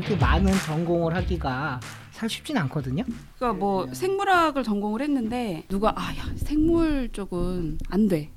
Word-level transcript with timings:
그렇게 0.00 0.16
많은 0.16 0.52
전공을 0.66 1.14
하기가 1.16 1.80
살 2.12 2.28
쉽진 2.28 2.56
않거든요. 2.58 3.04
그러니까 3.36 3.58
뭐 3.58 3.86
생물학을 3.92 4.62
전공을 4.62 5.02
했는데 5.02 5.64
누가 5.68 5.92
아야 5.96 6.22
생물 6.36 7.08
쪽은 7.12 7.78
안 7.90 8.08
돼. 8.08 8.30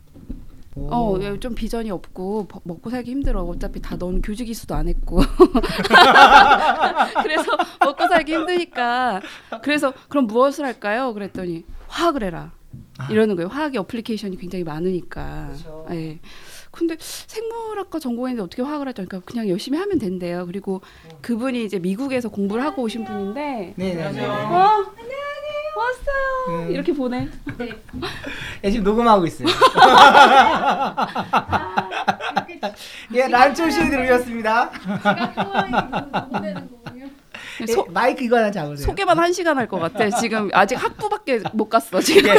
어, 0.75 1.17
좀 1.39 1.53
비전이 1.53 1.91
없고 1.91 2.47
버- 2.47 2.61
먹고 2.63 2.89
살기 2.89 3.11
힘들어. 3.11 3.43
어차피 3.43 3.81
다 3.81 3.97
넌 3.97 4.21
교직 4.21 4.49
이수도 4.49 4.73
안 4.73 4.87
했고. 4.87 5.21
그래서 7.23 7.57
먹고 7.83 8.07
살기 8.07 8.33
힘드니까. 8.33 9.21
그래서 9.61 9.93
그럼 10.09 10.27
무엇을 10.27 10.65
할까요? 10.65 11.13
그랬더니 11.13 11.65
화학을 11.87 12.23
해라. 12.23 12.51
아. 12.97 13.07
이러는 13.11 13.35
거예요. 13.35 13.49
화학의 13.49 13.79
어플리케이션이 13.81 14.37
굉장히 14.37 14.63
많으니까. 14.63 15.47
그렇죠. 15.47 15.85
예. 15.91 16.19
근데 16.71 16.95
생물학과 16.99 17.99
전공했는데 17.99 18.43
어떻게 18.45 18.61
화학을 18.61 18.87
하죠? 18.87 19.03
그러니까 19.05 19.19
그냥 19.29 19.47
열심히 19.49 19.77
하면 19.77 19.99
된대요. 19.99 20.45
그리고 20.45 20.81
그분이 21.21 21.63
이제 21.65 21.79
미국에서 21.79 22.29
공부를 22.29 22.63
하고 22.63 22.83
오신 22.83 23.03
분인데 23.05 23.73
네 23.75 23.93
네 23.93 24.11
네. 24.11 24.25
어, 24.25 24.85
왔어요. 25.73 26.65
음. 26.67 26.71
이렇게 26.71 26.93
보내. 26.93 27.27
예, 28.63 28.69
지금 28.71 28.83
녹음하고 28.85 29.25
있어요. 29.25 29.47
예, 33.13 33.27
란초 33.27 33.69
씨 33.69 33.89
들으셨습니다. 33.89 34.71
소, 37.67 37.85
예, 37.87 37.91
마이크 37.91 38.23
이거 38.23 38.37
하나 38.37 38.49
잡으세요. 38.51 38.85
소개만 38.85 39.17
한 39.19 39.31
시간 39.33 39.57
할 39.57 39.67
것 39.67 39.79
같아. 39.79 40.09
지금 40.09 40.49
아직 40.53 40.75
학부밖에 40.75 41.41
못 41.53 41.69
갔어 41.69 41.99
지금. 42.01 42.29
예, 42.29 42.35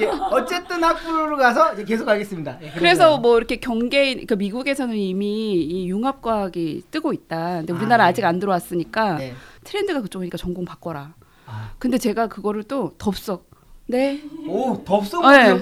예, 0.00 0.06
어쨌든 0.30 0.82
학부로 0.84 1.36
가서 1.36 1.74
이제 1.74 1.84
계속 1.84 2.08
하겠습니다. 2.08 2.58
예, 2.62 2.70
그래서 2.76 3.18
뭐 3.18 3.36
이렇게 3.38 3.56
경계인 3.56 4.26
그 4.26 4.34
미국에서는 4.34 4.94
이미 4.96 5.54
이 5.54 5.88
융합과학이 5.88 6.84
뜨고 6.90 7.12
있다. 7.12 7.58
근데 7.58 7.72
우리나라 7.72 8.04
아, 8.04 8.08
아, 8.08 8.12
직안 8.12 8.38
들어왔으니까 8.38 9.14
네. 9.16 9.34
트렌드가 9.64 10.00
그쪽이니까 10.02 10.36
전공 10.38 10.64
바꿔라. 10.64 11.14
아. 11.46 11.70
근데 11.78 11.98
제가 11.98 12.28
그거를 12.28 12.62
또 12.64 12.92
덥석 12.98 13.46
네. 13.88 14.20
오, 14.48 14.82
덥석 14.84 15.22
네. 15.30 15.56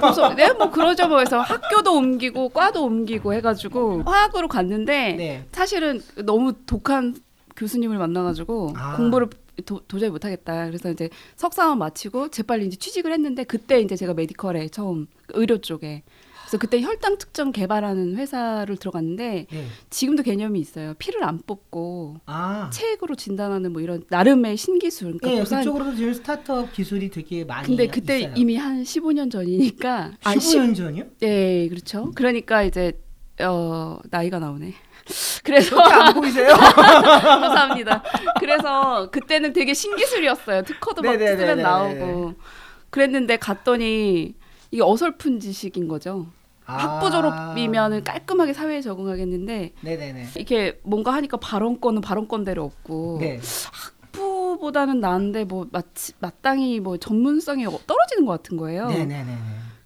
그래서 0.00 0.34
네, 0.34 0.52
뭐 0.52 0.68
그러죠 0.72 1.06
뭐 1.06 1.20
해서 1.20 1.40
학교도 1.40 1.94
옮기고 1.96 2.48
과도 2.48 2.84
옮기고 2.84 3.32
해가지고 3.34 4.02
화학으로 4.04 4.48
갔는데 4.48 5.12
네. 5.12 5.44
사실은 5.52 6.02
너무 6.24 6.54
독한 6.66 7.14
교수님을 7.58 7.98
만나가지고 7.98 8.72
아. 8.76 8.96
공부를 8.96 9.28
도, 9.66 9.80
도저히 9.88 10.08
못하겠다. 10.10 10.66
그래서 10.66 10.90
이제 10.90 11.10
석사만 11.36 11.78
마치고 11.78 12.28
재빨리 12.30 12.66
이제 12.66 12.76
취직을 12.76 13.12
했는데 13.12 13.44
그때 13.44 13.80
이제 13.80 13.96
제가 13.96 14.14
메디컬에 14.14 14.68
처음 14.68 15.08
의료 15.30 15.58
쪽에 15.58 16.04
그래서 16.48 16.56
그때 16.56 16.80
혈당 16.80 17.18
측정 17.18 17.52
개발하는 17.52 18.16
회사를 18.16 18.78
들어갔는데 18.78 19.46
네. 19.50 19.66
지금도 19.90 20.22
개념이 20.22 20.58
있어요. 20.58 20.94
피를 20.98 21.22
안 21.24 21.40
뽑고 21.46 22.20
아. 22.24 22.70
체액으로 22.72 23.16
진단하는 23.16 23.70
뭐 23.72 23.82
이런 23.82 24.02
나름의 24.08 24.56
신기술. 24.56 25.18
그러니까 25.18 25.40
예, 25.40 25.58
그쪽으로도 25.58 25.96
지금 25.96 26.14
스타트업 26.14 26.72
기술이 26.72 27.10
되게 27.10 27.44
많이 27.44 27.66
근데 27.66 27.86
그때 27.86 28.20
있어요. 28.20 28.34
이미 28.34 28.56
한 28.56 28.82
15년 28.82 29.30
전이니까 29.30 30.12
아, 30.24 30.34
15년 30.34 30.74
전이요? 30.74 31.04
네, 31.20 31.68
그렇죠. 31.68 32.12
그러니까 32.14 32.62
이제 32.62 32.98
어 33.42 33.98
나이가 34.10 34.38
나오네. 34.38 34.72
그래서 35.42 35.80
안 35.80 36.14
보이세요? 36.14 36.48
감사합니다. 36.54 38.02
그래서 38.38 39.10
그때는 39.10 39.52
되게 39.52 39.74
신기술이었어요. 39.74 40.62
특허도 40.62 41.02
막. 41.02 41.18
쓰면 41.18 41.58
나오고 41.58 42.34
그랬는데 42.90 43.36
갔더니 43.36 44.34
이게 44.70 44.82
어설픈 44.82 45.40
지식인 45.40 45.88
거죠. 45.88 46.26
아. 46.66 46.76
학부 46.76 47.10
졸업이면은 47.10 48.04
깔끔하게 48.04 48.52
사회에 48.52 48.82
적응하겠는데 48.82 49.72
네네네. 49.80 50.28
이렇게 50.36 50.78
뭔가 50.82 51.14
하니까 51.14 51.38
발언권은 51.38 52.02
발언권대로 52.02 52.62
없고 52.62 53.18
네. 53.20 53.40
학부보다는 54.12 55.00
나은데 55.00 55.44
뭐 55.44 55.66
마치, 55.72 56.12
마땅히 56.18 56.80
뭐 56.80 56.98
전문성이 56.98 57.64
떨어지는 57.64 58.26
것 58.26 58.32
같은 58.32 58.58
거예요. 58.58 58.88
네네네. 58.88 59.38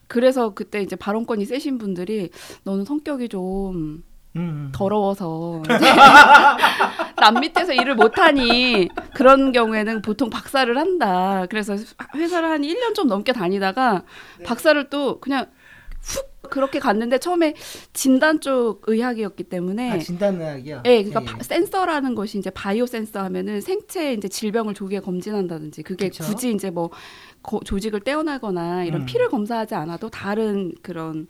그래서 0.08 0.50
그때 0.50 0.82
이제 0.82 0.96
발언권이 0.96 1.44
세신 1.46 1.78
분들이 1.78 2.30
너는 2.64 2.84
성격이 2.84 3.28
좀 3.28 4.02
음. 4.36 4.70
더러워서 4.74 5.62
남 7.20 7.40
밑에서 7.40 7.72
일을 7.72 7.94
못하니 7.94 8.88
그런 9.14 9.52
경우에는 9.52 10.02
보통 10.02 10.30
박사를 10.30 10.76
한다. 10.76 11.46
그래서 11.50 11.76
회사를 12.14 12.48
한 12.48 12.62
1년 12.62 12.94
좀 12.94 13.08
넘게 13.08 13.32
다니다가 13.32 14.04
네. 14.38 14.44
박사를 14.44 14.88
또 14.90 15.20
그냥 15.20 15.46
훅 16.00 16.32
그렇게 16.50 16.80
갔는데 16.80 17.18
처음에 17.18 17.54
진단 17.92 18.40
쪽 18.40 18.82
의학이었기 18.86 19.44
때문에 19.44 19.92
아, 19.92 19.98
진단 19.98 20.40
의학이요? 20.40 20.82
예, 20.84 21.02
그러니까 21.04 21.20
예, 21.22 21.24
바- 21.24 21.38
예. 21.38 21.42
센서라는 21.44 22.14
것이 22.14 22.38
이제 22.38 22.50
바이오 22.50 22.84
센서 22.86 23.22
하면은 23.24 23.60
생체 23.60 24.12
이제 24.12 24.28
질병을 24.28 24.74
조기에 24.74 25.00
검진한다든지 25.00 25.82
그게 25.84 26.08
그쵸. 26.08 26.24
굳이 26.24 26.52
이제 26.52 26.70
뭐 26.70 26.90
거- 27.42 27.60
조직을 27.64 28.00
떼어나거나 28.00 28.84
이런 28.84 29.02
음. 29.02 29.06
피를 29.06 29.28
검사하지 29.28 29.76
않아도 29.76 30.10
다른 30.10 30.72
그런 30.82 31.28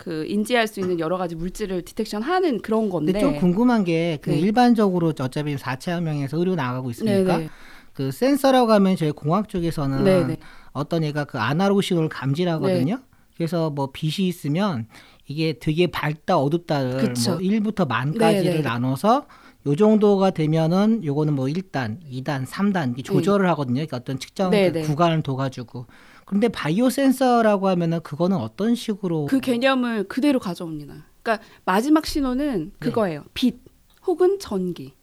그 0.00 0.24
인지할 0.24 0.66
수 0.66 0.80
있는 0.80 0.98
여러 0.98 1.18
가지 1.18 1.34
물질을 1.36 1.82
디텍션하는 1.82 2.62
그런 2.62 2.88
건데. 2.88 3.12
근데 3.12 3.20
좀 3.20 3.36
궁금한 3.36 3.84
게그 3.84 4.30
네. 4.30 4.38
일반적으로 4.40 5.08
어차피 5.08 5.56
4차 5.56 5.92
혁명에서 5.92 6.38
의료 6.38 6.54
나가고 6.54 6.90
있으니까 6.90 7.36
네네. 7.36 7.50
그 7.92 8.10
센서라고 8.10 8.72
하면 8.72 8.96
저희 8.96 9.10
공학 9.10 9.50
쪽에서는 9.50 10.02
네네. 10.02 10.38
어떤 10.72 11.04
애가 11.04 11.24
그 11.24 11.38
아날로그 11.38 11.82
신호를 11.82 12.08
감지하거든요. 12.08 12.98
그래서 13.36 13.68
뭐 13.68 13.90
빛이 13.92 14.26
있으면 14.26 14.86
이게 15.26 15.58
되게 15.60 15.86
밝다 15.86 16.38
어둡다를 16.38 16.96
그쵸. 17.12 17.32
뭐 17.32 17.40
1부터 17.40 17.86
만까지를 17.86 18.52
네네. 18.52 18.62
나눠서 18.62 19.26
요 19.66 19.76
정도가 19.76 20.30
되면은 20.30 21.04
요거는 21.04 21.34
뭐 21.34 21.44
1단, 21.46 21.98
2단, 22.10 22.46
3단 22.46 22.94
이렇게 22.94 23.02
조절을 23.02 23.46
하거든요. 23.50 23.74
그러니까 23.74 23.98
어떤 23.98 24.18
측정 24.18 24.50
네. 24.50 24.72
그. 24.72 24.80
구간을 24.80 25.22
둬 25.22 25.36
가지고. 25.36 25.84
그런데 26.30 26.46
바이오 26.46 26.90
센서라고 26.90 27.66
하면은 27.70 28.00
그거는 28.04 28.36
어떤 28.36 28.76
식으로 28.76 29.26
그 29.26 29.40
개념을 29.40 30.04
그대로 30.04 30.38
가져옵니다. 30.38 31.04
그러니까 31.24 31.44
마지막 31.64 32.06
신호는 32.06 32.70
그거예요. 32.78 33.24
빛 33.34 33.58
혹은 34.06 34.38
전기 34.38 34.94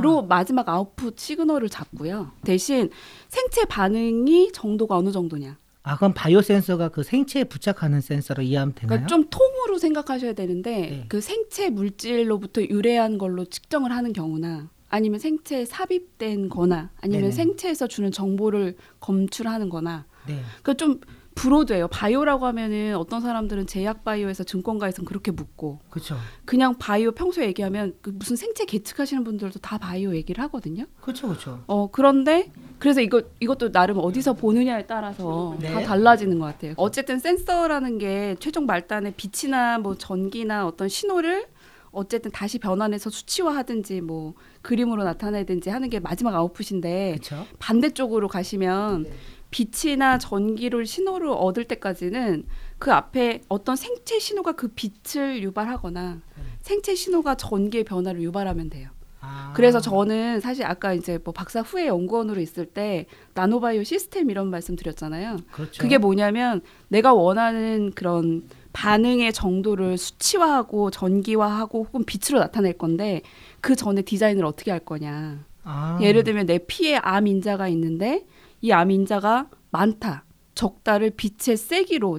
로 0.00 0.20
아, 0.20 0.26
마지막 0.28 0.68
아웃풋 0.68 1.18
시그널을 1.18 1.68
잡고요. 1.70 2.30
대신 2.44 2.88
생체 3.28 3.64
반응이 3.64 4.52
정도가 4.52 4.96
어느 4.96 5.10
정도냐. 5.10 5.58
아 5.82 5.96
그럼 5.96 6.12
바이오 6.14 6.40
센서가 6.40 6.90
그 6.90 7.02
생체에 7.02 7.42
부착하는 7.42 8.00
센서로 8.00 8.44
이해하면 8.44 8.72
되나요? 8.76 8.88
그러니까 8.90 9.08
좀 9.08 9.24
통으로 9.28 9.78
생각하셔야 9.78 10.34
되는데 10.34 10.70
네. 10.70 11.04
그 11.08 11.20
생체 11.20 11.68
물질로부터 11.68 12.62
유래한 12.62 13.18
걸로 13.18 13.44
측정을 13.44 13.90
하는 13.90 14.12
경우나 14.12 14.70
아니면 14.88 15.18
생체에 15.18 15.64
삽입된 15.64 16.48
거나 16.48 16.90
아니면 17.00 17.22
네네. 17.22 17.32
생체에서 17.32 17.88
주는 17.88 18.12
정보를 18.12 18.76
검출하는 19.00 19.68
거나 19.68 20.06
네. 20.26 20.40
그좀 20.62 21.00
브로드예요. 21.34 21.88
바이오라고 21.88 22.44
하면은 22.46 22.96
어떤 22.96 23.20
사람들은 23.20 23.66
제약 23.66 24.04
바이오에서 24.04 24.44
증권가에서는 24.44 25.06
그렇게 25.06 25.30
묻고 25.30 25.78
그렇죠. 25.88 26.16
그냥 26.44 26.76
바이오 26.76 27.12
평소에 27.12 27.46
얘기하면 27.46 27.94
그 28.02 28.10
무슨 28.10 28.36
생체 28.36 28.64
계측하시는 28.64 29.24
분들도 29.24 29.60
다 29.60 29.78
바이오 29.78 30.14
얘기를 30.16 30.42
하거든요. 30.44 30.84
그렇죠. 31.00 31.28
그렇죠. 31.28 31.62
어 31.66 31.90
그런데 31.90 32.52
그래서 32.78 33.00
이거 33.00 33.22
이것도 33.38 33.72
나름 33.72 33.98
어디서 33.98 34.34
보느냐에 34.34 34.86
따라서 34.86 35.56
네. 35.60 35.72
다 35.72 35.80
달라지는 35.82 36.38
것 36.38 36.46
같아요. 36.46 36.74
어쨌든 36.76 37.18
센서라는 37.18 37.98
게 37.98 38.36
최종 38.40 38.66
말단에 38.66 39.14
빛이나 39.16 39.78
뭐 39.78 39.94
전기나 39.94 40.66
어떤 40.66 40.88
신호를 40.88 41.46
어쨌든 41.92 42.30
다시 42.30 42.58
변환해서 42.58 43.10
수치화하든지 43.10 44.00
뭐 44.00 44.34
그림으로 44.62 45.04
나타내든지 45.04 45.70
하는 45.70 45.88
게 45.88 46.00
마지막 46.00 46.34
아웃풋인데 46.34 47.16
그렇죠. 47.18 47.46
반대쪽으로 47.58 48.28
가시면 48.28 49.06
빛이나 49.50 50.18
전기를 50.18 50.86
신호를 50.86 51.28
얻을 51.28 51.64
때까지는 51.64 52.44
그 52.78 52.92
앞에 52.92 53.42
어떤 53.48 53.76
생체 53.76 54.18
신호가 54.18 54.52
그 54.52 54.68
빛을 54.68 55.42
유발하거나 55.42 56.20
생체 56.62 56.94
신호가 56.94 57.34
전기의 57.34 57.84
변화를 57.84 58.22
유발하면 58.22 58.70
돼요. 58.70 58.90
아. 59.20 59.52
그래서 59.54 59.80
저는 59.80 60.40
사실 60.40 60.64
아까 60.64 60.94
이제 60.94 61.18
뭐 61.22 61.32
박사 61.32 61.60
후에 61.60 61.86
연구원으로 61.86 62.40
있을 62.40 62.66
때 62.66 63.06
나노바이오 63.34 63.84
시스템 63.84 64.30
이런 64.30 64.48
말씀 64.48 64.76
드렸잖아요. 64.76 65.36
그렇죠. 65.52 65.82
그게 65.82 65.98
뭐냐면 65.98 66.62
내가 66.88 67.12
원하는 67.12 67.92
그런 67.94 68.44
반응의 68.72 69.32
정도를 69.32 69.98
수치화하고 69.98 70.90
전기화하고 70.90 71.84
혹은 71.84 72.04
빛으로 72.04 72.38
나타낼 72.38 72.78
건데 72.78 73.20
그 73.60 73.74
전에 73.74 74.02
디자인을 74.02 74.44
어떻게 74.44 74.70
할 74.70 74.80
거냐. 74.80 75.44
아. 75.64 75.98
예를 76.00 76.24
들면 76.24 76.46
내 76.46 76.58
피에 76.58 76.96
암 76.96 77.26
인자가 77.26 77.68
있는데 77.68 78.24
이 78.62 78.70
암 78.72 78.90
인자가 78.90 79.48
많다, 79.70 80.24
적다를 80.54 81.10
빛의 81.10 81.56
세기로 81.56 82.18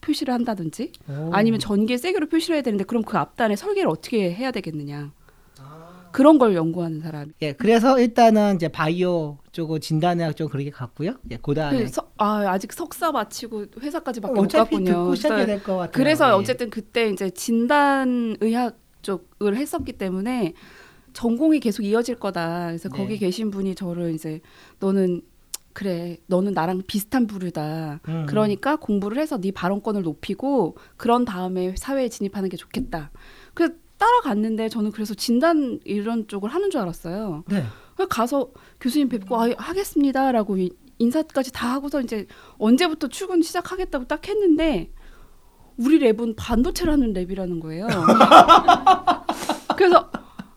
표시를 0.00 0.32
한다든지 0.34 0.92
오. 1.08 1.30
아니면 1.32 1.60
전기의 1.60 1.98
세기로 1.98 2.28
표시를 2.28 2.56
해야 2.56 2.62
되는데 2.62 2.84
그럼 2.84 3.02
그 3.02 3.16
앞단에 3.18 3.56
설계를 3.56 3.88
어떻게 3.88 4.32
해야 4.32 4.50
되겠느냐. 4.50 5.12
아. 5.60 6.08
그런 6.12 6.38
걸 6.38 6.54
연구하는 6.54 7.00
사람. 7.00 7.32
예, 7.42 7.52
그래서 7.52 8.00
일단은 8.00 8.56
이제 8.56 8.68
바이오 8.68 9.38
쪽은 9.52 9.80
진단의학 9.80 10.36
쪽 10.36 10.50
그렇게 10.50 10.70
갔고요. 10.70 11.14
예, 11.30 11.36
그다음에 11.36 11.84
그 11.84 11.88
서- 11.88 12.10
아, 12.18 12.44
아직 12.50 12.72
석사 12.72 13.12
마치고 13.12 13.66
회사까지밖에 13.80 14.34
못 14.34 14.44
어차피 14.44 14.76
갔군요. 14.84 15.14
시작해야 15.14 15.46
그래서. 15.46 15.88
그래서 15.92 16.28
예. 16.28 16.32
어쨌든 16.32 16.70
그때 16.70 17.08
이제 17.10 17.30
진단 17.30 18.36
의학 18.40 18.78
쪽을 19.02 19.56
했었기 19.56 19.92
때문에 19.94 20.54
전공이 21.12 21.60
계속 21.60 21.82
이어질 21.84 22.16
거다. 22.16 22.66
그래서 22.68 22.88
네. 22.88 22.96
거기 22.98 23.18
계신 23.18 23.50
분이 23.50 23.74
저를 23.74 24.14
이제 24.14 24.40
너는 24.80 25.20
그래 25.72 26.18
너는 26.26 26.52
나랑 26.52 26.82
비슷한 26.86 27.26
부류다. 27.26 28.00
음. 28.08 28.26
그러니까 28.28 28.76
공부를 28.76 29.18
해서 29.18 29.38
네 29.40 29.50
발언권을 29.52 30.02
높이고 30.02 30.76
그런 30.96 31.24
다음에 31.24 31.74
사회에 31.76 32.08
진입하는 32.08 32.48
게 32.48 32.56
좋겠다. 32.56 33.10
그래서 33.54 33.74
따라갔는데 33.98 34.68
저는 34.68 34.90
그래서 34.90 35.14
진단 35.14 35.78
이런 35.84 36.26
쪽을 36.28 36.50
하는 36.50 36.70
줄 36.70 36.80
알았어요. 36.80 37.44
네. 37.48 37.64
그래서 37.94 38.08
가서 38.08 38.50
교수님 38.80 39.08
뵙고 39.08 39.40
아, 39.40 39.48
하겠습니다라고 39.56 40.58
이- 40.58 40.70
인사까지 40.98 41.52
다 41.52 41.72
하고서 41.72 42.00
이제 42.00 42.26
언제부터 42.58 43.08
출근 43.08 43.42
시작하겠다고 43.42 44.06
딱 44.06 44.26
했는데 44.28 44.90
우리 45.78 45.98
랩은 46.00 46.34
반도체라는 46.36 47.12
랩이라는 47.14 47.60
거예요. 47.60 47.86
그래서 49.76 50.10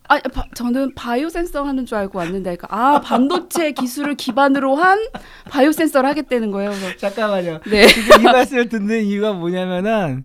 아, 0.08 0.20
바, 0.20 0.46
저는 0.54 0.94
바이오 0.96 1.30
센서 1.30 1.64
하는 1.64 1.86
줄 1.86 1.98
알고 1.98 2.20
왔는데 2.20 2.56
그러니까 2.56 2.68
아 2.70 3.02
반도체 3.02 3.72
기술을 3.72 4.16
기반으로 4.16 4.76
한 4.76 5.00
바이오 5.50 5.72
센서를 5.72 6.08
하겠다는 6.10 6.52
거예요. 6.52 6.72
그래서 6.72 6.98
잠깐만요. 6.98 7.62
네. 7.70 7.88
지금 7.88 8.22
이 8.22 8.24
말씀을 8.24 8.70
듣는 8.70 9.04
이유가 9.04 9.34
뭐냐면은 9.34 10.24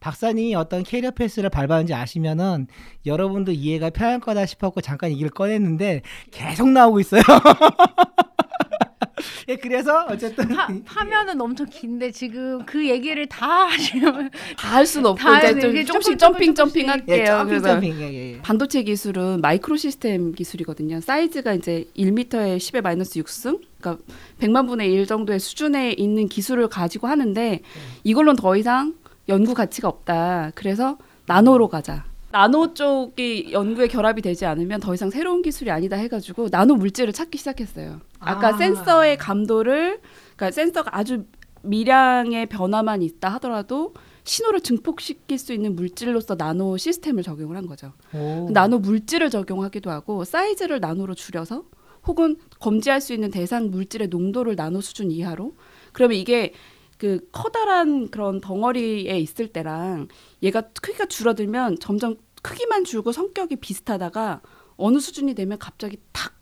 박사님이 0.00 0.54
어떤 0.56 0.82
캐리어 0.82 1.12
패스를 1.12 1.48
밟았는지 1.48 1.94
아시면은 1.94 2.66
여러분도 3.06 3.52
이해가 3.52 3.90
편할 3.90 4.18
거다 4.18 4.46
싶었고 4.46 4.80
잠깐 4.80 5.10
얘기를 5.12 5.30
꺼냈는데 5.30 6.02
계속 6.30 6.68
나오고 6.68 7.00
있어요. 7.00 7.22
예, 9.48 9.56
그래서 9.56 10.06
어쨌든 10.08 10.48
파, 10.48 10.68
파면은 10.84 11.40
엄청 11.40 11.66
긴데 11.68 12.10
지금 12.12 12.64
그 12.66 12.88
얘기를 12.88 13.26
다 13.28 13.66
하시면 13.66 14.30
다 14.58 14.72
할 14.72 14.86
수는 14.86 15.10
없고 15.10 15.22
다 15.22 15.48
이제. 15.48 15.60
좀 15.60 15.84
조금씩 15.84 16.18
조금, 16.18 16.32
점핑 16.32 16.54
조금씩. 16.54 16.56
점핑 16.56 16.82
예, 16.84 16.88
할게요. 16.88 17.26
점핑 17.26 17.46
그래서 17.48 17.68
점핑 17.68 17.94
예, 18.00 18.12
예, 18.12 18.32
예. 18.34 18.38
반도체 18.42 18.82
기술은 18.82 19.40
마이크로 19.40 19.76
시스템 19.76 20.32
기술이거든요. 20.32 21.00
사이즈가 21.00 21.54
이제 21.54 21.86
1m에 21.96 22.56
10의 22.56 22.82
마이너스 22.82 23.20
6승, 23.20 23.60
그러니까 23.80 24.02
100만 24.40 24.66
분의 24.66 24.90
1 24.92 25.06
정도의 25.06 25.38
수준에 25.40 25.92
있는 25.92 26.28
기술을 26.28 26.68
가지고 26.68 27.06
하는데 27.08 27.60
이걸로는 28.04 28.36
더 28.36 28.56
이상 28.56 28.94
연구 29.28 29.54
가치가 29.54 29.88
없다. 29.88 30.52
그래서 30.54 30.98
나노로 31.26 31.68
가자. 31.68 32.04
나노 32.32 32.72
쪽이 32.74 33.50
연구에 33.52 33.88
결합이 33.88 34.22
되지 34.22 34.46
않으면 34.46 34.80
더 34.80 34.94
이상 34.94 35.10
새로운 35.10 35.42
기술이 35.42 35.70
아니다 35.70 35.96
해가지고 35.96 36.48
나노 36.50 36.76
물질을 36.76 37.12
찾기 37.12 37.36
시작했어요. 37.38 38.00
아까 38.22 38.48
아. 38.48 38.52
센서의 38.56 39.18
감도를, 39.18 40.00
그러니까 40.36 40.50
센서가 40.50 40.96
아주 40.96 41.24
미량의 41.62 42.46
변화만 42.46 43.02
있다 43.02 43.28
하더라도 43.34 43.94
신호를 44.24 44.60
증폭시킬 44.60 45.38
수 45.38 45.52
있는 45.52 45.74
물질로서 45.74 46.36
나노 46.36 46.76
시스템을 46.76 47.22
적용을 47.22 47.56
한 47.56 47.66
거죠. 47.66 47.92
오. 48.14 48.48
나노 48.50 48.78
물질을 48.78 49.30
적용하기도 49.30 49.90
하고 49.90 50.24
사이즈를 50.24 50.80
나노로 50.80 51.14
줄여서 51.14 51.64
혹은 52.06 52.36
검지할 52.60 53.00
수 53.00 53.12
있는 53.12 53.30
대상 53.30 53.70
물질의 53.70 54.08
농도를 54.08 54.56
나노 54.56 54.80
수준 54.80 55.10
이하로 55.10 55.54
그러면 55.92 56.16
이게 56.16 56.52
그 56.98 57.28
커다란 57.32 58.10
그런 58.10 58.40
덩어리에 58.40 59.18
있을 59.18 59.48
때랑 59.48 60.08
얘가 60.42 60.62
크기가 60.80 61.06
줄어들면 61.06 61.78
점점 61.80 62.16
크기만 62.42 62.84
줄고 62.84 63.12
성격이 63.12 63.56
비슷하다가 63.56 64.40
어느 64.76 64.98
수준이 64.98 65.34
되면 65.34 65.58
갑자기 65.58 65.98
탁 66.12 66.34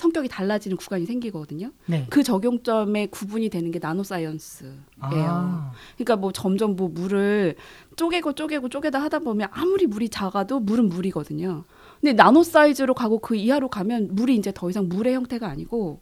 성격이 0.00 0.28
달라지는 0.28 0.78
구간이 0.78 1.04
생기거든요. 1.04 1.70
네. 1.86 2.06
그 2.08 2.22
적용점에 2.22 3.06
구분이 3.06 3.50
되는 3.50 3.70
게 3.70 3.78
나노 3.78 4.02
사이언스예요. 4.02 4.72
아. 5.00 5.72
그러니까 5.94 6.16
뭐 6.16 6.32
점점 6.32 6.74
뭐 6.74 6.88
물을 6.88 7.54
쪼개고 7.96 8.32
쪼개고 8.32 8.70
쪼개다 8.70 9.00
하다 9.02 9.18
보면 9.20 9.48
아무리 9.52 9.86
물이 9.86 10.08
작아도 10.08 10.58
물은 10.58 10.88
물이거든요. 10.88 11.64
근데 12.00 12.14
나노 12.14 12.42
사이즈로 12.42 12.94
가고 12.94 13.18
그 13.18 13.36
이하로 13.36 13.68
가면 13.68 14.08
물이 14.12 14.34
이제 14.36 14.52
더 14.54 14.70
이상 14.70 14.88
물의 14.88 15.14
형태가 15.14 15.46
아니고 15.46 16.00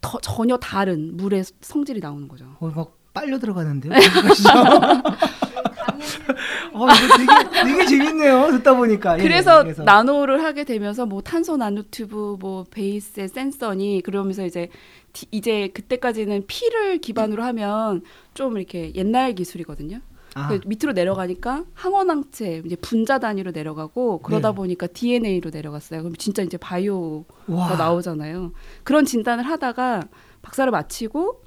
더, 0.00 0.18
전혀 0.20 0.56
다른 0.56 1.16
물의 1.18 1.44
성질이 1.60 2.00
나오는 2.00 2.26
거죠. 2.26 2.46
어, 2.58 2.68
막 2.74 2.96
빨려 3.12 3.38
들어가는데요. 3.38 3.92
어, 6.72 6.86
되게 7.16 7.64
되게 7.64 7.86
재밌네요. 7.86 8.50
듣다 8.52 8.74
보니까. 8.76 9.18
예, 9.18 9.22
그래서, 9.22 9.62
그래서. 9.62 9.82
나노를 9.82 10.42
하게 10.42 10.64
되면서 10.64 11.06
뭐 11.06 11.20
탄소 11.22 11.56
나노튜브 11.56 12.36
뭐 12.40 12.64
베이스의 12.70 13.28
센서니 13.28 14.02
그러면서 14.04 14.44
이제 14.44 14.68
디- 15.12 15.26
이제 15.30 15.68
그때까지는 15.74 16.44
피를 16.46 16.98
기반으로 16.98 17.42
하면 17.44 18.02
좀 18.34 18.56
이렇게 18.56 18.92
옛날 18.94 19.34
기술이거든요. 19.34 20.00
아, 20.34 20.46
그 20.46 20.60
밑으로 20.64 20.92
내려가니까 20.92 21.64
항원항체 21.74 22.62
이제 22.64 22.76
분자 22.76 23.18
단위로 23.18 23.50
내려가고 23.50 24.18
그러다 24.18 24.50
네. 24.50 24.54
보니까 24.54 24.86
DNA로 24.86 25.50
내려갔어요. 25.52 26.02
그럼 26.02 26.14
진짜 26.16 26.42
이제 26.42 26.56
바이오가 26.56 27.24
와. 27.48 27.74
나오잖아요. 27.76 28.52
그런 28.84 29.04
진단을 29.04 29.44
하다가 29.44 30.04
박사를 30.42 30.70
마치고 30.70 31.42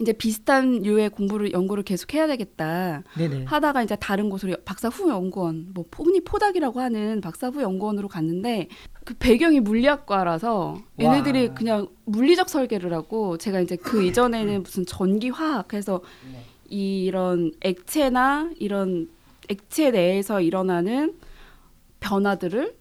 이제 0.00 0.12
비슷한 0.12 0.82
류의 0.82 1.10
공부를 1.10 1.52
연구를 1.52 1.82
계속 1.82 2.12
해야 2.14 2.26
되겠다 2.26 3.02
네네. 3.16 3.44
하다가 3.44 3.82
이제 3.82 3.96
다른 3.96 4.28
곳으로 4.28 4.56
박사 4.64 4.88
후 4.88 5.10
연구원 5.10 5.68
뭐 5.72 5.84
흔히 5.96 6.20
포닥이라고 6.20 6.80
하는 6.80 7.20
박사 7.20 7.48
후 7.48 7.62
연구원으로 7.62 8.08
갔는데 8.08 8.68
그 9.04 9.14
배경이 9.14 9.60
물리학과라서 9.60 10.82
얘네들이 11.00 11.48
와. 11.48 11.54
그냥 11.54 11.88
물리적 12.04 12.48
설계를 12.48 12.92
하고 12.92 13.38
제가 13.38 13.60
이제 13.60 13.76
그 13.76 14.04
이전에는 14.04 14.62
무슨 14.62 14.84
전기 14.84 15.30
화학 15.30 15.72
해서 15.72 16.02
네. 16.30 16.42
이런 16.68 17.52
액체나 17.62 18.50
이런 18.58 19.08
액체 19.48 19.90
내에서 19.90 20.40
일어나는 20.40 21.14
변화들을 22.00 22.76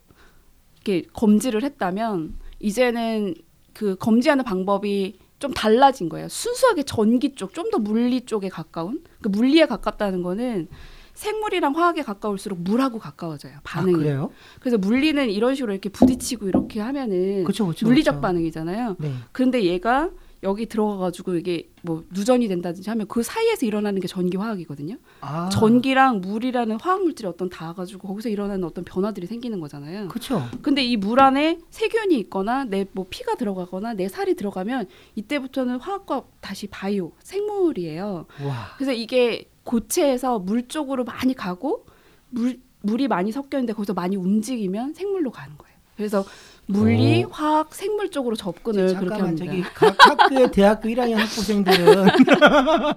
이렇게 0.75 1.07
검지를 1.13 1.63
했다면 1.63 2.35
이제는 2.59 3.35
그 3.73 3.95
검지하는 3.97 4.43
방법이 4.43 5.19
좀 5.39 5.53
달라진 5.53 6.09
거예요. 6.09 6.27
순수하게 6.29 6.83
전기 6.83 7.35
쪽, 7.35 7.53
좀 7.53 7.69
더 7.71 7.79
물리 7.79 8.21
쪽에 8.21 8.47
가까운. 8.49 9.03
그 9.21 9.27
물리에 9.27 9.65
가깝다는 9.65 10.21
거는 10.21 10.67
생물이랑 11.13 11.75
화학에 11.75 12.03
가까울수록 12.03 12.59
물하고 12.61 12.99
가까워져요. 12.99 13.53
아, 13.55 13.59
반응이. 13.63 13.93
그래요? 13.95 14.31
그래서 14.59 14.77
물리는 14.77 15.29
이런 15.29 15.55
식으로 15.55 15.71
이렇게 15.73 15.89
부딪히고 15.89 16.47
이렇게 16.47 16.79
하면은 16.81 17.43
그렇죠, 17.43 17.65
그렇죠. 17.65 17.85
물리적 17.85 18.13
그렇죠. 18.15 18.21
반응이잖아요. 18.21 18.95
네. 18.99 19.13
그런데 19.31 19.63
얘가 19.63 20.09
여기 20.45 20.67
들어가가지고 20.67 21.35
이게 21.35 21.69
뭐 21.81 22.03
누전이 22.11 22.47
된다든지 22.47 22.87
하면 22.91 23.07
그 23.07 23.23
사이에서 23.23 23.65
일어나는 23.65 23.99
게 23.99 24.07
전기 24.07 24.37
화학이거든요. 24.37 24.95
아, 25.21 25.49
전기랑 25.49 26.21
물이라는 26.21 26.77
화학 26.79 27.03
물질이 27.03 27.27
어떤 27.27 27.49
닿아가지고 27.49 28.07
거기서 28.07 28.29
일어나는 28.29 28.63
어떤 28.63 28.85
변화들이 28.85 29.25
생기는 29.27 29.59
거잖아요. 29.59 30.07
그렇죠. 30.07 30.43
근데 30.61 30.83
이 30.83 30.95
물 30.97 31.19
안에 31.19 31.59
세균이 31.71 32.17
있거나 32.19 32.63
내 32.63 32.85
뭐 32.93 33.07
피가 33.09 33.35
들어가거나 33.35 33.93
내 33.95 34.07
살이 34.07 34.35
들어가면 34.35 34.87
이때부터는 35.15 35.79
화학과 35.79 36.23
다시 36.39 36.67
바이오 36.67 37.11
생물이에요. 37.19 38.25
와. 38.45 38.53
그래서 38.77 38.93
이게 38.93 39.49
고체에서 39.63 40.37
물 40.39 40.67
쪽으로 40.67 41.03
많이 41.03 41.33
가고 41.33 41.85
물 42.29 42.59
물이 42.81 43.07
많이 43.07 43.31
섞여 43.31 43.57
있는데 43.57 43.73
거기서 43.73 43.95
많이 43.95 44.15
움직이면 44.15 44.93
생물로 44.93 45.31
가는 45.31 45.57
거예요. 45.57 45.75
그래서 45.97 46.23
물리, 46.67 47.23
오. 47.23 47.29
화학, 47.29 47.73
생물 47.75 48.09
쪽으로 48.09 48.35
접근을 48.35 48.95
그렇게 48.95 49.21
합니다. 49.21 49.45
저기 49.45 49.61
각 49.61 49.95
학교의 50.09 50.51
대학교 50.53 50.89
1학년 50.89 51.15
학부생들은 51.15 52.05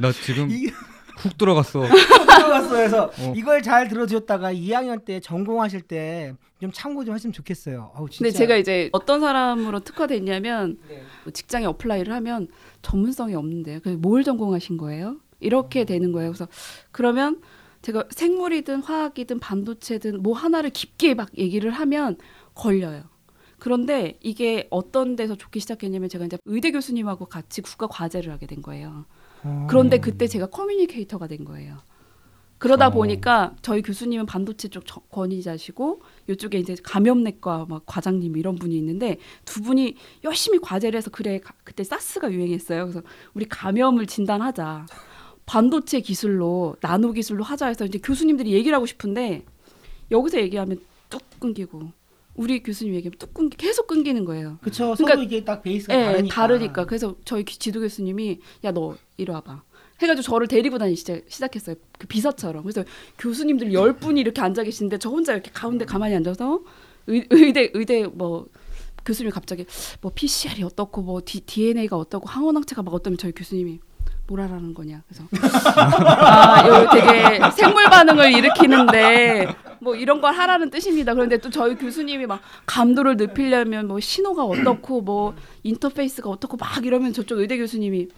나 0.00 0.12
지금 0.24 0.50
이- 0.50 0.66
훅 1.18 1.36
들어갔어. 1.36 1.82
들어갔어 1.82 2.76
해서 2.76 3.10
어. 3.18 3.32
이걸 3.36 3.62
잘 3.62 3.88
들어주셨다가 3.88 4.52
2학년 4.52 5.04
때 5.04 5.20
전공하실 5.20 5.82
때 5.82 6.34
좀 6.60 6.72
참고 6.72 7.04
좀 7.04 7.14
하시면 7.14 7.32
좋겠어요. 7.34 7.92
어우 7.94 8.10
진짜. 8.10 8.24
근데 8.24 8.36
제가 8.36 8.56
이제 8.56 8.88
어떤 8.90 9.20
사람으로 9.20 9.78
특화됐냐면 9.78 10.76
네. 10.88 11.02
뭐 11.22 11.32
직장에 11.32 11.66
apply를 11.66 12.12
하면 12.14 12.48
전문성이 12.82 13.36
없는데요. 13.36 13.78
그래서 13.78 13.96
뭘 14.00 14.24
전공하신 14.24 14.76
거예요? 14.76 15.18
이렇게 15.38 15.84
되는 15.84 16.10
거예요. 16.10 16.30
그래서 16.32 16.48
그러면 16.90 17.40
제가 17.82 18.06
생물이든 18.10 18.82
화학이든 18.82 19.38
반도체든 19.38 20.20
뭐 20.24 20.34
하나를 20.36 20.70
깊게 20.70 21.14
막 21.14 21.28
얘기를 21.38 21.70
하면 21.70 22.16
걸려요. 22.58 23.04
그런데 23.58 24.18
이게 24.20 24.66
어떤 24.70 25.16
데서 25.16 25.34
좋기 25.34 25.60
시작했냐면 25.60 26.08
제가 26.08 26.26
이제 26.26 26.38
의대 26.44 26.70
교수님하고 26.70 27.26
같이 27.26 27.60
국가 27.62 27.86
과제를 27.86 28.32
하게 28.32 28.46
된 28.46 28.62
거예요. 28.62 29.06
어. 29.42 29.66
그런데 29.68 29.98
그때 29.98 30.26
제가 30.26 30.46
커뮤니케이터가 30.46 31.26
된 31.26 31.44
거예요. 31.44 31.78
그러다 32.58 32.88
어. 32.88 32.90
보니까 32.90 33.54
저희 33.62 33.82
교수님은 33.82 34.26
반도체 34.26 34.68
쪽 34.68 34.84
저- 34.86 35.00
권위자시고 35.10 36.02
이쪽에 36.28 36.58
이제 36.58 36.76
감염내과 36.82 37.66
막 37.68 37.82
과장님 37.86 38.36
이런 38.36 38.56
분이 38.56 38.76
있는데 38.76 39.18
두 39.44 39.62
분이 39.62 39.94
열심히 40.24 40.58
과제를 40.58 40.96
해서 40.98 41.10
그래 41.10 41.38
가- 41.38 41.54
그때 41.64 41.84
사스가 41.84 42.32
유행했어요. 42.32 42.84
그래서 42.84 43.02
우리 43.34 43.44
감염을 43.44 44.06
진단하자. 44.06 44.86
반도체 45.46 46.00
기술로 46.00 46.76
나노 46.80 47.12
기술로 47.12 47.42
하자 47.44 47.68
해서 47.68 47.84
이제 47.86 47.98
교수님들이 47.98 48.52
얘기를 48.52 48.74
하고 48.74 48.86
싶은데 48.86 49.44
여기서 50.10 50.38
얘기하면 50.40 50.80
뚝 51.08 51.22
끊기고 51.40 51.92
우리 52.38 52.62
교수님 52.62 52.94
얘기하면 52.94 53.18
뚝 53.18 53.34
끊기 53.34 53.56
계속 53.56 53.86
끊기는 53.88 54.24
거예요. 54.24 54.58
그쵸. 54.62 54.94
그러니까- 54.96 55.22
이게 55.22 55.44
딱 55.44 55.62
베이스가 55.62 55.94
예, 55.98 56.04
다르니까. 56.04 56.34
다르니까. 56.34 56.84
그래서 56.86 57.16
저희 57.24 57.44
기- 57.44 57.58
지도 57.58 57.80
교수님이 57.80 58.38
야 58.64 58.70
너 58.72 58.96
이리 59.16 59.30
와봐. 59.32 59.62
해가지고 60.00 60.22
저를 60.22 60.46
데리고 60.46 60.78
다니기 60.78 60.96
시작, 60.96 61.22
시작했어요. 61.28 61.74
그 61.98 62.06
비서처럼. 62.06 62.62
그래서 62.62 62.84
교수님들 63.18 63.72
열 63.72 63.94
분이 63.98 64.20
이렇게 64.20 64.40
앉아 64.40 64.62
계시는데 64.62 64.98
저 64.98 65.10
혼자 65.10 65.32
이렇게 65.32 65.50
가운데 65.52 65.84
가만히 65.84 66.14
앉아서 66.14 66.60
의, 67.08 67.26
의대 67.30 67.70
의대 67.74 68.06
뭐 68.06 68.46
교수님이 69.04 69.32
갑자기 69.32 69.66
뭐 70.00 70.12
PCR이 70.14 70.62
어떻고 70.62 71.02
뭐 71.02 71.20
D, 71.24 71.40
DNA가 71.40 71.96
어떻고 71.96 72.28
항원항체가 72.28 72.82
막 72.82 72.94
어떠면 72.94 73.16
저희 73.18 73.32
교수님이 73.32 73.80
뭐라라는 74.28 74.74
거냐 74.74 75.02
그래서 75.08 75.24
아 75.80 76.62
이거 76.66 76.90
되게 76.90 77.40
생물 77.56 77.84
반응을 77.84 78.32
일으키는데 78.34 79.56
뭐 79.80 79.94
이런 79.94 80.20
걸 80.20 80.34
하라는 80.34 80.70
뜻입니다. 80.70 81.14
그런데 81.14 81.38
또 81.38 81.50
저희 81.50 81.76
교수님이 81.76 82.26
막 82.26 82.40
감도를 82.66 83.16
높이려면 83.16 83.88
뭐 83.88 84.00
신호가 84.00 84.44
어떻고 84.44 85.00
뭐 85.00 85.34
인터페이스가 85.62 86.28
어떻고 86.28 86.56
막 86.56 86.84
이러면 86.84 87.12
저쪽 87.12 87.38
의대 87.38 87.56
교수님이 87.56 88.08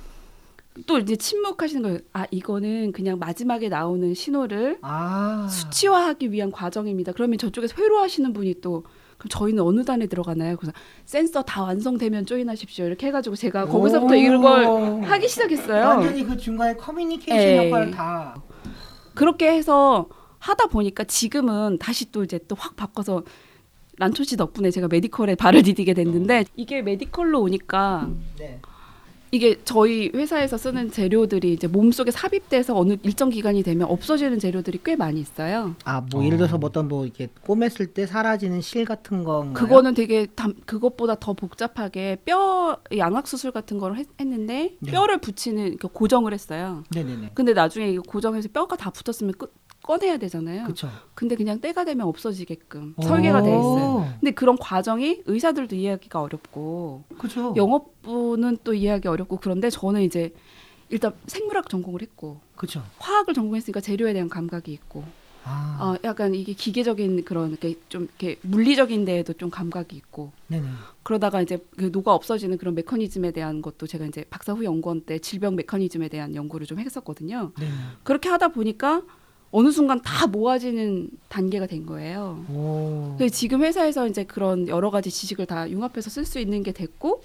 또 0.87 0.99
이제 0.99 1.17
침묵하시는 1.17 1.83
거예요. 1.83 1.99
아 2.13 2.27
이거는 2.31 2.93
그냥 2.93 3.19
마지막에 3.19 3.69
나오는 3.69 4.15
신호를 4.15 4.79
아. 4.83 5.47
수치화하기 5.51 6.33
위한 6.33 6.51
과정입니다. 6.51 7.13
그러면 7.13 7.39
저쪽에서 7.39 7.75
회로하시는 7.79 8.33
분이 8.33 8.61
또 8.61 8.85
그럼 9.21 9.29
저희는 9.29 9.63
어느 9.63 9.85
단에 9.85 10.07
들어가나요? 10.07 10.57
그래서 10.57 10.73
센서 11.05 11.43
다 11.43 11.63
완성되면 11.63 12.25
조인하십시오. 12.25 12.87
이렇게 12.87 13.09
해가지고 13.09 13.37
제가 13.37 13.67
거기서부터 13.67 14.15
오. 14.15 14.17
이걸 14.17 15.03
하기 15.05 15.29
시작했어요. 15.29 15.87
완전히 15.87 16.25
그 16.25 16.39
중간에 16.39 16.75
커뮤니케이션 16.75 17.39
예. 17.39 17.67
역할을 17.67 17.91
다. 17.91 18.35
그렇게 19.15 19.53
해서 19.53 20.09
하다 20.39 20.69
보니까 20.69 21.05
지금은 21.05 21.77
다시 21.79 22.11
또 22.11 22.25
이제 22.25 22.39
또 22.49 22.57
확 22.59 22.77
바꿔서 22.77 23.23
란초 23.99 24.25
씨 24.25 24.39
덕분에 24.39 24.71
제가 24.71 24.89
메디컬에 24.89 25.35
발을 25.35 25.63
디디게 25.65 25.93
됐는데 25.93 26.47
이게 26.57 26.81
메디컬로 26.81 27.43
오니까 27.43 28.09
네. 28.39 28.59
이게 29.33 29.61
저희 29.65 30.11
회사에서 30.13 30.59
쓰는 30.59 30.91
재료들이 30.91 31.53
이제 31.53 31.69
몸속에 31.69 32.11
삽입돼서 32.11 32.77
어느 32.77 32.97
일정 33.05 33.31
기간이 33.31 33.63
되면 33.63 33.89
없어지는 33.89 34.41
재료들이 34.41 34.81
꽤 34.85 34.97
많이 34.97 35.21
있어요. 35.21 35.77
아, 35.85 36.01
뭐 36.11 36.21
어. 36.21 36.25
예를 36.25 36.37
들어서 36.37 36.59
뭐 36.59 36.69
어떤 36.69 36.89
뭐 36.89 37.05
이렇게 37.05 37.29
꼬맸을 37.47 37.95
때 37.95 38.07
사라지는 38.07 38.61
실 38.61 38.85
같은 38.85 39.23
건가요? 39.23 39.55
그거는 39.55 39.95
되게 39.95 40.27
담, 40.27 40.55
그것보다 40.67 41.15
더 41.21 41.33
복잡하게 41.35 42.17
뼈 42.25 42.79
양악 42.97 43.29
수술 43.29 43.53
같은 43.53 43.79
걸 43.79 43.97
했, 43.97 44.09
는데 44.19 44.77
네. 44.81 44.91
뼈를 44.93 45.19
붙이는 45.19 45.77
그 45.79 45.89
고정을 45.89 46.33
했어요. 46.35 46.83
네 46.93 47.03
네 47.05 47.17
네. 47.17 47.31
근데 47.35 47.53
나중에 47.53 47.89
이거 47.91 48.03
고정해서 48.03 48.49
뼈가 48.53 48.77
다 48.77 48.91
붙었으면 48.91 49.35
끄, 49.39 49.47
꺼내야 49.83 50.19
되잖아요. 50.19 50.65
그렇죠. 50.65 50.89
근데 51.15 51.37
그냥 51.37 51.61
때가 51.61 51.85
되면 51.85 52.07
없어지게끔 52.07 52.95
설계가 53.03 53.43
돼 53.43 53.49
있어요. 53.51 54.15
근데 54.21 54.31
그런 54.33 54.57
과정이 54.57 55.23
의사들도 55.27 55.75
이해하기가 55.75 56.21
어렵고 56.21 57.05
그렇죠. 57.19 57.55
영업부는 57.57 58.59
또 58.63 58.75
이해하기 58.75 59.09
어렵고 59.09 59.39
그런데 59.39 59.71
저는 59.71 60.03
이제 60.03 60.33
일단 60.91 61.13
생물학 61.27 61.69
전공을 61.69 62.03
했고 62.03 62.41
그렇죠. 62.57 62.83
화학을 62.99 63.35
전공했으니까 63.35 63.81
재료에 63.81 64.13
대한 64.13 64.29
감각이 64.29 64.73
있고 64.73 65.05
아, 65.45 65.79
어, 65.81 65.99
약간 66.05 66.35
이게 66.35 66.53
기계적인 66.53 67.25
그런 67.25 67.51
이렇게 67.51 67.75
좀 67.89 68.03
이렇게 68.03 68.39
물리적인 68.43 69.05
데에도 69.05 69.33
좀 69.33 69.49
감각이 69.49 69.97
있고 69.97 70.33
네네. 70.49 70.67
그러다가 71.03 71.41
이제 71.41 71.65
그 71.77 71.91
녹아 71.91 72.13
없어지는 72.13 72.59
그런 72.59 72.75
메커니즘에 72.75 73.31
대한 73.31 73.63
것도 73.63 73.87
제가 73.87 74.05
이제 74.05 74.25
박사 74.29 74.53
후 74.53 74.65
연구원 74.65 75.01
때 75.01 75.19
질병 75.19 75.57
메커니즘에 75.57 76.09
대한 76.09 76.35
연구를 76.35 76.67
좀 76.67 76.79
했었거든요. 76.79 77.53
네네. 77.59 77.73
그렇게 78.03 78.29
하다 78.29 78.49
보니까 78.49 79.03
어느 79.53 79.71
순간 79.71 80.01
다 80.03 80.27
모아지는 80.27 81.11
단계가 81.29 81.67
된 81.67 81.85
거예요. 81.87 82.45
오. 82.51 83.15
그래서 83.19 83.35
지금 83.35 83.63
회사에서 83.63 84.07
이제 84.07 84.25
그런 84.25 84.69
여러 84.69 84.91
가지 84.91 85.11
지식을 85.11 85.47
다 85.47 85.69
융합해서 85.69 86.09
쓸 86.11 86.25
수 86.25 86.39
있는 86.39 86.63
게 86.63 86.71
됐고 86.73 87.23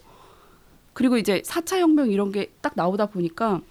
그리고 0.93 1.17
이제 1.17 1.41
4차 1.41 1.79
혁명 1.79 2.09
이런 2.09 2.31
게 2.31 2.49
딱 2.61 2.73
나오다 2.75 3.07
보니까 3.07 3.61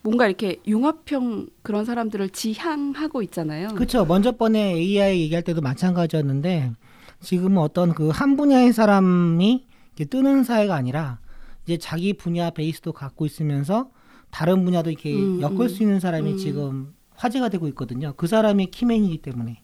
뭔가 0.00 0.26
이렇게 0.26 0.56
융합형 0.66 1.48
그런 1.62 1.84
사람들을 1.84 2.30
지향하고 2.30 3.20
있잖아요. 3.22 3.68
그렇죠. 3.74 4.04
먼저 4.06 4.32
번에 4.32 4.74
AI 4.74 5.20
얘기할 5.22 5.42
때도 5.42 5.60
마찬가지였는데 5.60 6.72
지금은 7.20 7.58
어떤 7.58 7.92
그 7.92 8.08
한 8.10 8.36
분야의 8.36 8.72
사람이 8.72 9.66
뜨는 10.08 10.44
사회가 10.44 10.74
아니라 10.76 11.18
이제 11.66 11.76
자기 11.76 12.14
분야 12.14 12.50
베이스도 12.50 12.92
갖고 12.92 13.26
있으면서 13.26 13.90
다른 14.30 14.64
분야도 14.64 14.90
이렇게 14.90 15.12
음, 15.14 15.40
엮을 15.42 15.62
음. 15.62 15.68
수 15.68 15.82
있는 15.82 16.00
사람이 16.00 16.32
음. 16.32 16.36
지금 16.38 16.94
화제가 17.18 17.48
되고 17.48 17.66
있거든요. 17.68 18.12
그 18.16 18.26
사람이 18.26 18.66
키맨이기 18.70 19.18
때문에. 19.18 19.62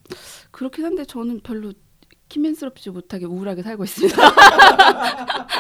그렇긴 0.51 0.85
한데 0.85 1.05
저는 1.05 1.41
별로 1.43 1.73
키맨스럽지 2.29 2.91
못하게 2.91 3.27
우울하게 3.27 3.63
살고 3.63 3.85
있습니다. 3.85 4.17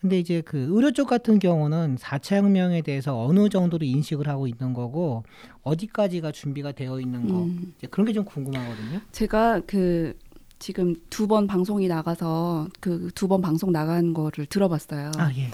근데 0.00 0.18
이제 0.18 0.42
그 0.42 0.66
의료 0.70 0.92
쪽 0.92 1.08
같은 1.08 1.38
경우는 1.38 1.96
4차 1.96 2.36
혁명에 2.36 2.82
대해서 2.82 3.18
어느 3.24 3.48
정도로 3.48 3.86
인식을 3.86 4.28
하고 4.28 4.46
있는 4.46 4.74
거고 4.74 5.24
어디까지가 5.62 6.32
준비가 6.32 6.72
되어 6.72 7.00
있는 7.00 7.26
거 7.28 7.42
음. 7.44 7.74
그런 7.90 8.06
게 8.06 8.12
좀 8.12 8.24
궁금하거든요. 8.24 9.00
제가 9.12 9.62
그 9.66 10.16
지금 10.58 10.94
두 11.10 11.26
번 11.26 11.46
방송이 11.46 11.88
나가서 11.88 12.68
그 12.80 13.10
두 13.14 13.28
번 13.28 13.40
방송 13.40 13.72
나간 13.72 14.12
거를 14.14 14.46
들어봤어요. 14.46 15.10
아 15.16 15.30
예. 15.36 15.48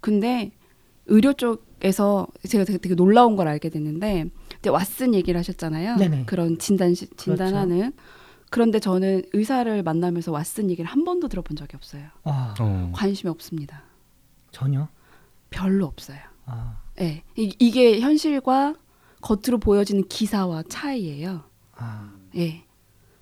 근데 0.00 0.52
의료 1.06 1.32
쪽에서 1.32 2.26
제가 2.48 2.64
되게, 2.64 2.78
되게 2.78 2.94
놀라운 2.94 3.34
걸 3.36 3.48
알게 3.48 3.70
됐는데 3.70 4.26
이제 4.58 4.70
왓슨 4.70 5.14
얘기를 5.14 5.38
하셨잖아요. 5.38 5.96
네네. 5.96 6.24
그런 6.26 6.58
진단 6.58 6.94
시- 6.94 7.08
진단하는 7.16 7.92
그런데 8.50 8.78
저는 8.78 9.22
의사를 9.32 9.82
만나면서 9.82 10.32
왓슨 10.32 10.70
얘기를 10.70 10.88
한 10.88 11.04
번도 11.04 11.28
들어본 11.28 11.56
적이 11.56 11.76
없어요. 11.76 12.04
아 12.24 12.54
어. 12.60 12.92
관심이 12.94 13.30
없습니다. 13.30 13.82
전혀. 14.52 14.88
별로 15.50 15.86
없어요. 15.86 16.18
아, 16.46 16.78
예. 17.00 17.22
이, 17.36 17.54
이게 17.58 18.00
현실과 18.00 18.74
겉으로 19.20 19.58
보여지는 19.58 20.06
기사와 20.08 20.64
차이예요. 20.68 21.44
아 21.76 22.12
예. 22.36 22.64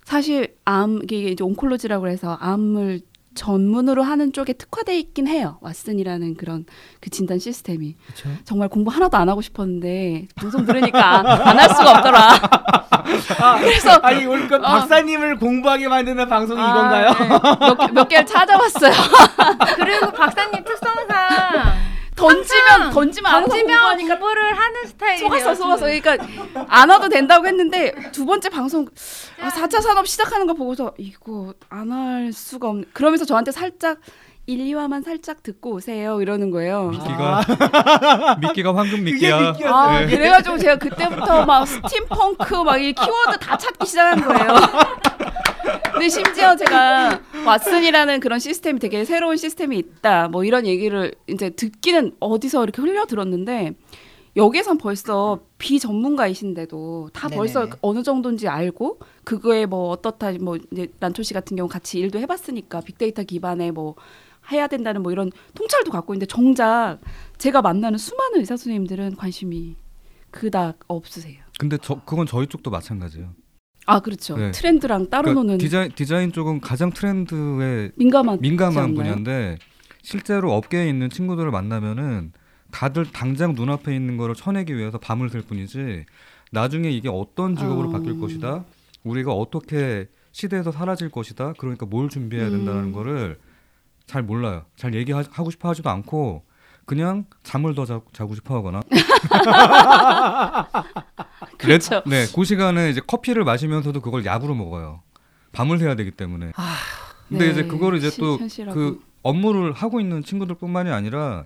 사실 0.03 0.55
암 0.65 0.99
이게 1.03 1.29
이제 1.29 1.43
온콜로지라고 1.43 2.07
해서 2.07 2.33
암을 2.39 3.01
전문으로 3.35 4.01
하는 4.03 4.31
쪽에 4.33 4.53
특화돼 4.53 4.97
있긴 4.97 5.27
해요. 5.27 5.59
왓슨이라는 5.61 6.37
그런 6.37 6.65
그 7.01 7.09
진단 7.09 7.37
시스템이 7.39 7.95
그렇죠. 8.05 8.29
정말 8.45 8.69
공부 8.69 8.89
하나도 8.91 9.17
안 9.17 9.29
하고 9.29 9.41
싶었는데 9.41 10.27
방송 10.35 10.65
들으니까 10.65 11.19
안 11.19 11.59
할 11.59 11.69
수가 11.69 11.91
없더라. 11.97 12.39
그래서 13.59 13.91
아니 14.01 14.25
오늘 14.25 14.47
그 14.47 14.55
어. 14.55 14.59
박사님을 14.61 15.37
공부하게 15.37 15.87
만드는 15.87 16.27
방송이 16.27 16.59
아, 16.61 16.69
이건가요? 16.71 17.09
네. 17.13 17.27
몇, 17.59 17.77
개- 17.77 17.91
몇 17.91 18.07
개를 18.09 18.25
찾아봤어요. 18.25 18.91
그리고 19.75 20.11
박사님 20.11 20.63
특성상 20.63 21.15
던지면 22.15 22.91
던지면 22.91 23.33
안 23.33 23.43
던지면 23.43 23.65
공부하니까 23.67 24.19
공부를 24.19 24.57
하는 24.57 24.85
스타일이에요. 24.87 25.27
속았어 25.29 25.55
속았어. 25.55 25.85
그러니까 25.85 26.17
안 26.69 26.89
와도 26.89 27.09
된다고 27.09 27.45
했는데 27.47 27.93
두 28.11 28.25
번째 28.25 28.49
방송 28.49 28.87
아, 29.41 29.49
4차 29.49 29.81
산업 29.81 30.07
시작하는 30.07 30.47
거 30.47 30.53
보고서 30.53 30.93
이거 30.97 31.53
안 31.69 31.91
할 31.91 32.31
수가 32.33 32.69
없네. 32.69 32.85
그러면서 32.93 33.25
저한테 33.25 33.51
살짝 33.51 33.97
1, 34.47 34.59
2화만 34.59 35.03
살짝 35.03 35.41
듣고 35.43 35.71
오세요 35.73 36.21
이러는 36.21 36.51
거예요. 36.51 36.89
미끼가 36.89 37.43
미끼가 38.41 38.75
황금 38.75 39.03
미끼야. 39.03 39.55
아, 39.65 39.99
네. 40.01 40.05
그래가지고 40.07 40.57
제가 40.59 40.75
그때부터 40.77 41.45
막 41.45 41.65
스팀펑크 41.67 42.55
막 42.63 42.77
이 42.77 42.93
키워드 42.93 43.39
다 43.39 43.57
찾기 43.57 43.85
시작한 43.87 44.21
거예요. 44.23 44.55
근데 45.95 46.09
심지어 46.09 46.55
제가 46.57 47.21
왓슨이라는 47.45 48.19
그런 48.19 48.39
시스템이 48.39 48.79
되게 48.79 49.05
새로운 49.05 49.37
시스템이 49.37 49.77
있다. 49.77 50.27
뭐 50.27 50.43
이런 50.43 50.65
얘기를 50.65 51.15
이제 51.27 51.49
듣기는 51.49 52.15
어디서 52.19 52.63
이렇게 52.63 52.81
흘려 52.81 53.05
들었는데 53.05 53.73
여기선 54.35 54.77
벌써 54.77 55.39
비전문가이신데도 55.57 57.11
다 57.13 57.29
네네. 57.29 57.37
벌써 57.37 57.69
어느 57.81 58.03
정도인지 58.03 58.49
알고 58.49 58.99
그거에 59.23 59.65
뭐 59.65 59.89
어떻다 59.89 60.33
뭐 60.33 60.57
이제 60.71 60.89
란초 60.99 61.23
씨 61.23 61.33
같은 61.33 61.55
경우 61.55 61.69
같이 61.69 61.99
일도 61.99 62.19
해봤으니까 62.19 62.81
빅데이터 62.81 63.23
기반의 63.23 63.71
뭐 63.71 63.95
해야 64.51 64.67
된다는 64.67 65.01
뭐 65.01 65.13
이런 65.13 65.31
통찰도 65.53 65.91
갖고 65.91 66.13
있는데 66.13 66.25
정작 66.25 66.99
제가 67.37 67.61
만나는 67.61 67.97
수많은 67.97 68.39
의사 68.41 68.57
선생님들은 68.57 69.15
관심이 69.15 69.77
그닥 70.29 70.79
없으세요. 70.87 71.37
근데 71.57 71.77
저 71.81 72.01
그건 72.03 72.27
저희 72.27 72.45
쪽도 72.47 72.69
마찬가지예요. 72.69 73.33
아 73.85 73.99
그렇죠. 73.99 74.37
네. 74.37 74.51
트렌드랑 74.51 75.09
따로 75.09 75.23
그러니까 75.23 75.41
노는 75.41 75.57
디자인 75.59 75.91
디자인 75.93 76.31
쪽은 76.31 76.59
가장 76.61 76.91
트렌드에 76.91 77.91
민감한 77.95 78.39
민감한? 78.41 78.95
분야인데 78.95 79.57
실제로 80.01 80.53
업계에 80.53 80.89
있는 80.89 81.09
친구들을 81.09 81.49
만나면은 81.51 82.31
다들 82.71 83.05
당장 83.11 83.53
눈앞에 83.53 83.95
있는 83.95 84.17
거를 84.17 84.35
쳐내기 84.35 84.75
위해서 84.75 84.97
밤을 84.97 85.29
샐 85.29 85.47
뿐이지 85.47 86.05
나중에 86.51 86.89
이게 86.89 87.09
어떤 87.09 87.55
직업으로 87.55 87.89
어. 87.89 87.91
바뀔 87.91 88.19
것이다 88.19 88.65
우리가 89.03 89.33
어떻게 89.33 90.07
시대에서 90.31 90.71
사라질 90.71 91.09
것이다 91.09 91.53
그러니까 91.57 91.85
뭘 91.85 92.09
준비해야 92.09 92.49
된다는 92.49 92.85
음. 92.85 92.91
거를 92.91 93.37
잘 94.05 94.23
몰라요 94.23 94.65
잘 94.75 94.93
얘기하고 94.93 95.51
싶어 95.51 95.69
하지도 95.69 95.89
않고 95.89 96.43
그냥 96.85 97.25
잠을 97.43 97.75
더 97.75 97.85
자, 97.85 97.99
자고 98.13 98.35
싶어 98.35 98.55
하거나 98.55 98.81
그렇죠. 101.57 102.01
네, 102.05 102.25
그 102.33 102.43
시간에 102.43 102.89
이제 102.89 103.01
커피를 103.05 103.43
마시면서도 103.43 104.01
그걸 104.01 104.25
약으로 104.25 104.55
먹어요. 104.55 105.01
밤을 105.51 105.77
새야 105.79 105.95
되기 105.95 106.11
때문에. 106.11 106.51
근데 107.29 107.45
네, 107.45 107.51
이제 107.51 107.63
그거를 107.63 107.97
이제 107.97 108.09
시- 108.09 108.19
또. 108.21 108.37
그 108.73 108.99
업무를 109.23 109.71
하고 109.73 109.99
있는 109.99 110.23
친구들뿐만이 110.23 110.91
아니라 110.91 111.45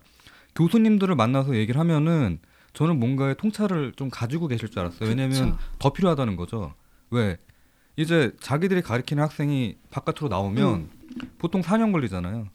교수님들을 0.56 1.16
만나서 1.16 1.56
얘기를 1.56 1.80
하면은 1.80 2.40
저는 2.74 3.00
뭔가의 3.00 3.36
통찰을 3.38 3.94
좀 3.96 4.10
가지고 4.10 4.48
계실 4.48 4.70
줄 4.70 4.80
알았어요. 4.80 5.08
왜냐하면 5.10 5.52
그쵸. 5.52 5.58
더 5.80 5.94
필요하다는 5.94 6.36
거죠. 6.36 6.74
왜 7.12 7.38
이제 7.96 8.32
자기들이 8.42 8.82
가르치는 8.82 9.24
학생이 9.24 9.76
바깥으로 9.92 10.28
나오면 10.30 10.74
음. 10.76 10.90
보통 11.38 11.62
4년 11.62 11.92
걸리잖아요. 11.92 12.48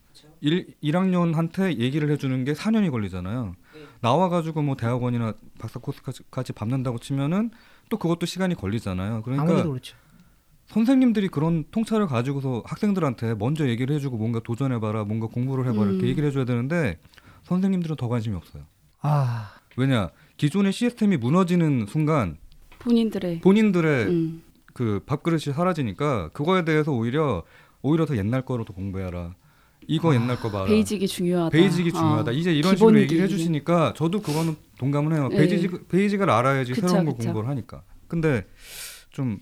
일 0.45 0.75
1학년한테 0.83 1.79
얘기를 1.79 2.11
해주는 2.11 2.45
게 2.45 2.53
4년이 2.53 2.91
걸리잖아요. 2.91 3.55
나와가지고 4.03 4.61
뭐 4.61 4.77
대학원이나 4.77 5.33
박사 5.59 5.81
코스까지 5.81 6.53
밟는다고 6.53 6.99
치면은 6.99 7.51
또 7.89 7.97
그것도 7.97 8.27
시간이 8.27 8.55
걸리잖아요. 8.55 9.23
그러니까 9.23 9.63
그렇죠. 9.63 9.97
선생님들이 10.67 11.29
그런 11.29 11.65
통찰을 11.71 12.07
가지고서 12.07 12.63
학생들한테 12.67 13.35
먼저 13.37 13.67
얘기를 13.69 13.97
해주고 13.97 14.19
뭔가 14.19 14.41
도전해봐라, 14.41 15.05
뭔가 15.05 15.29
공부를 15.29 15.67
해봐라 15.67 15.91
이렇게 15.91 16.07
음. 16.07 16.09
얘기를 16.09 16.29
해줘야 16.29 16.45
되는데 16.45 16.99
선생님들은 17.45 17.97
더 17.97 18.09
관심이 18.09 18.37
없어요. 18.37 18.65
아, 19.01 19.55
왜냐 19.79 20.11
기존의 20.37 20.73
시스템이 20.73 21.17
무너지는 21.17 21.87
순간 21.87 22.37
본인들의 22.81 23.41
본인들의 23.41 24.07
음. 24.09 24.43
그 24.75 25.01
밥그릇이 25.07 25.55
사라지니까 25.55 26.29
그거에 26.31 26.67
대해서 26.67 26.93
오히려 26.93 27.45
오히려 27.81 28.05
더 28.05 28.17
옛날 28.19 28.43
거로 28.45 28.65
더 28.67 28.75
공부해라. 28.75 29.35
이거 29.89 30.13
아, 30.13 30.15
옛날 30.15 30.37
거 30.41 30.51
봐라. 30.51 30.65
basic이 30.67 31.07
중요하다. 31.07 31.51
basic이 31.51 31.93
중요하다. 31.93 32.31
어. 32.31 32.35
이제 32.35 32.53
이런 32.55 32.77
식으로 32.77 32.99
얘기를. 32.99 33.25
해주시니까 33.25 33.95
저도 33.97 34.21
그거는 34.21 34.57
동감을 34.79 35.13
해요. 35.15 35.29
네. 35.29 35.37
basic 35.37 35.89
basic을 35.89 36.29
알아야지 36.31 36.73
그쵸, 36.73 36.89
새로운 36.89 37.07
걸 37.07 37.15
그쵸. 37.17 37.27
공부를 37.29 37.49
하니까. 37.51 37.83
근데 38.09 38.47
좀 39.11 39.39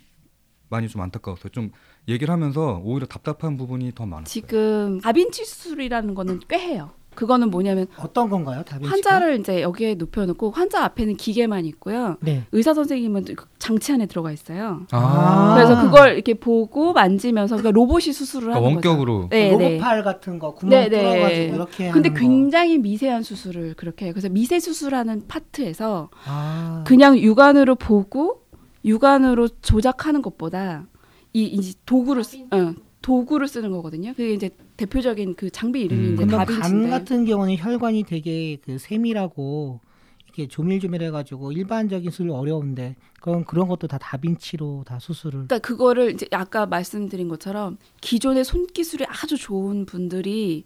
많이 0.69 0.89
좀 0.89 1.01
안타까웠어요. 1.03 1.51
좀 1.51 1.71
얘기를 2.09 2.33
하면서 2.33 2.81
오히려 2.85 3.07
답답한 3.07 3.57
부분이 3.57 3.93
더 3.95 4.07
많았어요. 4.07 4.25
지금 4.27 5.01
다빈치 5.01 5.45
수술이라는 5.45 6.15
거는 6.15 6.41
꽤 6.49 6.59
해요. 6.59 6.91
그거는 7.14 7.50
뭐냐면 7.50 7.87
어떤 7.99 8.28
건가요, 8.31 8.62
다빈치가? 8.64 8.90
환자를 8.90 9.40
이제 9.40 9.62
여기에 9.62 9.97
눕혀놓고 9.97 10.50
환자 10.50 10.85
앞에는 10.85 11.16
기계만 11.16 11.64
있고요. 11.66 12.16
네. 12.21 12.45
의사 12.52 12.75
선생님은 12.75 13.25
그 13.37 13.47
장치 13.59 13.92
안에 13.92 14.07
들어가 14.07 14.33
있어요. 14.33 14.87
아. 14.90 15.54
그래서 15.54 15.83
그걸 15.83 16.14
이렇게 16.14 16.35
보고 16.35 16.92
만지면서 16.92 17.57
그러니까 17.57 17.71
로봇이 17.73 18.12
수술을 18.12 18.49
그러니까 18.49 18.66
하는 18.66 18.76
거죠. 18.76 18.88
원격으로 18.88 19.28
네, 19.31 19.57
네. 19.57 19.76
로봇팔 19.76 20.02
같은 20.02 20.38
거 20.38 20.54
구멍 20.54 20.71
네, 20.71 20.88
네. 20.88 21.00
뚫어가지고 21.02 21.54
이렇게 21.54 21.90
근데. 21.90 22.12
굉장히 22.12 22.78
미세한 22.78 23.23
수술을 23.23 23.75
그렇게 23.75 24.07
해요. 24.07 24.12
그래서 24.12 24.28
미세 24.28 24.61
수술하는 24.61 25.23
파트에서 25.28 26.11
아, 26.26 26.85
그냥 26.87 27.19
육안으로 27.19 27.75
보고 27.76 28.42
육안으로 28.85 29.49
조작하는 29.61 30.23
것보다 30.23 30.87
이 31.33 31.45
이제 31.45 31.73
도구를 31.87 32.25
쓰, 32.25 32.38
어, 32.50 32.75
도구를 33.00 33.49
쓰는 33.49 33.71
거거든요. 33.71 34.11
그게 34.11 34.33
이제 34.33 34.50
대표적인 34.76 35.35
그 35.35 35.50
장비 35.50 35.83
이름이 35.83 36.09
음. 36.09 36.14
이제 36.14 36.25
그러면 36.26 36.47
간 36.47 36.47
다빈치인데. 36.47 36.91
같은 36.91 37.25
경우는 37.25 37.57
혈관이 37.57 38.05
되게 38.05 38.57
그 38.64 38.79
세밀하고 38.79 39.81
이렇게 40.26 40.49
조밀조밀해가지고 40.49 41.52
일반적인 41.52 42.11
수술 42.11 42.31
어려운데 42.31 42.97
그건 43.21 43.45
그런 43.45 43.69
것도 43.69 43.87
다 43.87 43.99
다빈치로 43.99 44.85
다 44.87 44.99
수술을. 44.99 45.47
그러니까 45.47 45.59
그거를 45.59 46.12
이제 46.12 46.26
아까 46.33 46.67
말씀드린 46.67 47.29
것처럼 47.29 47.76
기존의 48.00 48.45
손 48.45 48.67
기술이 48.67 49.05
아주 49.07 49.37
좋은 49.37 49.85
분들이 49.85 50.64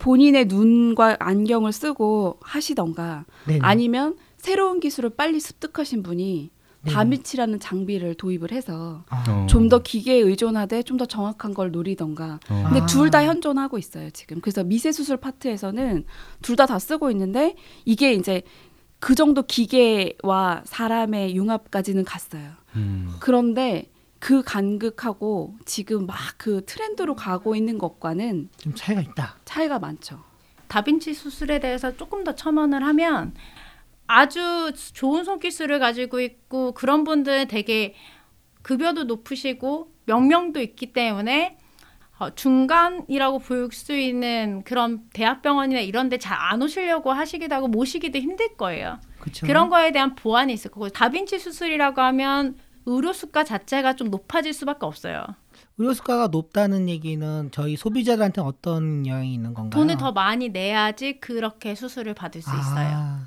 본인의 0.00 0.46
눈과 0.46 1.16
안경을 1.20 1.72
쓰고 1.72 2.38
하시던가 2.40 3.24
네네. 3.46 3.60
아니면 3.62 4.16
새로운 4.36 4.80
기술을 4.80 5.10
빨리 5.10 5.40
습득하신 5.40 6.02
분이. 6.02 6.50
다미치라는 6.86 7.60
장비를 7.60 8.14
도입을 8.14 8.52
해서 8.52 9.04
아, 9.08 9.24
어. 9.28 9.46
좀더 9.46 9.80
기계에 9.80 10.18
의존하되 10.18 10.82
좀 10.82 10.98
더 10.98 11.06
정확한 11.06 11.54
걸 11.54 11.70
노리던가. 11.70 12.40
어. 12.48 12.62
근데 12.66 12.80
아. 12.80 12.86
둘다 12.86 13.24
현존하고 13.24 13.78
있어요 13.78 14.10
지금. 14.10 14.40
그래서 14.40 14.64
미세 14.64 14.92
수술 14.92 15.16
파트에서는 15.16 16.04
둘다다 16.42 16.78
쓰고 16.78 17.10
있는데 17.10 17.54
이게 17.84 18.12
이제 18.14 18.42
그 19.00 19.14
정도 19.14 19.42
기계와 19.42 20.62
사람의 20.64 21.36
융합까지는 21.36 22.04
갔어요. 22.04 22.50
음. 22.76 23.14
그런데 23.20 23.90
그 24.18 24.42
간극하고 24.42 25.54
지금 25.64 26.06
막 26.06 26.16
그 26.38 26.64
트렌드로 26.66 27.14
가고 27.16 27.54
있는 27.56 27.78
것과는 27.78 28.48
좀 28.56 28.74
차이가 28.74 29.00
있다. 29.00 29.36
차이가 29.44 29.78
많죠. 29.78 30.20
다빈치 30.68 31.14
수술에 31.14 31.58
대해서 31.60 31.96
조금 31.96 32.22
더 32.24 32.34
첨언을 32.34 32.84
하면 32.84 33.34
아주 34.08 34.72
좋은 34.94 35.22
손기술을 35.24 35.78
가지고 35.78 36.20
있고 36.20 36.72
그런 36.72 37.04
분들은 37.04 37.46
되게 37.48 37.94
급여도 38.62 39.04
높으시고 39.04 39.92
명명도 40.06 40.60
있기 40.60 40.92
때문에 40.92 41.56
어, 42.18 42.34
중간이라고 42.34 43.38
볼 43.38 43.70
수 43.72 43.94
있는 43.94 44.62
그런 44.64 45.04
대학병원이나 45.12 45.80
이런 45.80 46.08
데 46.08 46.16
잘 46.18 46.36
안 46.36 46.60
오시려고 46.62 47.12
하시기도 47.12 47.54
하고 47.54 47.68
모시기도 47.68 48.18
힘들 48.18 48.56
거예요. 48.56 48.98
그렇죠. 49.20 49.46
그런 49.46 49.68
거에 49.68 49.92
대한 49.92 50.14
보완이 50.16 50.52
있을 50.52 50.70
거고 50.72 50.88
다빈치 50.88 51.38
수술이라고 51.38 52.00
하면 52.00 52.56
의료 52.86 53.12
수가 53.12 53.44
자체가 53.44 53.94
좀 53.94 54.08
높아질 54.10 54.52
수밖에 54.52 54.86
없어요. 54.86 55.24
의료 55.76 55.92
수가가 55.94 56.28
높다는 56.28 56.88
얘기는 56.88 57.50
저희 57.52 57.76
소비자들한테 57.76 58.40
어떤 58.40 59.06
영향이 59.06 59.32
있는 59.32 59.54
건가요? 59.54 59.78
돈을 59.80 59.96
더 59.98 60.10
많이 60.10 60.48
내야지 60.48 61.20
그렇게 61.20 61.74
수술을 61.76 62.14
받을 62.14 62.40
수 62.42 62.50
있어요. 62.50 63.18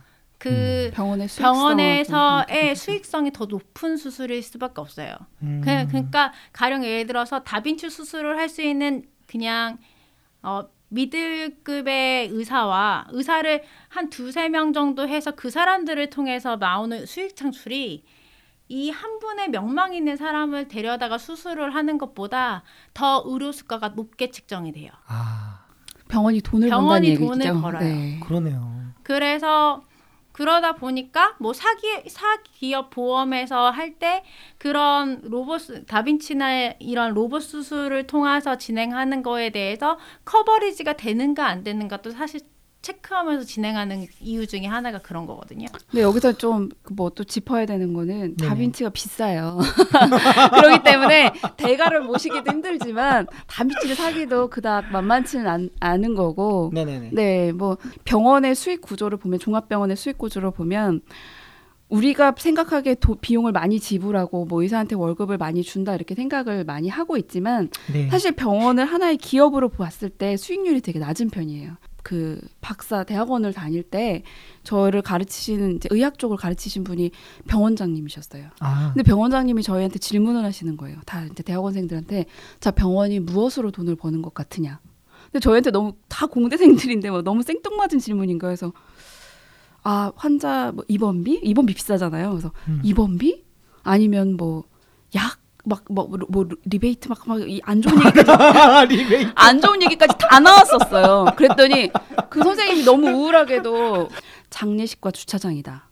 아, 0.50 0.50
그 0.50 0.92
병원의 0.94 1.28
수익성 1.28 1.54
병원에서 1.54 2.46
의 2.50 2.76
수익성이 2.76 3.32
더 3.32 3.46
높은 3.46 3.98
수술일 3.98 4.42
수밖에 4.42 4.82
없어요. 4.82 5.14
음. 5.44 5.62
그, 5.64 5.88
그러니까 5.88 6.34
가령 6.52 6.84
예를 6.84 7.06
들어서 7.08 7.44
다빈치 7.44 7.90
수술을 7.90 8.38
할 8.38 8.50
수 8.50 8.62
있는 8.62 9.04
그냥 9.28 9.78
어, 10.44 10.68
미들급의 10.90 12.30
의사와 12.32 13.08
의사를 13.12 13.64
한 13.88 14.10
두세 14.10 14.50
명 14.50 14.74
정도 14.74 15.08
해서 15.08 15.32
그 15.32 15.50
사람들을 15.50 16.10
통해서 16.10 16.58
나오는 16.58 17.06
수익 17.06 17.36
창출이 17.36 18.04
이 18.68 18.90
한 18.92 19.20
분의 19.20 19.50
명망 19.50 19.94
있는 19.94 20.16
사람을 20.18 20.68
데려다가 20.70 21.18
수술을 21.18 21.76
하는 21.76 21.98
것보다 21.98 22.64
더 22.94 23.22
의료 23.26 23.52
수가가 23.52 23.90
높게 23.90 24.32
측정이 24.32 24.72
돼요. 24.72 24.90
아, 25.08 25.66
병원이 26.08 26.42
돈을 26.42 26.70
병원이 26.70 27.10
번다는 27.16 27.28
돈을 27.30 27.46
얘기죠. 27.46 27.62
벌어요. 27.62 27.80
네. 27.84 28.20
그러네요. 28.24 28.82
그래서 29.04 29.84
그러다 30.42 30.74
보니까 30.74 31.36
뭐 31.40 31.54
사기 31.54 31.86
사기업 32.10 32.90
보험에서 32.90 33.70
할 33.70 34.00
때 34.00 34.24
그런 34.58 35.22
로봇 35.24 35.62
수- 35.62 35.86
다빈치나 35.86 36.74
이런 36.80 37.14
로봇 37.14 37.44
수술을 37.44 38.08
통해서 38.08 38.58
진행하는 38.58 39.22
거에 39.22 39.52
대해서 39.52 40.00
커버리지가 40.26 40.94
되는가 40.94 41.46
안 41.46 41.64
되는가도 41.64 42.10
사실 42.12 42.40
체크하면서 42.82 43.46
진행하는 43.46 44.08
이유 44.20 44.48
중에 44.48 44.66
하나가 44.66 45.00
그런 45.00 45.26
거거든요. 45.26 45.68
근데 45.90 46.02
여기서 46.02 46.34
좀 46.34 46.70
뭐 46.96 47.12
또 47.16 47.24
짚어야 47.24 47.66
되는 47.66 47.94
거는 47.94 48.36
네네. 48.36 48.50
다빈치가 48.50 48.90
비싸요. 48.90 49.60
그렇기 50.52 50.84
때문에 50.84 51.32
대가를 51.58 52.02
모시기도 52.02 52.52
힘들지만 52.52 53.28
다빈치를 53.48 53.96
사기도 53.96 54.50
그닥 54.50 54.92
만만치는 54.92 55.48
않, 55.48 55.70
않은 55.80 56.16
거고. 56.16 56.72
네네네. 56.74 57.10
네, 57.14 57.52
뭐 57.52 57.78
병원의 58.06 58.56
수익 58.56 58.82
구조를 58.82 59.18
보면 59.18 59.40
종합병원의 59.40 59.98
수익 59.98 60.18
구조를 60.18 60.52
보면 60.52 61.02
우리가 61.90 62.34
생각하기에 62.38 62.96
도, 62.96 63.16
비용을 63.16 63.52
많이 63.52 63.78
지불하고 63.78 64.46
뭐 64.46 64.62
의사한테 64.62 64.96
월급을 64.96 65.38
많이 65.38 65.62
준다 65.62 65.94
이렇게 65.94 66.16
생각을 66.16 66.64
많이 66.64 66.88
하고 66.88 67.18
있지만 67.18 67.70
네. 67.92 68.08
사실 68.10 68.32
병원을 68.32 68.86
하나의 68.86 69.18
기업으로 69.18 69.68
봤을 69.68 70.10
때 70.10 70.38
수익률이 70.38 70.80
되게 70.80 71.00
낮은 71.00 71.30
편이에요. 71.30 71.74
그 72.04 72.42
박사 72.62 73.04
대학원을 73.04 73.54
다닐 73.54 73.84
때 73.84 74.24
저를 74.64 75.02
가르치시는 75.02 75.78
이제 75.78 75.90
의학 75.92 76.20
쪽을 76.20 76.38
가르치신 76.38 76.84
분이 76.84 77.12
병원장님이셨어요. 77.48 78.50
아, 78.60 78.92
근데 78.94 79.04
병원장님이 79.04 79.64
저희한테 79.64 80.00
질문을 80.00 80.44
하시는 80.44 80.78
거예요. 80.78 80.98
다 81.06 81.26
이제 81.26 81.44
대학원생들한테 81.44 82.26
자 82.60 82.72
병원이 82.72 83.20
무엇으로 83.20 83.72
돈을 83.72 83.96
버는 83.96 84.22
것 84.22 84.34
같으냐. 84.34 84.80
근데 85.26 85.40
저희한테 85.40 85.72
너무 85.72 85.94
다 86.08 86.26
공대생들인데 86.26 87.10
뭐 87.10 87.22
너무 87.22 87.44
생뚱맞은 87.44 88.00
질문인 88.00 88.40
거예요. 88.40 88.52
그래서 88.52 88.74
아 89.84 90.12
환자 90.16 90.72
뭐 90.74 90.84
입원비 90.88 91.42
입원비 91.44 91.74
비싸잖아요. 91.74 92.30
그래서 92.32 92.52
음. 92.68 92.82
입원비 92.84 93.44
아니면 93.84 94.38
뭐 94.38 94.72
약 95.16 95.41
막뭐 95.64 96.10
뭐 96.30 96.46
리베이트 96.66 97.08
막막이안 97.08 97.82
좋은 97.82 97.96
얘기까지. 98.06 99.32
안 99.36 99.62
좋은 99.62 99.82
얘기까지 99.84 100.16
다 100.18 100.40
나왔었어요. 100.40 101.26
그랬더니 101.36 101.92
그 102.30 102.44
선생님이 102.44 102.84
너무 102.84 103.10
우울하게도 103.10 104.10
장례식과 104.50 105.12
주차장이다. 105.12 105.90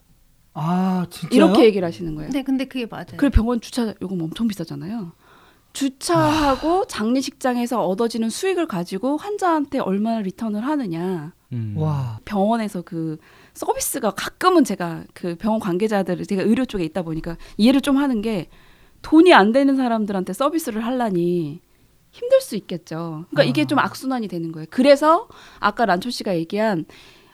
아, 0.53 1.05
진짜요? 1.09 1.35
이렇게 1.35 1.65
얘기를 1.65 1.87
하시는 1.87 2.15
거예요. 2.15 2.31
네, 2.31 2.43
근데 2.43 2.65
그게 2.65 2.85
맞아요. 2.85 3.05
그리고 3.17 3.33
병원 3.33 3.61
주차 3.61 3.93
요금 4.01 4.21
엄청 4.21 4.47
비싸잖아요. 4.47 5.13
주차하고 5.73 6.85
장례식장에서 6.87 7.85
얻어지는 7.85 8.29
수익을 8.29 8.67
가지고 8.67 9.17
환자한테 9.17 9.79
얼마나 9.79 10.19
리턴을 10.19 10.65
하느냐. 10.65 11.33
음. 11.53 11.75
와, 11.77 12.19
병원에서 12.25 12.81
그 12.81 13.17
서비스가 13.53 14.11
가끔은 14.11 14.63
제가 14.63 15.03
그 15.13 15.35
병원 15.35 15.59
관계자들 15.59 16.25
제가 16.25 16.41
의료 16.43 16.65
쪽에 16.65 16.83
있다 16.83 17.03
보니까 17.03 17.37
이해를 17.57 17.81
좀 17.81 17.97
하는 17.97 18.21
게 18.21 18.49
돈이 19.01 19.33
안 19.33 19.51
되는 19.51 19.75
사람들한테 19.75 20.33
서비스를 20.33 20.85
하려니 20.85 21.61
힘들 22.11 22.41
수 22.41 22.55
있겠죠. 22.55 23.25
그러니까 23.29 23.41
아. 23.41 23.43
이게 23.45 23.65
좀 23.65 23.79
악순환이 23.79 24.27
되는 24.27 24.51
거예요. 24.51 24.65
그래서 24.71 25.27
아까 25.59 25.85
란초 25.85 26.09
씨가 26.09 26.35
얘기한 26.37 26.85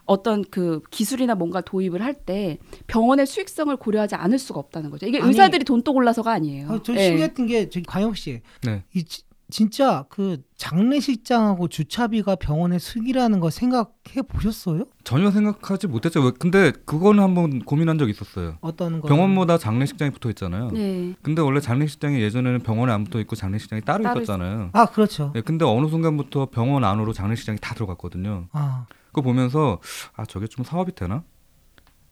어떤 0.05 0.43
그 0.43 0.81
기술이나 0.91 1.33
뭔가 1.33 1.61
도입을 1.61 2.01
할 2.03 2.13
때 2.25 2.59
병원의 2.87 3.25
수익성을 3.25 3.75
고려하지 3.77 4.15
않을 4.15 4.37
수가 4.37 4.59
없다는 4.59 4.91
거죠. 4.91 5.07
이게 5.07 5.17
아니, 5.19 5.27
의사들이 5.27 5.63
돈또 5.65 5.93
골라서가 5.93 6.31
아니에요. 6.31 6.69
아, 6.71 6.79
저 6.83 6.93
예. 6.93 7.07
신기했던 7.07 7.47
게 7.47 7.69
저기 7.69 7.85
광혁 7.85 8.15
씨, 8.17 8.41
네. 8.63 8.83
이 8.93 9.03
지- 9.03 9.23
진짜 9.49 10.05
그 10.09 10.41
장례식장하고 10.57 11.67
주차비가 11.67 12.35
병원의 12.35 12.79
수익이라는 12.79 13.39
거 13.39 13.49
생각해 13.49 14.23
보셨어요? 14.27 14.85
전혀 15.03 15.29
생각하지 15.29 15.87
못했죠. 15.87 16.21
왜- 16.23 16.31
근데 16.31 16.71
그거는 16.85 17.21
한번 17.23 17.59
고민한 17.59 17.97
적 17.97 18.09
있었어요. 18.09 18.57
어떤 18.61 19.01
거? 19.01 19.07
병원마다 19.07 19.57
장례식장이 19.57 20.11
붙어 20.11 20.29
있잖아요. 20.29 20.69
네. 20.71 21.13
근데 21.21 21.41
원래 21.41 21.59
장례식장이 21.59 22.19
예전에는 22.21 22.61
병원에 22.61 22.91
안 22.91 23.03
붙어 23.03 23.19
있고 23.19 23.35
장례식장이 23.35 23.81
따로, 23.83 24.03
따로 24.03 24.21
있었잖아요. 24.21 24.69
아 24.73 24.85
그렇죠. 24.87 25.31
네, 25.35 25.41
근데 25.41 25.63
어느 25.65 25.87
순간부터 25.87 26.47
병원 26.47 26.83
안으로 26.83 27.13
장례식장이 27.13 27.59
다 27.61 27.75
들어갔거든요. 27.75 28.47
아 28.51 28.85
그거 29.07 29.21
보면서 29.21 29.79
아 30.15 30.25
저게 30.25 30.47
좀 30.47 30.65
사업이 30.65 30.93
되나? 30.95 31.23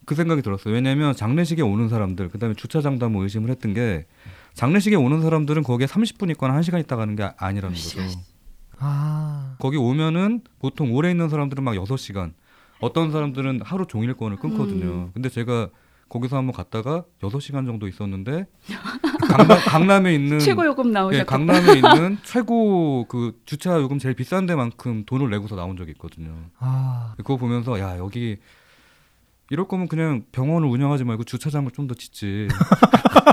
그 0.06 0.16
생각이 0.16 0.42
들었어요. 0.42 0.74
왜냐하면 0.74 1.16
장례식에 1.16 1.62
오는 1.62 1.90
사람들, 1.90 2.30
그다음에 2.30 2.56
주차장도 2.56 3.06
한번 3.06 3.24
의심을 3.24 3.50
했던 3.50 3.74
게 3.74 4.06
장례식에 4.54 4.96
오는 4.96 5.22
사람들은 5.22 5.64
거기에 5.64 5.88
30분 5.88 6.30
있거나 6.32 6.60
1시간 6.60 6.80
있다 6.82 6.96
가는 6.96 7.16
게 7.16 7.30
아니라는 7.38 7.76
거죠. 7.76 8.02
아. 8.80 9.56
거기 9.60 9.78
오면은 9.78 10.42
보통 10.60 10.94
오래 10.94 11.10
있는 11.10 11.30
사람들은 11.30 11.64
막 11.64 11.74
6시간, 11.76 12.34
어떤 12.80 13.12
사람들은 13.12 13.62
하루 13.64 13.86
종일권을 13.88 14.38
끊거든요. 14.38 14.86
음. 14.86 15.12
근데 15.14 15.30
제가 15.30 15.70
거기서 16.10 16.38
한번 16.38 16.54
갔다가 16.54 17.06
6시간 17.22 17.66
정도 17.66 17.88
있었는데 17.88 18.46
강남, 19.28 19.58
강남에 19.58 20.14
있는 20.14 20.38
최고 20.40 20.64
요금 20.66 20.90
예, 20.90 20.92
나오셨고 20.92 21.26
강남에 21.26 21.74
있는 21.74 22.18
최고 22.24 23.06
그 23.08 23.40
주차 23.46 23.80
요금 23.80 23.98
제일 23.98 24.14
비싼 24.14 24.46
데만큼 24.46 25.06
돈을 25.06 25.30
내고서 25.32 25.56
나온 25.56 25.76
적이 25.76 25.92
있거든요. 25.92 26.36
아. 26.60 27.14
그거 27.18 27.38
보면서 27.38 27.80
야 27.80 27.98
여기 27.98 28.38
이럴 29.50 29.68
거면 29.68 29.88
그냥 29.88 30.24
병원을 30.32 30.68
운영하지 30.70 31.04
말고 31.04 31.24
주차장을 31.26 31.70
좀 31.72 31.88
더 31.88 31.94
짓지. 31.96 32.48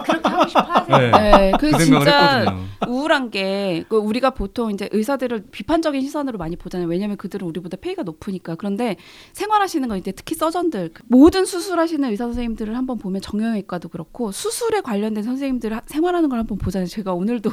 그렇게 0.04 0.28
하고 0.28 0.48
싶어 0.48 0.60
하세요. 0.60 0.98
네, 0.98 1.10
네, 1.10 1.52
그 1.58 1.70
그 1.70 1.84
진짜 1.84 2.38
했거든요. 2.40 2.64
우울한 2.88 3.30
게그 3.30 3.96
우리가 3.96 4.30
보통 4.30 4.70
이제 4.72 4.88
의사들을 4.92 5.44
비판적인 5.52 6.00
시선으로 6.02 6.36
많이 6.38 6.56
보잖아요. 6.56 6.88
왜냐하면 6.88 7.16
그들은 7.16 7.46
우리보다 7.46 7.76
페이가 7.80 8.02
높으니까. 8.02 8.56
그런데 8.56 8.96
생활하시는 9.32 9.88
거 9.88 9.96
이제 9.96 10.10
특히 10.12 10.34
서전들 10.34 10.90
그 10.92 11.02
모든 11.06 11.44
수술하시는 11.44 12.10
의사 12.10 12.24
선생님들을 12.24 12.76
한번 12.76 12.98
보면 12.98 13.20
정형외과도 13.20 13.88
그렇고 13.88 14.32
수술에 14.32 14.80
관련된 14.80 15.22
선생님들 15.22 15.74
하- 15.76 15.82
생활하는 15.86 16.28
걸 16.28 16.38
한번 16.40 16.58
보잖아요. 16.58 16.88
제가 16.88 17.14
오늘도 17.14 17.50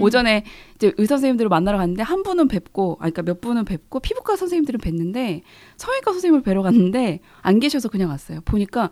오전에 0.00 0.44
이제 0.74 0.92
의사 0.98 1.14
선생님들을 1.16 1.48
만나러 1.48 1.78
갔는데 1.78 2.02
한 2.02 2.22
분은 2.24 2.48
뵙고, 2.48 2.94
아 3.00 3.10
그러니까 3.10 3.22
몇 3.22 3.40
분은 3.40 3.64
뵙고 3.64 4.00
피부과 4.00 4.34
선생님들은 4.36 4.80
뵀는데 4.80 5.42
성형외과 5.76 6.12
선생님을 6.12 6.42
뵈러 6.42 6.62
갔는데 6.62 7.20
안 7.42 7.60
계셔서 7.60 7.88
그냥 7.92 8.10
왔어요. 8.10 8.40
보니까 8.44 8.90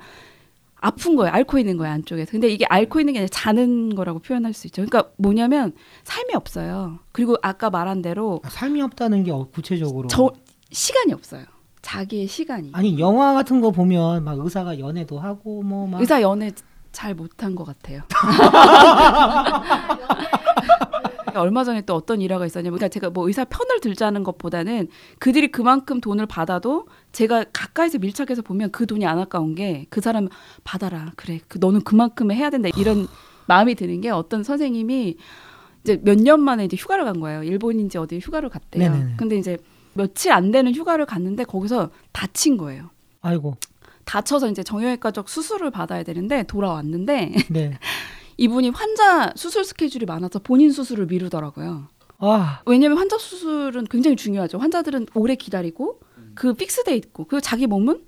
아픈 0.82 1.16
거예요. 1.16 1.32
앓고 1.32 1.58
있는 1.58 1.76
거예요, 1.76 1.92
안쪽에서. 1.94 2.30
근데 2.30 2.48
이게 2.48 2.64
앓고 2.66 3.00
있는 3.00 3.14
게 3.14 3.18
아니라 3.20 3.28
자는 3.32 3.94
거라고 3.94 4.18
표현할 4.20 4.52
수 4.52 4.66
있죠. 4.68 4.84
그러니까 4.84 5.10
뭐냐면 5.16 5.72
삶이 6.04 6.34
없어요. 6.34 6.98
그리고 7.12 7.36
아까 7.42 7.70
말한 7.70 8.02
대로 8.02 8.40
아, 8.44 8.48
삶이 8.48 8.80
없다는 8.82 9.24
게 9.24 9.30
어, 9.30 9.48
구체적으로. 9.52 10.08
저 10.08 10.30
시간이 10.70 11.12
없어요. 11.12 11.44
자기의 11.82 12.26
시간이. 12.26 12.70
아니 12.74 12.98
영화 12.98 13.32
같은 13.34 13.60
거 13.60 13.70
보면 13.70 14.24
막 14.24 14.38
의사가 14.38 14.78
연애도 14.78 15.18
하고 15.18 15.62
뭐 15.62 15.86
막. 15.86 16.00
의사 16.00 16.22
연애 16.22 16.50
잘 16.92 17.14
못한 17.14 17.54
것 17.54 17.64
같아요. 17.64 18.02
얼마 21.36 21.64
전에 21.64 21.82
또 21.82 21.94
어떤 21.94 22.20
일화가 22.20 22.46
있었냐면, 22.46 22.78
그러니까 22.78 22.88
제가 22.92 23.10
뭐 23.10 23.26
의사 23.28 23.44
편을 23.44 23.80
들자는 23.80 24.22
것보다는 24.24 24.88
그들이 25.18 25.48
그만큼 25.52 26.00
돈을 26.00 26.26
받아도 26.26 26.86
제가 27.12 27.44
가까이서 27.52 27.98
밀착해서 27.98 28.42
보면 28.42 28.70
그 28.72 28.86
돈이 28.86 29.06
안 29.06 29.18
아까운 29.18 29.54
게 29.54 29.86
그 29.90 30.00
사람 30.00 30.28
받아라 30.64 31.12
그래 31.16 31.40
그 31.48 31.58
너는 31.58 31.82
그만큼은 31.82 32.34
해야 32.36 32.50
된다 32.50 32.68
이런 32.76 33.06
마음이 33.46 33.74
드는 33.74 34.00
게 34.00 34.10
어떤 34.10 34.42
선생님이 34.42 35.16
이제 35.82 36.00
몇 36.04 36.16
년 36.18 36.40
만에 36.40 36.64
이제 36.64 36.76
휴가를 36.76 37.04
간 37.04 37.20
거예요. 37.20 37.42
일본인지 37.42 37.98
어디 37.98 38.18
휴가를 38.18 38.48
갔대요. 38.48 38.90
네네네. 38.90 39.14
근데 39.16 39.36
이제 39.36 39.56
며칠 39.94 40.30
안 40.32 40.50
되는 40.50 40.72
휴가를 40.74 41.06
갔는데 41.06 41.44
거기서 41.44 41.90
다친 42.12 42.56
거예요. 42.56 42.90
아이고. 43.22 43.56
다쳐서 44.04 44.48
이제 44.50 44.62
정형외과적 44.62 45.28
수술을 45.28 45.70
받아야 45.70 46.02
되는데 46.02 46.42
돌아왔는데 46.44 47.32
네. 47.50 47.78
이분이 48.40 48.70
환자 48.70 49.32
수술 49.36 49.64
스케줄이 49.64 50.06
많아서 50.06 50.38
본인 50.38 50.72
수술을 50.72 51.04
미루더라고요. 51.06 51.88
아. 52.20 52.62
왜냐면 52.64 52.96
환자 52.96 53.18
수술은 53.18 53.84
굉장히 53.84 54.16
중요하죠. 54.16 54.56
환자들은 54.56 55.08
오래 55.14 55.34
기다리고 55.34 56.00
그 56.34 56.54
픽스돼 56.54 56.96
있고 56.96 57.26
그 57.26 57.42
자기 57.42 57.66
몸은 57.66 58.02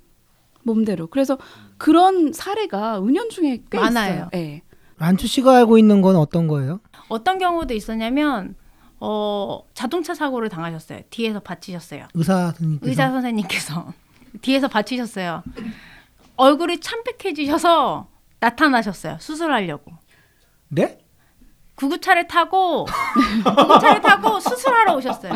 몸대로. 0.63 1.05
그래서 1.05 1.37
그런 1.77 2.33
사례가 2.33 2.99
은연중에 3.03 3.63
꽤 3.69 3.79
많아요. 3.79 4.13
있어요. 4.13 4.29
예. 4.33 4.61
란추 4.97 5.27
씨가 5.27 5.55
알고 5.57 5.77
있는 5.77 6.01
건 6.01 6.15
어떤 6.15 6.47
거예요? 6.47 6.79
어떤 7.09 7.37
경우도 7.37 7.75
있었냐면 7.75 8.55
어, 8.99 9.61
자동차 9.75 10.15
사고를 10.15 10.49
당하셨어요. 10.49 11.01
뒤에서 11.11 11.41
받치셨어요. 11.41 12.07
의사 12.15 12.45
선생님께서. 12.53 12.89
의사 12.89 13.11
선생님께서 13.11 13.93
뒤에서 14.41 14.67
받치셨어요. 14.67 15.43
얼굴이 16.37 16.79
참백해지셔서 16.79 18.07
나타나셨어요. 18.39 19.17
수술하려고. 19.19 19.91
네? 20.73 20.97
구급차를 21.75 22.27
타고 22.27 22.85
구급차를 23.43 24.01
타고 24.01 24.39
수술하러 24.39 24.93
오셨어요. 24.95 25.31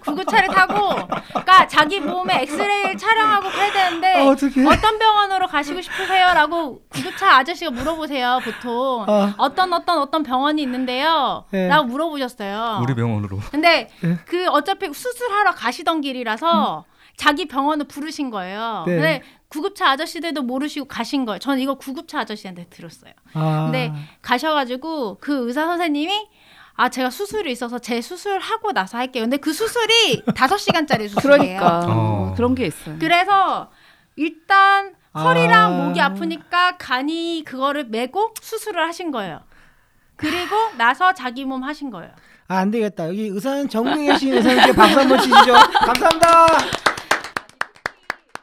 구급차를 0.00 0.48
타고 0.48 0.94
그러니까 1.28 1.68
자기 1.68 2.00
몸에 2.00 2.42
엑스레이를 2.42 2.96
촬영하고 2.96 3.50
가야 3.50 3.70
되는데 3.70 4.16
아, 4.16 4.28
어떡해. 4.28 4.66
어떤 4.66 4.98
병원으로 4.98 5.46
가시고 5.46 5.82
싶으세요라고 5.82 6.82
구급차 6.88 7.36
아저씨가 7.36 7.70
물어보세요. 7.72 8.40
보통 8.42 9.04
아. 9.06 9.34
어떤 9.36 9.72
어떤 9.74 9.98
어떤 9.98 10.22
병원이 10.22 10.62
있는데요. 10.62 11.44
네. 11.50 11.68
라고 11.68 11.84
물어보셨어요. 11.88 12.80
우리 12.82 12.94
병원으로. 12.94 13.38
근데 13.50 13.90
네. 14.00 14.18
그 14.24 14.48
어차피 14.48 14.90
수술하러 14.92 15.52
가시던 15.52 16.00
길이라서 16.00 16.84
자기 17.16 17.46
병원을 17.46 17.86
부르신 17.86 18.30
거예요. 18.30 18.84
네. 18.86 18.94
근데 18.94 19.22
구급차 19.50 19.90
아저씨들도 19.90 20.42
모르시고 20.42 20.86
가신 20.86 21.26
거예요. 21.26 21.38
저는 21.40 21.58
이거 21.60 21.74
구급차 21.74 22.20
아저씨한테 22.20 22.66
들었어요. 22.70 23.12
아. 23.34 23.64
근데 23.64 23.92
가셔가지고 24.22 25.18
그 25.20 25.48
의사 25.48 25.66
선생님이 25.66 26.28
아 26.76 26.88
제가 26.88 27.10
수술이 27.10 27.50
있어서 27.52 27.78
제 27.78 28.00
수술하고 28.00 28.72
나서 28.72 28.96
할게요. 28.96 29.24
근데 29.24 29.36
그 29.36 29.52
수술이 29.52 30.22
다섯 30.34 30.56
시간짜리 30.56 31.08
수술이에요. 31.08 31.58
그러니까 31.58 31.80
어. 31.86 32.32
그런 32.36 32.54
게 32.54 32.66
있어요. 32.66 32.96
그래서 33.00 33.70
일단 34.16 34.94
허리랑 35.14 35.74
아. 35.74 35.84
목이 35.84 36.00
아프니까 36.00 36.76
간이 36.78 37.42
그거를 37.44 37.84
메고 37.84 38.32
수술을 38.40 38.86
하신 38.86 39.10
거예요. 39.10 39.40
그리고 40.14 40.54
나서 40.78 41.12
자기 41.12 41.44
몸 41.44 41.64
하신 41.64 41.90
거예요. 41.90 42.12
아, 42.46 42.58
안 42.58 42.70
되겠다. 42.70 43.08
여기 43.08 43.26
의사는 43.26 43.68
정릉에 43.68 44.12
계신 44.12 44.32
의사님께 44.32 44.72
박수 44.74 45.00
한번 45.00 45.18
치시죠. 45.18 45.52
감사합니다. 45.52 46.89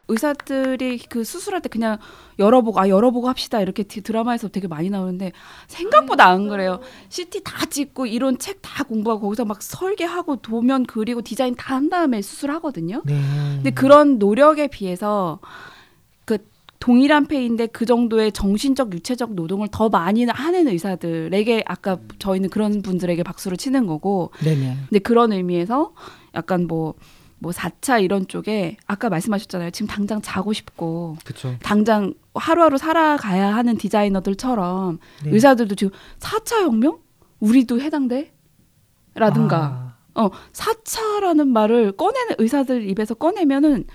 의사들이 0.07 0.99
그 1.09 1.23
수술할 1.23 1.61
때 1.61 1.69
그냥 1.69 1.97
열어보고 2.39 2.79
아 2.79 2.87
열어보고 2.89 3.27
합시다 3.29 3.61
이렇게 3.61 3.83
디- 3.83 4.01
드라마에서 4.01 4.47
되게 4.47 4.67
많이 4.67 4.89
나오는데 4.89 5.31
생각보다 5.67 6.25
안 6.27 6.47
그래요. 6.47 6.79
CT 7.09 7.41
다 7.43 7.65
찍고 7.65 8.05
이론 8.05 8.37
책다 8.37 8.83
공부하고 8.85 9.21
거기서 9.23 9.45
막 9.45 9.61
설계하고 9.61 10.37
도면 10.37 10.85
그리고 10.85 11.21
디자인 11.21 11.55
다 11.55 11.75
한 11.77 11.89
다음에 11.89 12.21
수술하거든요. 12.21 13.01
네. 13.05 13.21
근데 13.55 13.69
그런 13.71 14.17
노력에 14.19 14.67
비해서 14.67 15.39
그 16.25 16.37
동일한 16.79 17.25
페이인데 17.27 17.67
그 17.67 17.85
정도의 17.85 18.31
정신적 18.31 18.93
육체적 18.93 19.33
노동을 19.33 19.67
더 19.71 19.89
많이 19.89 20.23
하는 20.25 20.67
의사들에게 20.67 21.63
아까 21.67 21.97
저희는 22.19 22.49
그런 22.49 22.81
분들에게 22.81 23.21
박수를 23.23 23.57
치는 23.57 23.85
거고 23.87 24.31
네네. 24.43 24.77
근데 24.89 24.99
그런 24.99 25.33
의미에서 25.33 25.93
약간 26.35 26.65
뭐 26.67 26.93
뭐 27.39 27.51
4차 27.51 28.03
이런 28.03 28.27
쪽에 28.27 28.77
아까 28.87 29.09
말씀하셨잖아요. 29.09 29.71
지금 29.71 29.87
당장 29.87 30.21
자고 30.21 30.53
싶고 30.53 31.17
그렇죠. 31.23 31.55
당장 31.61 32.13
하루하루 32.33 32.77
살아가야 32.77 33.55
하는 33.55 33.77
디자이너들처럼 33.77 34.99
네. 35.23 35.29
의사들도 35.31 35.75
지금 35.75 35.93
4차 36.19 36.61
혁명? 36.61 36.99
우리도 37.39 37.79
해당돼? 37.79 38.33
라든가 39.13 39.95
아, 40.13 40.21
어 40.21 40.29
4차라는 40.53 41.47
말을 41.47 41.91
꺼내는 41.91 42.35
의사들 42.39 42.89
입에서 42.89 43.13
꺼내면은 43.13 43.85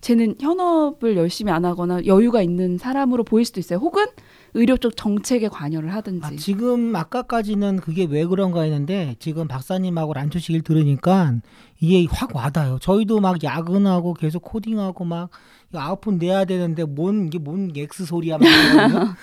쟤는 0.00 0.36
현업을 0.40 1.16
열심히 1.16 1.52
안 1.52 1.64
하거나 1.64 2.04
여유가 2.06 2.42
있는 2.42 2.78
사람으로 2.78 3.24
보일 3.24 3.44
수도 3.44 3.60
있어요. 3.60 3.78
혹은 3.78 4.06
의료 4.56 4.76
쪽 4.78 4.96
정책에 4.96 5.48
관여를 5.48 5.92
하든지. 5.94 6.26
아, 6.26 6.30
지금 6.36 6.96
아까까지는 6.96 7.76
그게 7.80 8.06
왜 8.06 8.24
그런가 8.24 8.62
했는데 8.62 9.14
지금 9.18 9.46
박사님하고 9.46 10.14
란초 10.14 10.38
씨를 10.38 10.62
들으니까 10.62 11.34
이게 11.78 12.06
확 12.10 12.34
와닿아요. 12.34 12.78
저희도 12.80 13.20
막 13.20 13.44
야근하고 13.44 14.14
계속 14.14 14.40
코딩하고 14.42 15.04
막 15.04 15.30
아웃풋 15.74 16.14
내야 16.14 16.46
되는데 16.46 16.84
뭔 16.84 17.26
이게 17.26 17.38
뭔 17.38 17.70
엑스 17.76 18.06
소리야 18.06 18.38
막. 18.38 18.46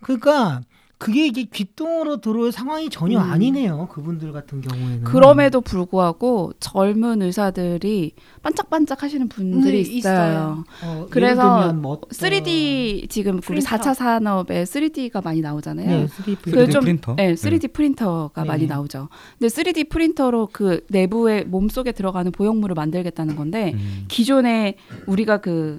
그러니까 0.00 0.62
그게 1.00 1.26
이게 1.28 1.44
귓동으로 1.44 2.20
들어올 2.20 2.52
상황이 2.52 2.90
전혀 2.90 3.18
음. 3.18 3.30
아니네요. 3.30 3.88
그분들 3.90 4.32
같은 4.32 4.60
경우에는. 4.60 5.04
그럼에도 5.04 5.62
불구하고 5.62 6.52
젊은 6.60 7.22
의사들이 7.22 8.12
반짝반짝 8.42 9.02
하시는 9.02 9.26
분들이 9.30 9.82
네, 9.82 9.90
있어요. 9.96 10.62
어, 10.84 11.06
그래서 11.08 11.72
뭐 11.72 11.92
어떤- 11.92 12.10
3D 12.10 13.08
지금 13.08 13.36
우리 13.36 13.40
프린터. 13.40 13.66
4차 13.76 13.94
산업에 13.94 14.64
3D가 14.64 15.24
많이 15.24 15.40
나오잖아요. 15.40 15.88
네, 15.88 16.06
3D 16.06 16.36
그 16.42 16.50
3D 16.50 16.70
좀- 16.70 16.80
프린터. 16.82 17.14
네, 17.16 17.32
3D 17.34 17.72
프린터가 17.72 18.42
네. 18.42 18.46
많이 18.48 18.66
나오죠. 18.66 19.08
근데 19.38 19.48
3D 19.48 19.88
프린터로 19.88 20.50
그 20.52 20.84
내부에 20.90 21.44
몸속에 21.44 21.92
들어가는 21.92 22.30
보형물을 22.30 22.74
만들겠다는 22.74 23.36
건데 23.36 23.72
음. 23.74 24.04
기존에 24.08 24.76
우리가 25.06 25.38
그 25.38 25.78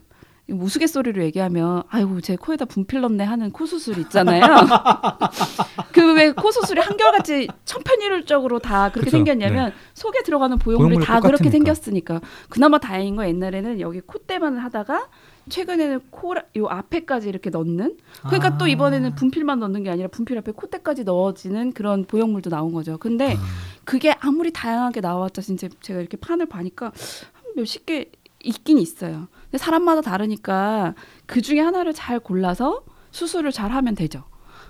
우스갯소리로 0.52 1.24
얘기하면 1.24 1.84
아이고 1.90 2.22
제 2.22 2.36
코에다 2.36 2.66
분필 2.66 3.02
넣네 3.02 3.24
하는 3.24 3.52
코 3.52 3.66
수술 3.66 3.98
있잖아요. 4.00 4.42
그 5.94 6.14
왜 6.14 6.32
코 6.34 6.52
수술이 6.52 6.80
한결같이 6.82 7.48
천편일률적으로 7.66 8.60
다 8.60 8.90
그렇게 8.92 9.06
그쵸. 9.06 9.18
생겼냐면 9.18 9.74
속에 9.94 10.24
들어가는 10.24 10.58
보형물이 10.60 10.98
다 11.06 11.20
그렇게 11.20 11.46
똑같으니까. 11.46 11.52
생겼으니까 11.76 12.22
그나마 12.50 12.78
다행인 12.80 13.16
건 13.16 13.28
옛날에는 13.28 13.80
여기 13.80 14.02
콧대만 14.02 14.58
하다가 14.58 15.08
최근에는 15.50 16.00
코요 16.12 16.68
앞에까지 16.70 17.28
이렇게 17.30 17.50
넣는 17.50 17.98
그러니까 18.28 18.48
아. 18.50 18.58
또 18.58 18.68
이번에는 18.68 19.16
분필만 19.16 19.60
넣는 19.60 19.84
게 19.84 19.90
아니라 19.90 20.08
분필 20.10 20.38
앞에 20.38 20.52
콧대까지 20.52 21.04
넣어지는 21.04 21.74
그런 21.74 22.06
보형물도 22.06 22.50
나온 22.50 22.72
거죠. 22.74 22.98
근데 22.98 23.38
그게 23.84 24.16
아무리 24.20 24.52
다양하게 24.52 25.02
나왔자 25.02 25.42
진짜 25.42 25.68
제가 25.82 26.00
이렇게 26.00 26.18
판을 26.18 26.46
봐니까 26.46 26.88
한 26.88 27.44
몇십 27.56 27.86
개 27.86 28.12
있긴 28.44 28.78
있어요. 28.78 29.28
근데 29.52 29.58
사람마다 29.58 30.02
다르니까 30.02 30.96
그 31.26 31.42
중에 31.42 31.60
하나를 31.60 31.94
잘 31.94 32.20
골라서 32.20 32.84
수술을 33.12 33.52
잘 33.52 33.72
하면 33.72 33.96
되죠. 33.96 34.24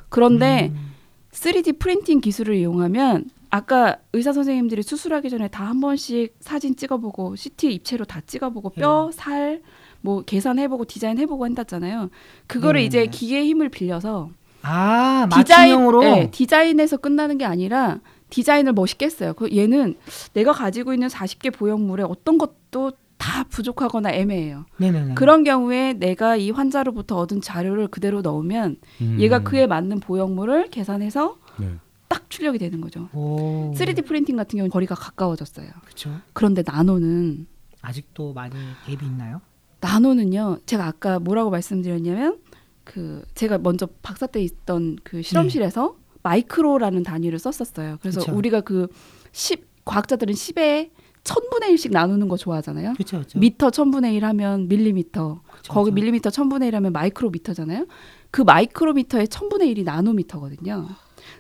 그런데 0.10 0.72
음. 0.74 0.92
3D 1.32 1.80
프린팅 1.80 2.20
기술을 2.20 2.56
이용하면 2.56 3.30
아까 3.52 3.98
의사 4.14 4.34
선생님들이 4.34 4.82
수술하기 4.82 5.30
전에 5.30 5.48
다 5.50 5.66
한 5.66 5.80
번씩 5.80 6.36
사진 6.40 6.76
찍어보고 6.76 7.36
CT 7.36 7.74
입체로 7.74 8.06
다 8.06 8.22
찍어보고 8.26 8.72
뼈, 8.72 9.12
살, 9.14 9.62
뭐 10.02 10.24
계산해보고 10.24 10.86
디자인해보고 10.86 11.46
한다잖아요. 11.46 12.10
그거를 12.48 12.82
네. 12.82 12.86
이제 12.86 13.06
기계의 13.06 13.46
힘을 13.48 13.70
빌려서 13.70 14.32
아 14.64 15.28
디자인, 15.32 15.72
맞춤형으로 15.72 16.02
네, 16.02 16.32
디자인에서 16.32 16.98
끝나는 16.98 17.38
게 17.38 17.46
아니라 17.46 18.00
디자인을 18.30 18.74
멋있게 18.74 19.06
했어요. 19.06 19.34
그 19.34 19.56
얘는 19.56 19.96
내가 20.34 20.54
가지고 20.54 20.94
있는 20.94 21.08
40개 21.08 21.54
보형물에 21.54 22.04
어떤 22.04 22.38
것도 22.38 22.94
다 23.22 23.44
부족하거나 23.44 24.12
애매해요. 24.12 24.66
네네네. 24.78 25.14
그런 25.14 25.44
경우에 25.44 25.94
내가 25.94 26.36
이 26.38 26.50
환자로부터 26.50 27.18
얻은 27.18 27.42
자료를 27.42 27.88
그대로 27.88 28.24
넣으면 28.24 28.78
음. 29.00 29.18
얘가 29.20 29.44
그에 29.44 29.68
맞는 29.68 30.00
보형물을 30.00 30.72
계산해서 30.72 31.38
네. 31.60 31.76
딱 32.08 32.32
출력이 32.32 32.58
되는 32.58 32.82
거죠. 32.82 33.10
오. 33.14 33.74
3D 33.76 34.08
프린팅 34.08 34.36
같은 34.38 34.58
경우는 34.58 34.72
거리가 34.72 34.96
가까워졌어요. 34.96 35.70
그렇죠. 35.84 36.20
그런데 36.34 36.64
나노는 36.66 37.46
아직도 37.82 38.34
많이 38.34 38.56
갭이 38.88 39.04
있나요? 39.04 39.40
나노는요. 39.82 40.58
제가 40.66 40.88
아까 40.88 41.20
뭐라고 41.20 41.52
말씀드렸냐면 41.52 42.40
그 42.84 43.24
제가 43.36 43.60
먼저 43.60 43.88
박사 44.02 44.26
때 44.26 44.42
있던 44.42 44.98
그 45.04 45.22
실험실에서 45.22 45.96
마이크로라는 46.24 47.04
단위를 47.04 47.38
썼었어요. 47.38 48.00
그래서 48.02 48.22
그쵸. 48.22 48.36
우리가 48.36 48.62
그 48.62 48.88
10, 49.32 49.64
과학자들은 49.86 50.34
10에 50.34 50.90
천분의 51.24 51.76
1씩 51.76 51.92
나누는 51.92 52.28
거 52.28 52.38
좋아하잖아요. 52.38 52.94
그렇죠. 52.94 53.18
그렇죠. 53.18 53.40
미터 53.40 53.70
천분의 53.70 54.16
1 54.16 54.26
하면 54.26 54.68
밀리미터, 54.68 55.42
그쵸, 55.58 55.74
거기 55.74 55.92
그쵸. 55.92 55.96
밀리미터 55.96 56.30
천분의 56.30 56.70
1 56.70 56.76
하면 56.76 56.94
마이크로미터잖아요. 56.94 57.86
그 58.32 58.42
마이크로미터의 58.42 59.28
천분의 59.28 59.74
1이 59.74 59.84
나노미터거든요. 59.84 60.88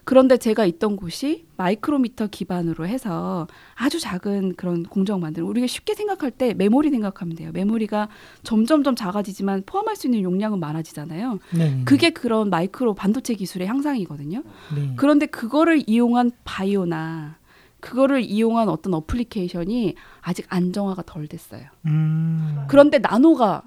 그런데 0.04 0.38
제가 0.38 0.65
있던 0.65 0.96
곳이 0.96 1.46
마이크로미터 1.58 2.28
기반으로 2.28 2.86
해서 2.86 3.48
아주 3.74 4.00
작은 4.00 4.56
그런 4.56 4.84
공정 4.84 5.20
만드는 5.20 5.48
우리가 5.48 5.65
쉽게 5.65 5.96
생각할 5.96 6.30
때 6.30 6.54
메모리 6.54 6.91
생각하면 6.91 7.36
돼요. 7.36 7.52
메모리가 7.52 8.10
점점점 8.44 8.96
작아지지만 8.96 9.63
포함할 9.65 9.96
수 9.96 10.06
있는 10.06 10.22
용량은 10.22 10.60
많아지잖아요. 10.60 11.39
네. 11.58 11.82
그게 11.86 12.12
그런 12.12 12.50
마이크로 12.52 12.94
반도체 12.94 13.34
기술의 13.34 13.67
향상이거든요. 13.67 14.44
네. 14.76 14.94
그런데 14.98 15.26
그거를 15.26 15.84
이용한 15.88 16.32
바이오나 16.44 17.38
그거를 17.82 18.22
이용한 18.22 18.70
어떤 18.70 18.94
application이 18.93 19.95
아직 20.22 20.46
안정화가 20.50 21.04
덜 21.06 21.28
됐어요. 21.28 21.65
음. 21.88 22.63
그런데 22.70 23.00
나노가 23.00 23.63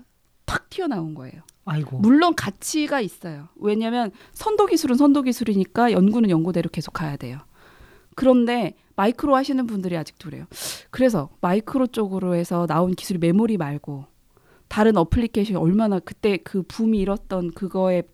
탁 0.47 0.71
튀어나온 0.71 1.15
거예요. 1.15 1.43
아이고. 1.67 1.99
물론 1.99 2.35
가치가 2.35 3.01
있어요. 3.01 3.49
왜냐하면 3.57 4.13
선도 4.33 4.67
기술은 4.67 4.97
선도 4.97 5.23
기술이니까 5.23 5.93
연구는 5.93 6.31
연구대로 6.31 6.71
계속 6.71 6.93
가야 6.93 7.17
돼요. 7.17 7.41
그런데 8.15 8.75
마이크로 8.97 9.35
하시는 9.35 9.67
분들이 9.67 9.97
아직도 9.97 10.31
그래요. 10.31 10.47
그래서 10.91 11.31
마이크로 11.41 11.89
쪽으로 11.89 12.35
해서 12.35 12.67
나온 12.67 12.93
기술이 12.93 13.19
메모리 13.19 13.57
말고 13.57 14.07
다른 14.69 14.97
application이 14.97 15.59
얼마나 15.59 15.99
그때 15.99 16.37
그 16.37 16.63
붐이 16.63 16.99
일었던 16.99 17.53
그거에 17.53 18.05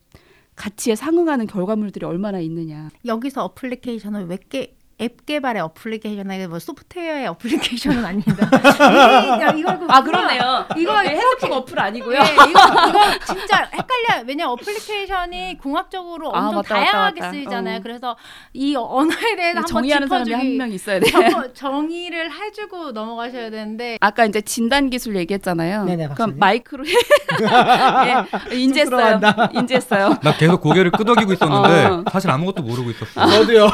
가치에 0.57 0.95
상응하는 0.95 1.47
결과물들이 1.47 2.05
얼마나 2.07 2.39
있느냐. 2.41 2.91
여기서 3.05 3.45
application은 3.45 4.29
웹과 4.29 4.77
앱 5.01 5.25
개발의 5.27 5.63
application이 5.63 6.47
뭐 6.47 6.59
소프트웨어의 6.59 7.27
application은 7.29 8.05
아닙니다. 8.05 8.47
이- 9.57 9.61
이걸 9.61 9.79
그- 9.79 9.87
아 9.89 10.03
그러네요. 10.03 10.67
이거 10.77 11.03
이거 11.03 11.09
핸드폰 11.11 11.53
어플 11.53 11.79
아니고요. 11.81 12.19
네, 12.23 12.35
이거 12.35 12.49
이거 12.89 13.01
진짜 13.27 13.69
헷갈려. 13.73 14.25
왜냐 14.27 14.49
application이 14.51 15.59
공학적으로 15.59 16.35
아, 16.35 16.41
엄청 16.49 16.57
맞다, 16.57 16.75
맞다, 16.75 16.75
다양하게 16.91 17.21
맞다. 17.21 17.33
쓰이잖아요. 17.33 17.77
어. 17.79 17.81
그래서 17.83 18.17
이 18.53 18.77
언어에 18.77 19.37
대해서 19.37 19.59
한번 19.59 19.65
정의하는 19.67 20.09
사람이 20.09 20.25
짚어주기 20.27 20.49
한명 20.59 20.73
있어야 20.73 21.01
돼요. 21.01 21.31
정- 21.31 21.55
정의를 21.55 22.31
해주고 22.33 22.93
넘어가셔야 22.93 23.51
되는데 23.51 23.97
아까 24.01 24.25
이제 24.27 24.41
진단 24.43 24.91
기술 24.91 25.17
얘기했잖아요. 25.17 25.85
네네, 25.85 26.05
그럼 26.05 26.09
박사님. 26.11 26.39
마이크로 26.39 26.85
예, 27.41 28.55
인지했어요. 28.57 28.91
쑥스러워한다. 29.21 29.51
인지했어요. 29.55 30.19
나 30.23 30.37
계속 30.37 30.61
고개를 30.61 30.91
끄덕이고 30.91 31.33
있었는데 31.33 31.85
어. 31.87 32.05
사실 32.13 32.31
아무것도 32.31 32.63
모르고 32.63 32.91
있었어. 32.91 33.27
저도요. 33.27 33.71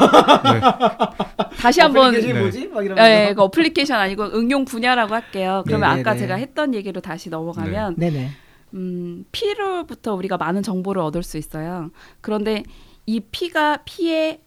다시 1.57 1.81
한번 1.81 2.07
application이 2.07 2.33
네. 2.33 2.39
뭐지? 2.39 2.67
막 2.67 2.85
이러면서. 2.85 3.09
예, 3.09 3.33
그 3.33 3.41
어플리케이션 3.41 3.99
아니고 3.99 4.25
응용 4.35 4.65
분야라고 4.65 5.13
할게요. 5.13 5.63
그러면 5.65 5.89
네네네. 5.89 6.01
아까 6.01 6.17
제가 6.17 6.35
했던 6.35 6.73
얘기로 6.73 7.01
다시 7.01 7.29
넘어가면 7.29 7.95
네네. 7.97 8.29
음, 8.73 9.25
피로부터 9.31 10.15
우리가 10.15 10.37
많은 10.37 10.63
정보를 10.63 11.01
얻을 11.01 11.23
수 11.23 11.37
있어요. 11.37 11.91
그런데 12.21 12.63
이 13.05 13.19
피가 13.19 13.83
피에 13.85 14.41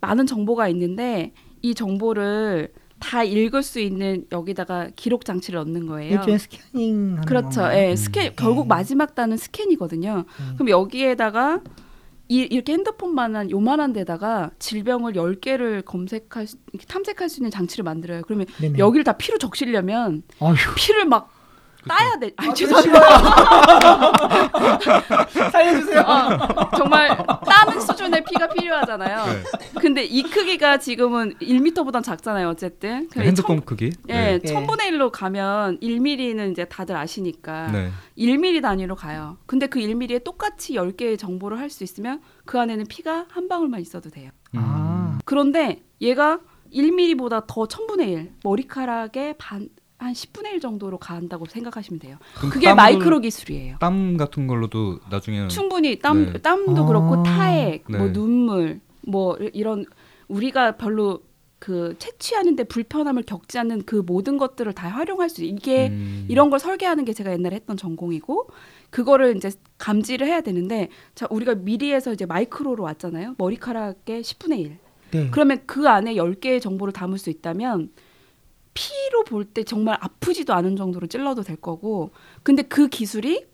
많은 0.00 0.26
정보가 0.26 0.68
있는데 0.68 1.32
이 1.62 1.74
정보를 1.74 2.72
다 2.98 3.24
읽을 3.24 3.62
수 3.62 3.80
있는 3.80 4.26
여기다가 4.30 4.90
기록 4.94 5.24
장치를 5.24 5.58
넣는 5.60 5.86
거예요. 5.86 6.16
일종의 6.16 6.38
스캐닝 6.38 7.20
그렇죠. 7.26 7.62
예, 7.72 7.96
스캔 7.96 8.34
결국 8.36 8.68
마지막 8.68 9.14
단은 9.14 9.36
스캔이거든요. 9.38 10.24
음. 10.28 10.54
그럼 10.54 10.68
여기에다가 10.68 11.60
이, 12.30 12.42
이렇게 12.42 12.72
핸드폰만한 12.74 13.50
요만한 13.50 13.92
데다가 13.92 14.52
질병을 14.60 15.14
10개를 15.14 15.84
검색할 15.84 16.46
수, 16.46 16.56
탐색할 16.86 17.28
수 17.28 17.40
있는 17.40 17.50
장치를 17.50 17.82
만들어요. 17.82 18.22
그러면 18.22 18.46
네네. 18.60 18.78
여기를 18.78 19.02
다 19.02 19.14
피로 19.14 19.36
적시려면 19.36 20.22
어휴. 20.38 20.54
피를 20.76 21.06
막 21.06 21.28
따야 21.88 22.18
돼. 22.18 22.32
아니, 22.36 22.50
아, 22.50 22.54
죄송합니다. 22.54 23.00
살려주세요. 25.50 26.00
어, 26.00 26.70
정말 26.76 27.08
따는 27.44 27.80
수준의 27.80 28.24
피가 28.24 28.48
필요하잖아요. 28.48 29.24
네. 29.26 29.42
근데 29.80 30.04
이 30.04 30.22
크기가 30.22 30.78
지금은 30.78 31.34
1m보단 31.40 32.02
작잖아요. 32.02 32.48
어쨌든. 32.48 33.08
이 33.16 33.20
핸드폰 33.20 33.56
천- 33.58 33.64
크기. 33.64 33.92
예, 34.08 34.12
네. 34.14 34.38
네. 34.38 34.52
천분의 34.52 34.90
1로 34.92 35.10
가면 35.10 35.78
1mm는 35.80 36.52
이제 36.52 36.64
다들 36.66 36.96
아시니까 36.96 37.70
네. 37.72 37.90
1mm 38.18 38.62
단위로 38.62 38.96
가요. 38.96 39.38
근데 39.46 39.66
그 39.66 39.80
1mm에 39.80 40.24
똑같이 40.24 40.74
10개의 40.74 41.18
정보를 41.18 41.58
할 41.58 41.70
수 41.70 41.84
있으면 41.84 42.20
그 42.46 42.58
안에는 42.58 42.86
피가 42.88 43.26
한 43.30 43.46
방울만 43.48 43.80
있어도 43.80 44.10
돼요. 44.10 44.30
아. 44.56 45.18
그런데 45.24 45.82
얘가 46.00 46.40
1mm보다 46.74 47.44
더 47.46 47.66
1000분의 47.66 48.08
1, 48.08 48.32
머리카락의 48.42 49.34
반, 49.38 49.68
한 50.00 50.14
10분의 50.14 50.46
1 50.54 50.60
정도로 50.60 50.96
간다고 50.98 51.44
생각하시면 51.44 52.00
돼요. 52.00 52.16
그게 52.50 52.68
땀을- 52.70 52.74
마이크로 52.76 53.20
기술이에요. 53.20 53.76
땀 53.80 54.16
같은 54.16 54.46
걸로도 54.46 55.00
나중에는 55.10 55.48
충분히 55.50 55.98
땀, 55.98 56.32
네. 56.32 56.38
땀도 56.40 56.84
아. 56.84 56.86
그렇고 56.86 57.22
타액, 57.22 57.84
네. 57.86 57.98
뭐 57.98 58.10
눈물, 58.10 58.80
뭐 59.06 59.36
이런 59.52 59.84
우리가 60.28 60.76
별로 60.78 61.20
그 61.58 61.94
채취하는데 61.98 62.64
불편함을 62.64 63.24
겪지 63.24 63.58
않는 63.58 63.82
그 63.84 63.96
모든 63.96 64.38
것들을 64.38 64.72
다 64.72 64.88
활용할 64.88 65.28
수 65.28 65.44
있- 65.44 65.50
이게 65.50 65.88
음. 65.88 66.24
이런 66.30 66.48
걸 66.48 66.58
설계하는 66.58 67.04
게 67.04 67.12
제가 67.12 67.32
옛날에 67.32 67.56
했던 67.56 67.76
전공이고 67.76 68.48
그거를 68.88 69.36
이제 69.36 69.50
감지를 69.76 70.26
해야 70.26 70.40
되는데 70.40 70.88
자 71.14 71.26
우리가 71.30 71.56
미리에서 71.56 72.14
이제 72.14 72.24
마이크로로 72.24 72.82
왔잖아요 72.84 73.34
머리카락의 73.36 74.22
10분의 74.22 74.58
1 74.60 74.78
네. 75.10 75.28
그러면 75.30 75.58
그 75.66 75.86
안에 75.86 76.14
10개의 76.14 76.62
정보를 76.62 76.94
담을 76.94 77.18
수 77.18 77.28
있다면 77.28 77.90
피로 78.80 79.24
볼 79.24 79.44
때 79.44 79.62
정말 79.64 79.98
아프지도 80.00 80.54
않은 80.54 80.76
정도로 80.76 81.06
찔러도 81.06 81.42
될 81.42 81.56
거고 81.56 82.12
근데 82.42 82.62
그 82.62 82.88
기술이 82.88 83.44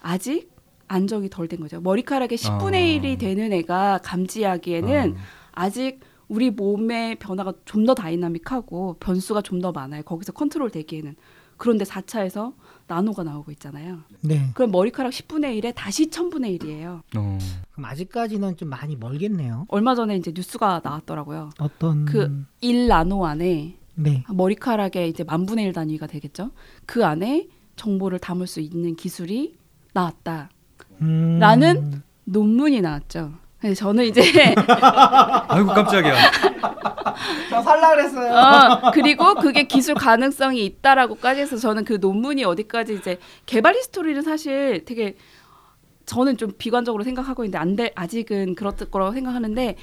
아직 0.00 0.50
안정이 0.88 1.30
덜 1.30 1.46
된 1.46 1.60
거죠. 1.60 1.80
머리카락의 1.80 2.36
10분의 2.36 2.74
아. 2.74 3.00
1이 3.02 3.18
되는 3.18 3.52
애가 3.52 4.00
감지하기에는 4.02 5.14
아직 5.52 6.00
우리 6.28 6.50
몸의 6.50 7.16
변화가 7.16 7.52
좀 7.66 7.84
더 7.86 7.94
다이나믹하고 7.94 8.96
변수가 8.98 9.42
좀 9.42 9.60
더 9.60 9.70
많아요. 9.72 10.02
거기서 10.02 10.32
컨트롤 10.32 10.70
되기에는. 10.70 11.14
그런데 11.58 11.84
4차에서 11.84 12.54
나노가 12.88 13.22
나오고 13.22 13.52
있잖아요. 13.52 13.98
네. 14.22 14.50
그럼 14.54 14.70
머리카락 14.72 15.12
10분의 15.12 15.60
1에 15.62 15.72
다시 15.76 16.10
1000분의 16.10 16.58
1이에요. 16.58 17.02
어. 17.16 17.38
그럼 17.72 17.84
아직까지는 17.84 18.56
좀 18.56 18.68
많이 18.70 18.96
멀겠네요. 18.96 19.66
얼마 19.68 19.94
전에 19.94 20.16
이제 20.16 20.32
뉴스가 20.34 20.80
나왔더라고요. 20.82 21.50
어떤 21.60 22.04
그 22.06 22.44
1나노 22.62 23.22
안에 23.22 23.76
네. 23.94 24.24
머리카락의 24.28 25.08
이제 25.08 25.24
만 25.24 25.46
분의 25.46 25.64
1 25.66 25.72
단위가 25.72 26.06
되겠죠. 26.06 26.50
그 26.86 27.04
안에 27.04 27.48
정보를 27.76 28.18
담을 28.18 28.46
수 28.46 28.60
있는 28.60 28.96
기술이 28.96 29.56
나왔다. 29.92 30.50
음... 31.00 31.38
라는 31.38 32.02
논문이 32.24 32.80
나왔죠. 32.80 33.32
저는 33.76 34.06
이제 34.06 34.22
아이고 35.48 35.68
깜짝이야. 35.68 36.14
저 37.50 37.62
살라 37.62 37.90
그랬어요. 37.90 38.32
어, 38.34 38.90
그리고 38.92 39.34
그게 39.34 39.64
기술 39.64 39.94
가능성이 39.94 40.64
있다라고까지 40.64 41.40
해서 41.42 41.56
저는 41.56 41.84
그 41.84 41.98
논문이 42.00 42.44
어디까지 42.44 42.94
이제 42.94 43.18
개발 43.46 43.74
히스토리는 43.76 44.22
사실 44.22 44.84
되게 44.84 45.16
저는 46.06 46.36
좀 46.38 46.50
비관적으로 46.58 47.04
생각하고 47.04 47.44
있는데 47.44 47.58
안 47.58 47.76
돼 47.76 47.92
아직은 47.94 48.56
그렇을 48.56 48.90
거라고 48.90 49.12
생각하는데 49.12 49.76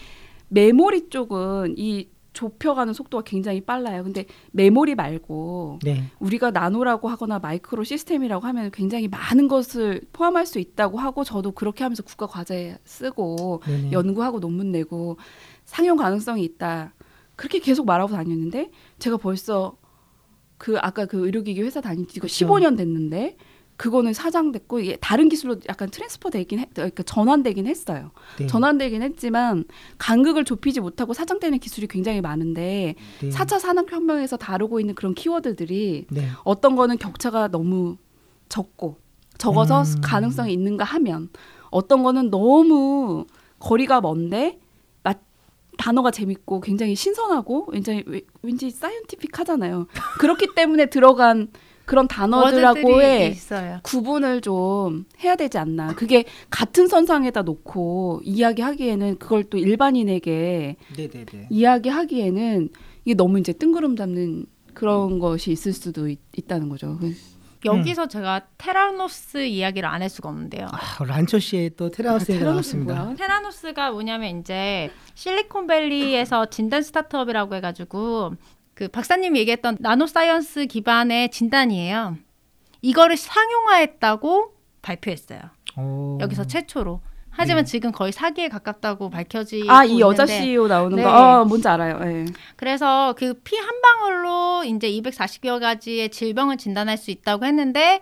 메모리 0.50 1.10
쪽은 1.10 1.76
이 1.78 2.10
좁혀가는 2.39 2.93
속도가 2.93 3.23
굉장히 3.25 3.60
빨라요. 3.60 4.02
근데 4.02 4.25
메모리 4.52 4.95
말고 4.95 5.80
네. 5.84 6.06
우리가 6.19 6.52
나노라고 6.52 7.10
하거나 7.10 7.38
마이크로 7.38 7.84
시스템이라고 7.84 8.45
하면 8.47 8.71
굉장히 8.71 9.10
많은 9.10 9.49
것을 9.49 10.02
포함할 10.13 10.45
수 10.45 10.60
있다고 10.60 10.99
하고 10.99 11.25
저도 11.25 11.52
그렇게 11.52 11.84
하면서 11.84 12.02
국가 12.02 12.28
과제 12.28 12.78
쓰고 12.86 13.62
네네. 13.65 13.91
연구하고 13.91 14.39
논문 14.39 14.71
내고 14.71 15.17
상용 15.65 15.97
가능성이 15.97 16.45
있다. 16.45 16.93
그렇게 17.36 17.60
계속 17.60 17.86
말하고 17.86 18.13
다녔는데 18.13 18.71
제가 18.99 19.17
벌써 19.17 19.75
그 20.58 20.78
아까 20.80 21.06
그 21.06 21.25
의료기기 21.25 21.62
회사 21.62 21.82
다닌 21.82 22.08
지가 22.08 22.28
그쵸. 22.28 22.47
15년 22.47 22.78
됐는데 22.78 23.36
그거는 23.80 24.12
사장됐고 24.12 24.82
이게 24.82 24.98
다른 24.98 25.30
기술로 25.30 25.56
약간 25.70 25.89
transfer 25.89 26.32
되긴 26.32 26.60
했, 26.60 26.68
그러니까 26.74 27.02
전환되긴 27.04 27.65
했어요. 27.65 28.12
네. 28.38 28.46
전환되긴 28.46 29.02
했지만 29.02 29.63
간극을 29.98 30.44
좁히지 30.44 30.82
못하고 30.82 31.13
사장되는 31.13 31.60
기술이 31.60 31.88
굉장히 31.88 32.20
많은데 32.20 32.96
네. 33.22 33.30
4차 33.30 33.58
산업혁명에서 33.58 34.36
다루고 34.36 34.82
있는 34.82 34.96
그런 34.96 35.13
키워드들이 35.15 36.08
네. 36.10 36.28
어떤 36.44 36.76
거는 36.76 36.98
격차가 36.98 37.48
너무 37.48 37.96
적고 38.50 38.98
적어서 39.38 39.84
음. 39.84 40.02
가능성이 40.04 40.52
있는가 40.52 40.84
하면 40.84 41.30
어떤 41.72 42.04
거는 42.04 42.32
너무 42.32 43.28
거리가 43.60 44.02
먼데 44.02 44.60
마- 45.04 45.13
단어가 45.78 46.12
재밌고 46.12 46.60
굉장히 46.60 46.96
신선하고 46.96 47.70
왠지 47.72 48.04
왠지 48.42 48.72
사이언티픽하잖아요. 48.72 49.88
그렇기 50.20 50.48
때문에 50.54 50.88
들어간 50.88 51.48
그런 51.89 52.08
단어들하고의. 52.08 53.36
구분을 53.82 54.41
좀 54.41 55.06
해야 55.23 55.36
되지 55.36 55.58
않나. 55.58 55.95
그게 55.95 56.23
같은 56.52 56.88
선상에다 56.88 57.41
놓고 57.41 58.21
이야기하기에는 58.23 59.17
그걸 59.17 59.43
또 59.45 59.58
일반인에게 59.58 60.75
네네네. 60.95 61.47
이야기하기에는 61.49 62.69
이게 63.06 63.15
너무 63.15 63.39
이제 63.39 63.54
뜬구름 63.54 63.95
잡는 63.95 64.45
그런 64.75 65.17
것이 65.17 65.52
있을 65.52 65.73
수도 65.73 66.08
있, 66.08 66.19
다는 66.47 66.69
거죠. 66.69 66.95
그 66.99 67.12
여기서 67.65 68.08
제가 68.08 68.41
테라노스 68.60 69.45
이야기를 69.47 69.89
안 69.89 70.02
할 70.04 70.10
수가 70.10 70.30
없는데요. 70.30 70.67
아, 70.71 71.04
란초 71.04 71.39
씨의 71.39 71.71
또 71.75 71.86
얘기가 71.86 71.97
테라노스는 72.04 72.43
나왔습니다. 72.45 73.04
뭐야? 73.04 73.15
테라노스가 73.15 73.91
뭐냐면 73.91 74.39
이제 74.39 74.91
실리콘밸리에서 75.15 76.45
진단 76.52 76.84
스타트업이라고 76.84 77.56
해가지고 77.56 78.36
그 78.80 78.88
박사님이 78.88 79.39
얘기했던 79.39 79.76
nanoscience 79.82 80.68
기반의 80.68 81.32
진단이에요. 81.32 82.15
이거를 82.82 83.18
상용화했다고 83.18 84.54
발표했어요. 84.82 85.42
오. 85.76 86.18
여기서 86.22 86.46
최초로. 86.46 87.02
하지만 87.30 87.65
네. 87.65 87.70
지금 87.72 87.92
거의 87.92 88.13
사기에 88.13 88.48
가깝다고 88.48 89.10
밝혀지고 89.10 89.70
아, 89.70 89.84
이 89.84 90.00
여자 90.00 90.26
CEO 90.26 90.70
나오는 90.70 90.96
네. 90.96 91.04
거. 91.04 91.10
어, 91.12 91.44
뭔지 91.46 91.68
알아요. 91.68 92.00
예. 92.06 92.26
그래서 92.56 93.13
그 93.18 93.34
피 93.44 93.58
한 93.58 93.82
방울로 93.82 94.63
이제 94.63 94.89
240여 94.89 95.60
가지의 95.60 96.08
질병을 96.10 96.56
진단할 96.56 96.96
수 96.96 97.12
있다고 97.12 97.44
했는데 97.46 98.02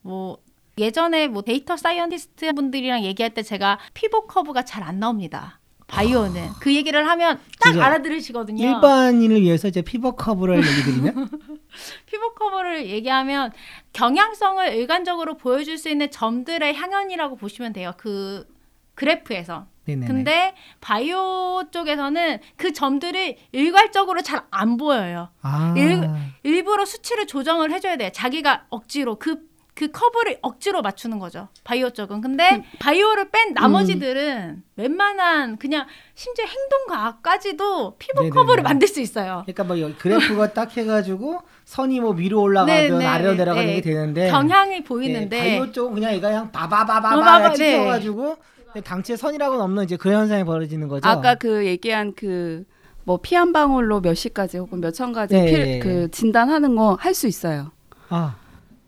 뭐 0.00 0.38
예전에 0.78 1.28
뭐 1.28 1.42
data 1.42 1.76
scientist 1.76 2.54
분들이랑 2.54 3.04
얘기할 3.04 3.34
때 3.34 3.44
제가 3.44 3.78
fit 3.94 4.26
curve가 4.26 4.64
잘 4.64 4.82
안 4.82 4.98
나옵니다. 4.98 5.60
바이오는 5.92 6.48
그 6.58 6.74
얘기를 6.74 7.06
하면 7.06 7.38
딱 7.60 7.76
알아들으시거든요. 7.76 8.64
일반인을 8.64 9.42
위해서 9.42 9.68
이제 9.68 9.82
fit 9.82 10.12
curve를 10.12 10.56
얘기 10.56 10.82
드리면 10.84 11.28
fit 12.06 12.34
curve를 12.34 12.86
얘기하면 12.88 13.52
경향성을 13.92 14.72
일관적으로 14.74 15.36
보여줄 15.36 15.76
수 15.76 15.90
있는 15.90 16.10
점들의 16.10 16.74
향연이라고 16.74 17.36
보시면 17.36 17.74
돼요. 17.74 17.92
그 17.98 18.46
그래프에서. 18.94 19.66
네네. 19.84 20.06
근데 20.06 20.54
바이오 20.80 21.64
쪽에서는 21.72 22.38
그 22.56 22.72
점들이 22.72 23.36
일괄적으로 23.52 24.22
잘 24.22 24.42
안 24.50 24.76
보여요. 24.76 25.28
아. 25.42 25.74
일- 25.76 26.08
일부러 26.44 26.84
수치를 26.84 27.26
조정을 27.26 27.72
해줘야 27.72 27.96
돼요. 27.96 28.10
자기가 28.12 28.66
억지로 28.70 29.16
그, 29.18 29.40
그 29.74 29.90
커브를 29.90 30.38
억지로 30.42 30.82
맞추는 30.82 31.18
거죠. 31.18 31.48
바이오 31.64 31.90
쪽은. 31.90 32.20
근데 32.20 32.62
바이오를 32.78 33.30
뺀 33.30 33.54
나머지들은 33.54 34.62
웬만한 34.76 35.56
그냥 35.56 35.86
심지어 36.14 36.44
행동과학까지도 36.46 37.96
피부 37.98 38.20
네네네. 38.22 38.34
커브를 38.34 38.62
만들 38.62 38.86
수 38.86 39.00
있어요. 39.00 39.44
그러니까 39.46 39.64
뭐 39.64 39.76
그래프가 39.98 40.52
딱 40.54 40.76
해가지고 40.76 41.40
선이 41.64 42.00
뭐 42.00 42.10
위로 42.12 42.42
올라가든 42.42 42.74
네, 42.74 42.98
네, 42.98 43.06
아래로 43.06 43.30
네, 43.32 43.36
내려가는 43.38 43.66
네. 43.66 43.74
게 43.76 43.80
되는데 43.80 44.30
경향이 44.30 44.84
보이는데 44.84 45.42
네, 45.42 45.58
바이오 45.58 45.72
쪽은 45.72 45.94
그냥 45.94 46.12
얘가 46.12 46.28
그냥 46.28 46.52
바바바바바 46.52 47.16
어, 47.16 47.20
바바, 47.20 47.54
찍혀가지고 47.54 48.36
당체 48.84 49.16
선이라고는 49.16 49.62
없는 49.64 49.84
이제 49.84 49.96
그런 49.96 50.20
현상이 50.20 50.44
벌어지는 50.44 50.88
거죠. 50.88 51.08
아까 51.08 51.34
그 51.34 51.64
얘기한 51.66 52.12
그 52.14 52.64
뭐피 53.04 53.34
한 53.34 53.52
방울로 53.52 54.00
몇 54.00 54.14
시까지 54.14 54.58
혹은 54.58 54.80
몇천 54.80 55.12
가지 55.12 55.34
네, 55.34 55.44
피, 55.46 55.52
네. 55.52 55.78
그 55.78 56.10
진단하는 56.10 56.76
거 56.76 56.96
할 57.00 57.14
수 57.14 57.26
있어요. 57.26 57.72
아, 58.10 58.36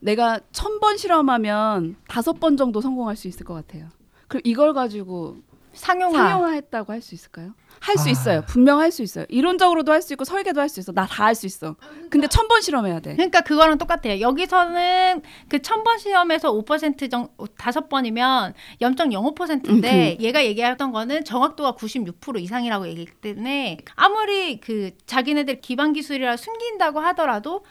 내가 0.04 0.38
천 0.52 0.80
번 0.80 0.98
실험하면 0.98 1.96
다섯 2.08 2.38
번 2.38 2.58
정도 2.58 2.80
성공할 2.82 3.16
수 3.16 3.26
있을 3.26 3.46
것 3.46 3.54
같아요. 3.54 3.88
그럼 4.28 4.42
이걸 4.44 4.74
가지고 4.74 5.36
상용화. 5.72 6.16
상용화했다고 6.18 6.92
할 6.92 7.00
수 7.00 7.14
있을까요? 7.14 7.54
할수 7.80 8.08
아. 8.08 8.10
있어요. 8.10 8.42
분명 8.46 8.78
할 8.80 8.92
수 8.92 9.02
있어요. 9.02 9.24
이론적으로도 9.28 9.90
할 9.92 10.02
수 10.02 10.12
있고 10.12 10.24
설계도 10.24 10.60
할 10.60 10.68
수 10.68 10.78
있어. 10.80 10.92
나 10.92 11.06
다 11.06 11.24
할 11.24 11.34
수 11.34 11.46
있어. 11.46 11.74
근데 12.10 12.28
천 12.28 12.46
번 12.48 12.60
실험해야 12.60 13.00
돼. 13.00 13.14
그러니까 13.16 13.40
그거랑 13.40 13.78
똑같아요. 13.78 14.20
여기서는 14.20 15.22
그 15.48 15.62
천번 15.62 15.98
시험에서 15.98 16.52
5% 16.52 17.10
정도 17.10 17.46
다섯 17.56 17.88
번이면 17.88 18.52
0.05%인데 18.82 20.18
얘가 20.20 20.44
얘기했던 20.44 20.92
거는 20.92 21.24
정확도가 21.24 21.72
96% 21.72 22.40
이상이라고 22.40 22.86
얘기했기 22.88 23.14
때문에 23.22 23.78
아무리 23.96 24.60
그 24.60 24.90
자기네들 25.06 25.60
기반 25.60 25.92
기술이라 25.94 26.36
숨긴다고 26.36 27.00
하더라도 27.00 27.64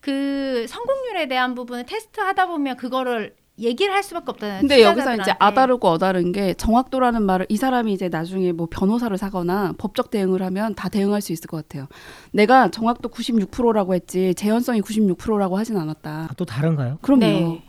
그 0.00 0.66
성공률에 0.68 1.28
대한 1.28 1.54
부분을 1.54 1.84
테스트하다 1.86 2.46
보면 2.46 2.76
그거를 2.76 3.34
얘기를 3.58 3.92
할 3.92 4.02
수밖에 4.02 4.24
없다는 4.30 4.60
근데 4.60 4.82
여기서 4.82 5.16
이제. 5.16 5.34
아다르고 5.38 5.86
어다른 5.88 6.32
게 6.32 6.54
정확도라는 6.54 7.22
말을 7.22 7.44
이 7.50 7.58
사람이 7.58 7.92
이제 7.92 8.08
나중에 8.08 8.52
뭐 8.52 8.66
변호사를 8.70 9.16
사거나 9.18 9.74
법적 9.76 10.10
대응을 10.10 10.40
하면 10.42 10.74
다 10.74 10.88
대응할 10.88 11.20
수 11.20 11.32
있을 11.32 11.46
것 11.46 11.58
같아요. 11.68 11.86
내가 12.32 12.70
정확도 12.70 13.10
96%라고 13.10 13.94
했지 13.94 14.34
재현성이 14.34 14.80
96%라고 14.80 15.58
하진 15.58 15.76
않았다. 15.76 16.30
또 16.38 16.46
다른가요? 16.46 16.98
그럼요. 17.02 17.20
네. 17.20 17.62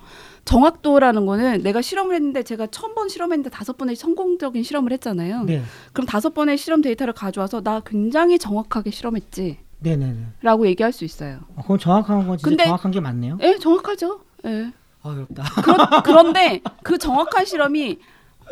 정확도라는 0.46 1.26
거는 1.26 1.62
내가 1.62 1.82
실험을 1.82 2.16
했는데 2.16 2.42
제가 2.44 2.68
천 2.68 2.96
번 2.96 3.10
실험했는데 3.10 3.50
다섯 3.50 3.78
번의 3.78 3.96
성공적인 3.96 4.64
실험을 4.64 4.92
했잖아요. 4.94 5.44
네, 5.44 5.62
그럼 5.94 6.08
다섯 6.08 6.34
번의 6.34 6.58
실험 6.58 6.82
데이터를 6.82 7.14
가져와서 7.14 7.62
나 7.62 7.82
굉장히 7.86 8.40
정확하게 8.40 8.92
실험했지 8.92 9.58
라고 9.84 9.90
네, 9.90 9.96
네, 9.96 10.14
네. 10.14 10.70
얘기할 10.70 10.92
수 10.92 11.04
있어요. 11.06 11.40
어, 11.56 11.64
그럼 11.64 11.78
정확한 11.80 12.28
건 12.28 12.38
진짜 12.38 12.50
근데- 12.50 12.64
정확한 12.66 12.92
게 12.92 13.00
맞네요. 13.00 13.38
예, 13.42 13.58
정확하죠. 13.58 14.22
예. 14.46 14.72
아, 15.04 15.10
어렵다. 15.10 15.44
그런, 15.64 15.78
그런데 16.04 16.62
그 16.84 16.98
정확한 16.98 17.46
실험이 17.46 18.00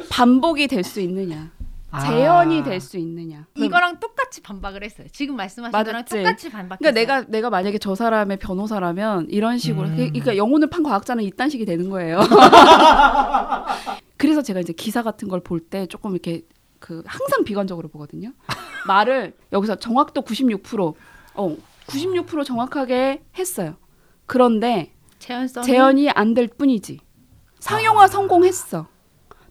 반복이 0.10 0.68
될 0.68 0.84
수 0.84 1.00
있느냐, 1.02 1.52
아. 1.92 2.00
재현이 2.00 2.64
될수 2.64 2.98
있느냐. 2.98 3.46
이거랑 3.56 4.00
똑같이 4.00 4.42
반박을 4.42 4.84
했어요. 4.84 5.08
지금 5.12 5.36
말씀하신 5.36 5.72
거랑 5.72 5.86
맞았지. 5.94 6.18
똑같이 6.18 6.50
반박했어요. 6.50 6.78
그러니까 6.80 6.92
내가 6.92 7.28
내가 7.30 7.50
만약에 7.50 7.78
저 7.80 7.94
사람의 7.96 8.38
변호사라면 8.38 9.28
이런 9.30 9.58
식으로 9.58 9.88
음. 9.90 9.96
그러니까 9.98 10.38
영혼을 10.38 10.70
판 10.70 10.82
과학자는 10.84 11.24
이딴 11.26 11.50
식이 11.50 11.66
되는 11.66 11.90
거예요. 11.90 12.20
그래서 14.18 14.42
제가 14.42 14.60
이제 14.60 14.74
기사 14.74 15.02
같은 15.04 15.28
걸 15.28 15.40
볼 15.42 15.60
때 15.60 15.86
조금 15.88 16.12
이렇게 16.12 16.44
그 16.80 17.04
항상 17.06 17.44
비관적으로 17.44 17.88
보거든요. 17.90 18.32
말을 18.88 19.34
여기서 19.52 19.76
정확도 19.76 20.22
96% 20.22 20.94
어, 21.36 21.56
96% 21.88 22.46
정확하게 22.46 23.24
했어요. 23.38 23.76
그런데 24.26 24.94
재현이 25.64 26.10
안 26.12 26.34
될 26.34 26.48
뿐이지. 26.48 27.00
상용화 27.60 28.08
성공했어. 28.08 28.88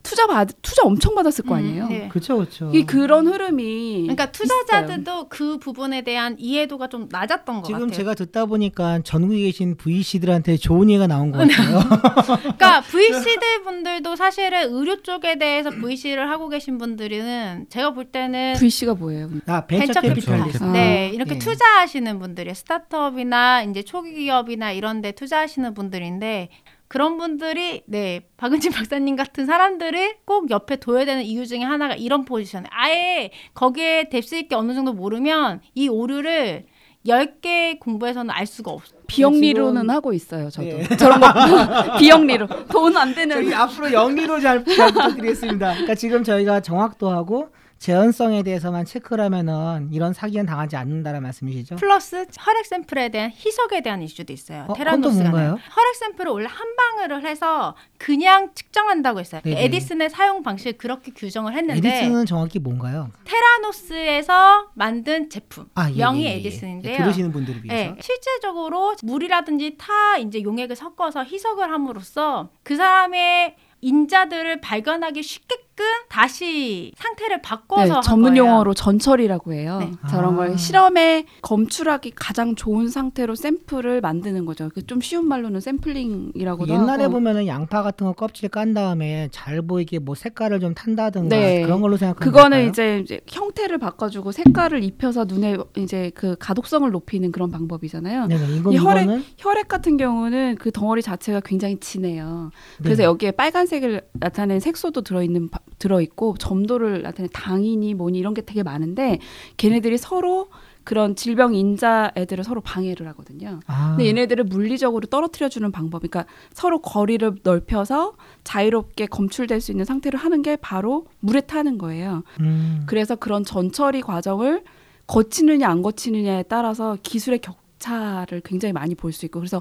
투자 0.08 0.26
받 0.26 0.48
투자 0.62 0.82
엄청 0.84 1.14
받았을 1.14 1.44
거 1.44 1.56
아니에요. 1.56 1.84
음, 1.84 1.88
네. 1.90 2.08
그렇죠, 2.08 2.36
그렇죠. 2.38 2.70
이 2.72 2.86
그런 2.86 3.26
흐름이 3.26 4.02
그러니까 4.02 4.32
투자자들도 4.32 5.28
그 5.28 5.58
부분에 5.58 6.00
대한 6.02 6.34
이해도가 6.38 6.88
좀 6.88 7.08
낮았던 7.10 7.56
것 7.56 7.66
지금 7.66 7.80
같아요. 7.80 7.96
제가 7.96 8.14
듣다 8.14 8.46
보니까 8.46 9.00
전국에 9.04 9.42
계신 9.42 9.76
VC들한테 9.76 10.56
좋은 10.56 10.88
예가 10.88 11.06
나온 11.06 11.30
것 11.30 11.38
같아요. 11.38 11.80
그러니까 12.40 12.80
VC들 12.80 13.62
분들도 13.64 14.16
사실은 14.16 14.72
의료 14.72 15.02
쪽에 15.02 15.38
대해서 15.38 15.70
VC를 15.70 16.30
하고 16.30 16.48
계신 16.48 16.78
분들은 16.78 17.66
제가 17.68 17.92
볼 17.92 18.06
때는 18.06 18.54
VC가 18.58 18.94
뭐예요? 18.94 19.28
아, 19.46 19.66
벤처 19.66 20.00
venture 20.00 20.00
capitalist. 20.00 20.64
아. 20.64 20.72
네, 20.72 21.10
이렇게 21.12 21.34
네. 21.34 21.38
투자하시는 21.38 22.18
분들이 22.18 22.54
스타트업이나 22.54 23.64
이제 23.64 23.82
초기 23.82 24.14
기업이나 24.14 24.72
이런 24.72 25.02
데 25.02 25.12
투자하시는 25.12 25.74
분들인데 25.74 26.48
그런 26.88 27.18
분들이 27.18 27.82
네, 27.86 28.20
박은진 28.38 28.72
박사님 28.72 29.14
같은 29.16 29.44
사람들을 29.46 30.16
꼭 30.24 30.50
옆에 30.50 30.76
둬야 30.76 31.04
되는 31.04 31.22
이유 31.22 31.46
중에 31.46 31.60
하나가 31.60 31.94
이런 31.94 32.24
포지션. 32.24 32.64
아예 32.70 33.30
거기에 33.54 34.08
depth 34.08 34.36
있게 34.36 34.54
어느 34.54 34.72
정도 34.74 34.92
모르면 34.94 35.60
이 35.74 35.88
오류를 35.88 36.64
10개 37.06 37.78
공부해서는 37.78 38.30
알 38.30 38.44
수가 38.46 38.70
없어. 38.72 38.94
비영리로는 39.06 39.82
지금- 39.82 39.90
하고 39.94 40.12
있어요. 40.12 40.50
저도 40.50 40.68
네. 40.68 40.96
저런 40.96 41.20
거 41.20 41.28
비영리로 41.98 42.46
돈 42.70 42.96
안 42.96 43.14
되는 43.14 43.36
저희 43.36 43.54
앞으로 43.54 43.92
영리로 43.92 44.40
잘, 44.40 44.64
잘 44.64 44.92
부탁드리겠습니다. 44.92 45.70
그러니까 45.72 45.94
지금 45.94 46.24
저희가 46.24 46.60
정확도 46.60 47.08
하고 47.10 47.48
재현성에 47.78 48.42
대해서만 48.42 48.84
체크를 48.84 49.24
하면은 49.24 49.88
이런 49.92 50.12
사기는 50.12 50.46
당하지 50.46 50.76
않는다는 50.76 51.22
말씀이시죠? 51.22 51.76
플러스 51.76 52.26
혈액 52.38 52.66
샘플에 52.66 53.08
대한 53.10 53.30
희석에 53.30 53.82
대한 53.82 54.02
이슈도 54.02 54.32
있어요. 54.32 54.66
어, 54.68 54.74
뭔가요? 54.74 55.58
혈액 55.70 55.94
샘플을 55.94 56.32
원래 56.32 56.48
한 56.48 56.76
방울을 56.76 57.24
해서 57.24 57.76
그냥 57.96 58.50
측정한다고 58.54 59.20
했어요. 59.20 59.40
네네. 59.44 59.64
에디슨의 59.64 60.10
사용 60.10 60.42
방식을 60.42 60.76
그렇게 60.76 61.12
규정을 61.12 61.54
했는데 61.54 61.88
에디슨은 61.88 62.26
정확히 62.26 62.58
뭔가요? 62.58 63.10
테라노스에서 63.24 64.70
만든 64.74 65.30
제품 65.30 65.68
아, 65.74 65.90
예, 65.90 65.96
명의 65.96 66.24
예, 66.24 66.30
예. 66.30 66.36
에디슨인데요. 66.38 66.98
들으시는 66.98 67.32
분들을 67.32 67.64
위해서. 67.64 67.94
네, 67.94 68.00
실제적으로 68.00 68.94
물이라든지 69.02 69.76
타 69.78 70.18
이제 70.18 70.42
용액을 70.42 70.74
섞어서 70.74 71.24
희석을 71.24 71.70
함으로써 71.70 72.50
그 72.64 72.76
사람의 72.76 73.56
인자들을 73.80 74.60
발견하기 74.60 75.22
쉽게 75.22 75.67
끔 75.78 75.84
다시 76.08 76.90
상태를 76.96 77.40
바꿔서 77.40 77.84
네, 77.84 77.90
한 77.90 78.02
전문 78.02 78.30
거예요. 78.34 78.46
용어로 78.50 78.74
전처리라고 78.74 79.52
해요. 79.52 79.78
네. 79.80 79.92
저런 80.10 80.32
아. 80.34 80.36
걸 80.38 80.58
실험에 80.58 81.24
검출하기 81.42 82.14
가장 82.16 82.56
좋은 82.56 82.88
상태로 82.88 83.36
샘플을 83.36 84.00
만드는 84.00 84.44
거죠. 84.44 84.70
그좀 84.70 85.00
쉬운 85.00 85.28
말로는 85.28 85.60
샘플링이라고도 85.60 86.72
옛날에 86.72 87.04
하고. 87.04 87.12
보면은 87.14 87.46
양파 87.46 87.84
같은 87.84 88.08
거 88.08 88.12
껍질 88.12 88.48
깐 88.48 88.74
다음에 88.74 89.28
잘 89.30 89.62
보이게 89.62 90.00
뭐 90.00 90.16
색깔을 90.16 90.58
좀 90.58 90.74
탄다든가 90.74 91.36
네. 91.36 91.62
그런 91.62 91.80
걸로 91.80 91.96
생각하면 91.96 92.32
그거는? 92.32 92.68
이제, 92.68 92.98
이제 92.98 93.20
형태를 93.28 93.78
바꿔주고 93.78 94.32
색깔을 94.32 94.82
입혀서 94.82 95.26
눈에 95.26 95.58
이제 95.76 96.10
그 96.16 96.34
가독성을 96.40 96.90
높이는 96.90 97.30
그런 97.30 97.52
방법이잖아요. 97.52 98.26
네네 98.26 98.56
이건 98.56 98.72
이 98.72 98.78
혈액- 98.78 99.02
이거는 99.04 99.24
혈액 99.38 99.68
같은 99.68 99.96
경우는 99.96 100.56
그 100.58 100.72
덩어리 100.72 101.02
자체가 101.02 101.38
굉장히 101.44 101.78
진해요. 101.78 102.50
그래서 102.82 103.02
네. 103.02 103.04
여기에 103.04 103.30
빨간색을 103.30 104.02
나타내는 104.14 104.58
색소도 104.58 105.02
들어있는 105.02 105.50
바- 105.50 105.60
들어있고 105.78 106.36
점도를 106.38 107.02
나타내는 107.02 107.30
당이니 107.32 107.94
뭐니 107.94 108.18
이런 108.18 108.34
게 108.34 108.42
되게 108.42 108.62
많은데 108.62 109.18
걔네들이 109.56 109.98
서로 109.98 110.48
그런 110.84 111.14
질병 111.16 111.54
인자 111.54 112.12
애들을 112.16 112.44
서로 112.44 112.62
방해를 112.62 113.06
하거든요. 113.08 113.60
아, 113.66 113.90
근데 113.90 114.06
얘네들을 114.08 114.44
물리적으로 114.44 115.06
떨어뜨려 115.06 115.50
주는 115.50 115.70
방법, 115.70 115.98
그러니까 116.00 116.24
서로 116.54 116.80
거리를 116.80 117.40
넓혀서 117.42 118.14
자유롭게 118.44 119.04
검출될 119.06 119.60
수 119.60 119.70
있는 119.70 119.84
상태를 119.84 120.18
하는 120.18 120.40
게 120.40 120.56
바로 120.56 121.04
물에 121.20 121.42
타는 121.42 121.76
거예요. 121.76 122.22
음, 122.40 122.84
그래서 122.86 123.16
그런 123.16 123.44
전처리 123.44 124.00
과정을 124.00 124.64
거치느냐 125.06 125.68
안 125.68 125.82
거치느냐에 125.82 126.44
따라서 126.44 126.96
기술의 127.02 127.40
격차를 127.40 128.40
굉장히 128.42 128.72
많이 128.72 128.94
볼 128.94 129.12
수 129.12 129.26
있고 129.26 129.40
그래서 129.40 129.60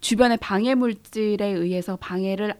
주변의 0.00 0.36
방해 0.42 0.74
물질에 0.74 1.46
의해서 1.46 1.96
방해를 1.96 2.54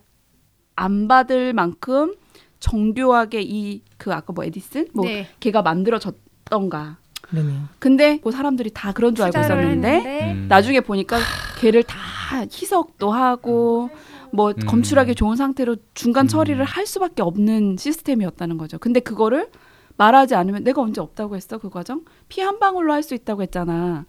안 0.75 1.07
받을 1.09 1.53
만큼 1.53 2.15
정교하게 2.61 3.43
이 3.43 3.83
그 3.99 4.13
아까 4.13 4.33
뭐 4.33 4.45
에디슨 4.45 4.89
뭐 4.93 5.05
네. 5.07 5.27
걔가 5.41 5.63
만들어졌던가 5.63 6.99
네네. 7.33 7.53
근데 7.79 8.19
그 8.23 8.31
사람들이 8.31 8.71
다 8.73 8.93
그런 8.93 9.15
줄 9.15 9.25
알고 9.25 9.39
있었는데 9.41 10.33
음. 10.35 10.47
나중에 10.49 10.81
보니까 10.81 11.19
걔를 11.61 11.83
다 11.83 11.97
희석도 12.43 13.11
하고 13.11 13.91
뭐 14.33 14.51
음. 14.51 14.67
검출하기 14.67 15.15
좋은 15.15 15.37
상태로 15.37 15.77
중간 15.95 16.27
음. 16.27 16.29
처리를 16.29 16.65
할 16.65 16.87
수밖에 16.87 17.23
없는 17.23 17.77
시스템이었다는 17.79 18.59
거죠. 18.59 18.79
근데 18.79 19.01
그거를 19.01 19.49
말하지 19.97 20.35
않으면 20.35 20.63
내가 20.63 20.83
언제 20.83 21.01
없다고 21.01 21.37
했어 21.37 21.59
그 21.59 21.71
과정? 21.71 22.05
피 22.29 22.43
한 22.43 22.59
방울로 22.59 22.93
할 22.93 23.03
수 23.03 23.15
있다고 23.15 23.43
했잖아. 23.43 24.05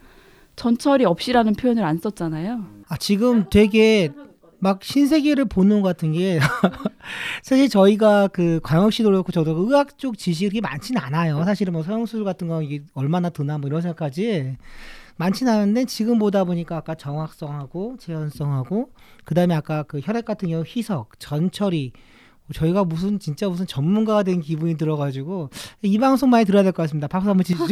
전처리 0.57 1.05
없이라는 1.05 1.53
표현을 1.53 1.83
안 1.83 1.97
썼잖아요. 1.97 2.65
아 2.89 2.97
지금 2.97 3.45
되게 3.49 4.11
막 4.59 4.83
신세계를 4.83 5.45
보는 5.45 5.81
것 5.81 5.89
같은 5.89 6.13
게 6.13 6.39
사실 7.43 7.69
저희가 7.69 8.27
그 8.29 8.59
광역시도 8.63 9.09
그렇고 9.09 9.31
저도 9.31 9.51
의학 9.57 9.97
쪽 9.97 10.17
지식이 10.17 10.61
많지는 10.61 11.01
않아요. 11.01 11.43
사실은 11.45 11.73
뭐 11.73 11.83
서영술 11.83 12.23
같은 12.23 12.47
거 12.47 12.61
이게 12.61 12.83
얼마나 12.93 13.29
드나 13.29 13.57
뭐 13.57 13.67
이런 13.67 13.81
생각까지 13.81 14.57
많지는 15.17 15.51
않은데 15.53 15.85
지금 15.85 16.19
보다 16.19 16.43
보니까 16.43 16.77
아까 16.77 16.95
정확성하고 16.95 17.97
재현성하고 17.99 18.89
그다음에 19.25 19.55
아까 19.55 19.83
그 19.83 19.99
혈액 20.03 20.25
같은 20.25 20.49
경우 20.49 20.63
희석, 20.65 21.19
전처리 21.19 21.91
저희가 22.53 22.83
무슨 22.85 23.19
진짜 23.19 23.49
무슨 23.49 23.67
전문가가 23.67 24.23
된 24.23 24.39
기분이 24.41 24.77
들어가지고 24.77 25.49
이 25.81 25.97
방송 25.97 26.29
많이 26.29 26.45
들어야 26.45 26.63
될 26.63 26.71
것 26.71 26.83
같습니다. 26.83 27.07
박수 27.07 27.29
한번 27.29 27.43
치시죠. 27.43 27.65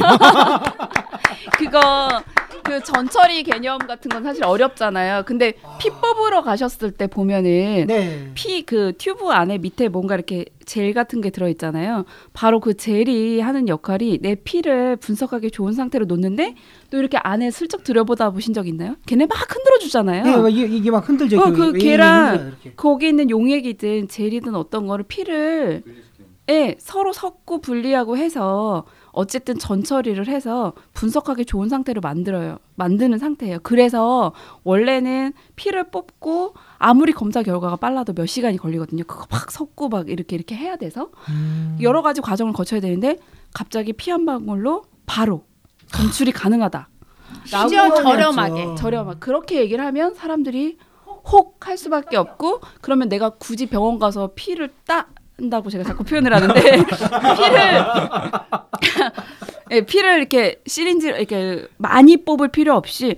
그거 1.57 2.21
그 2.65 2.81
전처리 2.83 3.43
개념 3.43 3.77
같은 3.77 4.09
건 4.09 4.23
사실 4.23 4.43
어렵잖아요. 4.43 5.23
근데 5.25 5.53
피 5.79 5.89
뽑으러 5.91 6.41
가셨을 6.41 6.91
때 6.91 7.07
보면은 7.07 7.85
네. 7.87 8.31
피 8.33 8.63
그 8.65 8.93
튜브 8.97 9.29
안에 9.29 9.59
밑에 9.59 9.87
뭔가 9.89 10.15
이렇게 10.15 10.45
젤 10.65 10.91
같은 10.93 11.21
게 11.21 11.29
들어 11.29 11.47
있잖아요. 11.49 12.05
바로 12.33 12.59
그 12.59 12.73
젤이 12.73 13.39
하는 13.39 13.67
역할이 13.67 14.19
내 14.21 14.33
피를 14.35 14.95
분석하기 14.95 15.51
좋은 15.51 15.73
상태로 15.73 16.05
놓는데 16.05 16.55
또 16.89 16.97
이렇게 16.97 17.17
안에 17.17 17.51
슬쩍 17.51 17.83
들여보다 17.83 18.31
보신 18.31 18.53
적 18.55 18.67
있나요? 18.67 18.95
걔네 19.05 19.27
막 19.27 19.35
흔들어 19.39 19.77
주잖아요. 19.79 20.23
네, 20.23 20.35
막 20.37 20.49
이게, 20.49 20.65
이게 20.75 20.89
막 20.89 21.07
흔들죠. 21.07 21.39
어, 21.39 21.51
그왜 21.51 21.77
걔랑 21.77 22.47
이렇게. 22.47 22.73
거기 22.75 23.07
있는 23.09 23.29
용액이든 23.29 24.07
젤이든 24.07 24.55
어떤 24.55 24.87
거를 24.87 25.05
피를 25.07 25.83
예, 26.49 26.75
서로 26.79 27.11
섞고 27.13 27.61
분리하고 27.61 28.17
해서 28.17 28.85
어쨌든 29.15 29.57
전처리를 29.57 30.27
해서 30.27 30.73
분석하기 30.93 31.45
좋은 31.45 31.69
상태로 31.69 32.01
만들어요. 32.01 32.59
만드는 32.75 33.17
상태예요. 33.17 33.59
그래서 33.63 34.33
원래는 34.63 35.33
피를 35.55 35.89
뽑고 35.89 36.53
아무리 36.77 37.13
검사 37.13 37.41
결과가 37.41 37.77
빨라도 37.77 38.13
몇 38.13 38.25
시간이 38.25 38.57
걸리거든요. 38.57 39.03
그거 39.05 39.25
막 39.31 39.49
섞고 39.51 39.89
막 39.89 40.09
이렇게 40.09 40.35
이렇게 40.35 40.55
해야 40.55 40.75
돼서 40.75 41.09
음. 41.29 41.77
여러 41.81 42.01
가지 42.01 42.21
과정을 42.21 42.53
거쳐야 42.53 42.79
되는데 42.79 43.17
갑자기 43.53 43.93
피 43.93 44.11
한 44.11 44.25
방울로 44.25 44.83
바로 45.05 45.45
검출이 45.93 46.31
가능하다. 46.31 46.89
심지어 47.45 47.93
저렴하게. 47.95 48.75
저렴한 48.75 49.19
그렇게 49.19 49.59
얘기를 49.61 49.83
하면 49.85 50.13
사람들이 50.13 50.77
혹 51.31 51.55
할 51.65 51.77
수밖에 51.77 52.15
없고 52.17 52.61
그러면 52.81 53.09
내가 53.09 53.29
굳이 53.31 53.65
병원 53.65 53.97
가서 53.97 54.31
피를 54.35 54.69
딴다고 55.37 55.69
제가 55.69 55.83
자꾸 55.83 56.03
표현을 56.03 56.33
하는데 56.33 56.61
피를 57.35 57.85
예, 59.71 59.81
피를 59.81 60.19
이렇게 60.19 60.61
syringe 60.65 61.07
이렇게 61.07 61.67
많이 61.77 62.17
뽑을 62.17 62.49
필요 62.49 62.75
없이 62.75 63.15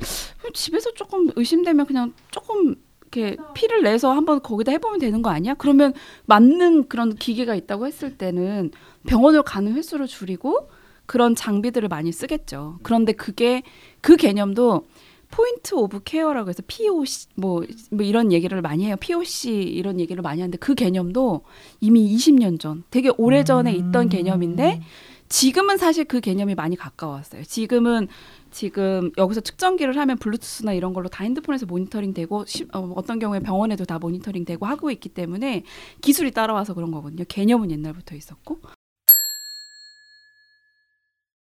집에서 0.54 0.94
조금 0.94 1.30
의심되면 1.36 1.86
그냥 1.86 2.14
조금 2.32 2.76
이렇게 3.02 3.38
피를 3.54 3.84
내서 3.84 4.12
한번 4.12 4.42
거기다 4.42 4.72
해보면 4.74 5.00
되는 5.00 5.22
거 5.22 5.30
아니야? 5.30 5.54
그러면 5.56 5.94
맞는 6.26 6.88
그런 6.88 7.16
기계가 7.16 7.56
있다고 7.56 7.88
했을 7.88 8.18
때는 8.18 8.72
병원을 9.08 9.44
가는 9.44 9.74
횟수를 9.74 10.08
줄이고 10.08 10.70
그런 11.06 11.36
장비들을 11.36 11.88
많이 11.88 12.12
쓰겠죠. 12.12 12.80
그런데 12.84 13.14
그게 13.14 13.64
그 14.02 14.18
개념도 14.18 14.86
point 15.30 15.76
of 15.76 16.02
care라고 16.04 16.50
해서 16.50 16.64
POC 16.66 17.28
뭐, 17.36 17.64
뭐 17.92 18.06
이런 18.06 18.32
얘기를 18.32 18.62
많이 18.62 18.86
해요. 18.86 18.96
POC 19.00 19.52
이런 19.52 20.00
얘기를 20.00 20.22
많이 20.22 20.42
하는데 20.42 20.58
그 20.58 20.76
개념도 20.76 21.42
이미 21.82 22.16
20년 22.16 22.60
전, 22.60 22.84
되게 22.90 23.12
오래 23.18 23.44
전에 23.44 23.74
있던 23.74 24.10
개념인데 24.10 24.82
지금은 25.30 25.78
사실 25.78 26.06
그 26.06 26.22
개념이 26.22 26.56
많이 26.56 26.76
가까웠어요. 26.76 27.44
지금은 27.44 28.08
지금 28.50 29.12
여기서 29.18 29.42
측정기를 29.42 29.98
하면 29.98 30.18
블루투스나 30.18 30.74
이런 30.74 30.94
걸로 30.94 31.10
다 31.10 31.24
핸드폰에서 31.24 31.66
모니터링 31.66 32.14
되고 32.14 32.46
시, 32.46 32.66
어, 32.74 32.94
어떤 32.96 33.20
경우에 33.20 33.40
병원에도 33.40 33.84
다 33.84 34.00
모니터링 34.00 34.46
되고 34.46 34.66
하고 34.66 34.90
있기 34.90 35.10
때문에 35.10 35.64
기술이 36.02 36.32
따라와서 36.32 36.74
그런 36.74 36.92
거거든요. 36.92 37.26
개념은 37.28 37.72
옛날부터 37.72 38.16
있었고. 38.16 38.60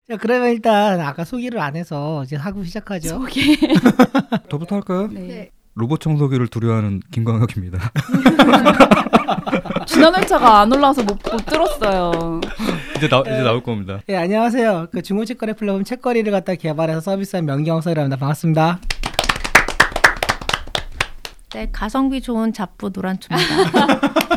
자, 0.09 0.15
그러면 0.15 0.51
일단 0.51 1.01
아까 1.01 1.25
소개를 1.25 1.59
안 1.59 1.75
해서 1.75 2.23
이제 2.23 2.37
하고 2.37 2.63
시작하죠. 2.63 3.09
소개. 3.09 3.41
저부터 4.49 4.75
할까요? 4.75 5.09
네. 5.11 5.19
네. 5.19 5.49
로봇 5.75 5.99
청소기를 5.99 6.47
두려워하는 6.47 7.01
김광혁입니다. 7.11 7.91
지난 9.85 10.15
회차가 10.15 10.61
안 10.61 10.73
올라와서 10.73 11.03
못, 11.03 11.19
못 11.29 11.45
들었어요. 11.45 12.39
이제 12.95 13.09
나 13.09 13.19
이제 13.19 13.43
나올 13.43 13.61
겁니다. 13.61 13.99
예, 14.07 14.15
안녕하세요. 14.15 14.87
그 14.91 15.01
중고 15.01 15.25
책거래 15.25 15.53
플랫폼 15.53 15.83
책거리를 15.83 16.31
갖다 16.31 16.55
개발해서 16.55 17.01
서비스한 17.01 17.45
명경석이랍니다. 17.45 18.15
반갑습니다. 18.15 18.79
네, 21.53 21.69
가성비 21.71 22.21
좋은 22.21 22.53
잡부 22.53 22.89
노란초입니다. 22.93 24.36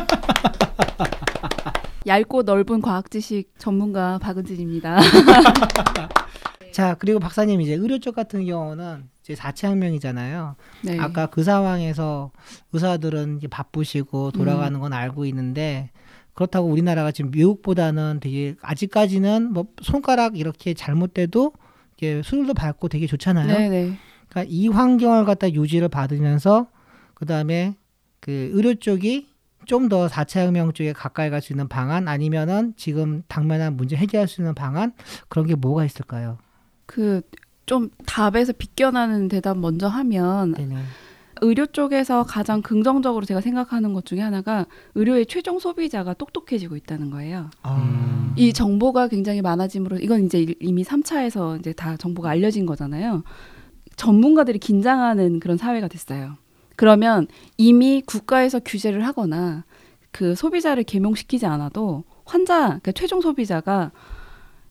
얇고 2.07 2.43
넓은 2.43 2.81
과학 2.81 3.11
지식 3.11 3.53
전문가 3.57 4.17
박은진입니다. 4.19 4.99
자, 6.71 6.95
그리고 6.99 7.19
박사님 7.19 7.61
이제 7.61 7.73
의료 7.73 7.99
쪽 7.99 8.15
같은 8.15 8.45
경우는 8.45 9.09
이제 9.21 9.33
4차 9.33 9.69
혁명이잖아요. 9.69 10.55
네. 10.83 10.99
아까 10.99 11.27
그 11.27 11.43
상황에서 11.43 12.31
의사들은 12.71 13.41
바쁘시고 13.49 14.31
돌아가는 14.31 14.79
건 14.79 14.93
알고 14.93 15.25
있는데 15.25 15.91
그렇다고 16.33 16.67
우리나라가 16.67 17.11
지금 17.11 17.31
미국보다는 17.31 18.19
되게 18.21 18.55
아직까지는 18.61 19.51
뭐 19.53 19.65
손가락 19.81 20.37
이렇게 20.37 20.73
잘못돼도 20.73 21.53
이게 21.97 22.21
수술도 22.23 22.53
받고 22.53 22.87
되게 22.87 23.05
좋잖아요. 23.05 23.47
네네. 23.47 23.97
그러니까 24.29 24.49
이 24.51 24.67
환경을 24.69 25.25
갖다 25.25 25.51
유지를 25.51 25.89
받으면서 25.89 26.67
그다음에 27.13 27.75
그 28.21 28.49
의료 28.53 28.73
쪽이 28.75 29.30
좀 29.65 29.89
더 29.89 30.07
4차 30.07 30.45
혁명 30.45 30.71
쪽에 30.73 30.93
가까이 30.93 31.29
갈 31.29 31.41
수 31.41 31.53
있는 31.53 31.67
방안 31.67 32.07
아니면은 32.07 32.73
지금 32.77 33.23
당면한 33.27 33.77
문제 33.77 33.95
해결할 33.95 34.27
수 34.27 34.41
있는 34.41 34.53
방안 34.55 34.93
그런 35.29 35.45
게 35.47 35.55
뭐가 35.55 35.85
있을까요? 35.85 36.37
그 36.85 37.21
좀 37.67 37.89
답에서 38.05 38.51
비껴나는 38.51 39.29
대답 39.29 39.57
먼저 39.57 39.87
하면 39.87 40.51
네네. 40.53 40.75
의료 41.39 41.65
쪽에서 41.65 42.23
가장 42.23 42.61
긍정적으로 42.61 43.25
제가 43.25 43.39
생각하는 43.39 43.93
것 43.93 44.05
중에 44.05 44.19
하나가 44.19 44.65
의료의 44.95 45.25
최종 45.25 45.57
소비자가 45.57 46.13
똑똑해지고 46.13 46.75
있다는 46.75 47.09
거예요. 47.11 47.49
아, 47.63 48.33
이 48.35 48.51
정보가 48.51 49.07
굉장히 49.07 49.41
많아짐으로 49.41 49.99
이건 49.99 50.25
이제 50.25 50.53
이미 50.59 50.83
3차에서 50.83 51.59
이제 51.59 51.71
다 51.71 51.95
정보가 51.95 52.29
알려진 52.29 52.65
거잖아요. 52.65 53.23
전문가들이 53.95 54.59
긴장하는 54.59 55.39
그런 55.39 55.55
사회가 55.55 55.87
됐어요. 55.87 56.35
그러면 56.85 57.27
이미 57.57 58.01
국가에서 58.03 58.59
규제를 58.59 59.05
하거나 59.05 59.65
그 60.09 60.33
소비자를 60.33 60.81
계명시키지 60.83 61.45
않아도 61.45 62.05
환자, 62.25 62.69
그러니까 62.69 62.91
최종 62.93 63.21
소비자가 63.21 63.91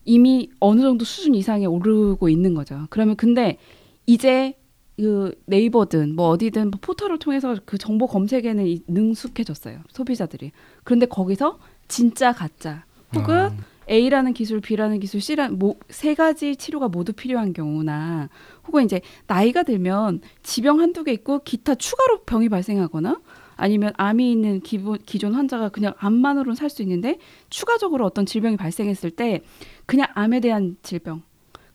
이미 0.05 0.51
어느 0.59 0.81
정도 0.81 1.05
수준 1.05 1.37
이상에 1.37 1.67
오르고 1.67 2.29
있는 2.29 2.53
거죠. 2.55 2.89
그러면 2.91 3.15
근데 3.15 3.59
이제 4.07 4.59
그 4.97 5.41
네이버든 5.47 6.17
뭐 6.17 6.31
어디든 6.31 6.73
뭐 6.73 6.81
포털을 6.83 7.21
통해서 7.21 7.57
그 7.65 7.79
정보 7.79 8.09
검색에는 8.09 8.67
이- 8.67 8.83
능숙해졌어요. 8.89 9.79
소비자들이. 9.93 10.51
그런데 10.83 11.07
거기서 11.07 11.61
진짜 11.87 12.33
가짜 12.33 12.87
혹은 13.15 13.35
아, 13.37 13.57
A라는 13.91 14.33
기술, 14.35 14.61
B라는 14.61 15.01
기술, 15.01 15.21
C라는 15.21 15.59
뭐, 15.59 15.75
세 15.89 16.15
가지 16.15 16.57
치료가 16.57 16.89
모두 16.89 17.13
필요한 17.13 17.53
경우나 17.53 18.29
혹은 18.67 18.85
이제 18.85 19.01
나이가 19.27 19.63
들면 19.65 20.21
지병 20.43 20.81
한두 20.81 21.03
개 21.05 21.13
있고 21.13 21.41
기타 21.41 21.75
추가로 21.75 22.23
병이 22.23 22.49
발생하거나 22.49 23.21
아니면 23.57 23.93
암이 23.97 24.31
있는 24.31 24.61
기본, 24.61 24.99
기존 25.05 25.35
환자가 25.35 25.69
그냥 25.69 25.93
암만으로는 25.99 26.55
살 26.55 26.71
수 26.71 26.83
있는데 26.83 27.19
추가적으로 27.51 28.07
어떤 28.07 28.25
질병이 28.25 28.57
발생했을 28.57 29.11
때 29.11 29.43
그냥 29.87 30.07
암에 30.15 30.41
대한 30.41 30.77
질병 30.83 31.23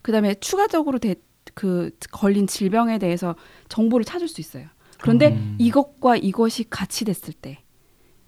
그다음에 0.01 0.35
추가적으로 0.35 0.99
대, 0.99 1.15
그 1.53 1.91
걸린 2.11 2.47
질병에 2.47 2.97
대해서 2.97 3.35
정보를 3.69 4.05
찾을 4.05 4.27
수 4.27 4.39
있어요. 4.41 4.67
그런데 5.01 5.33
음. 5.33 5.57
이것과 5.59 6.15
이것이 6.15 6.69
같이 6.69 7.05
됐을 7.05 7.33
때 7.33 7.59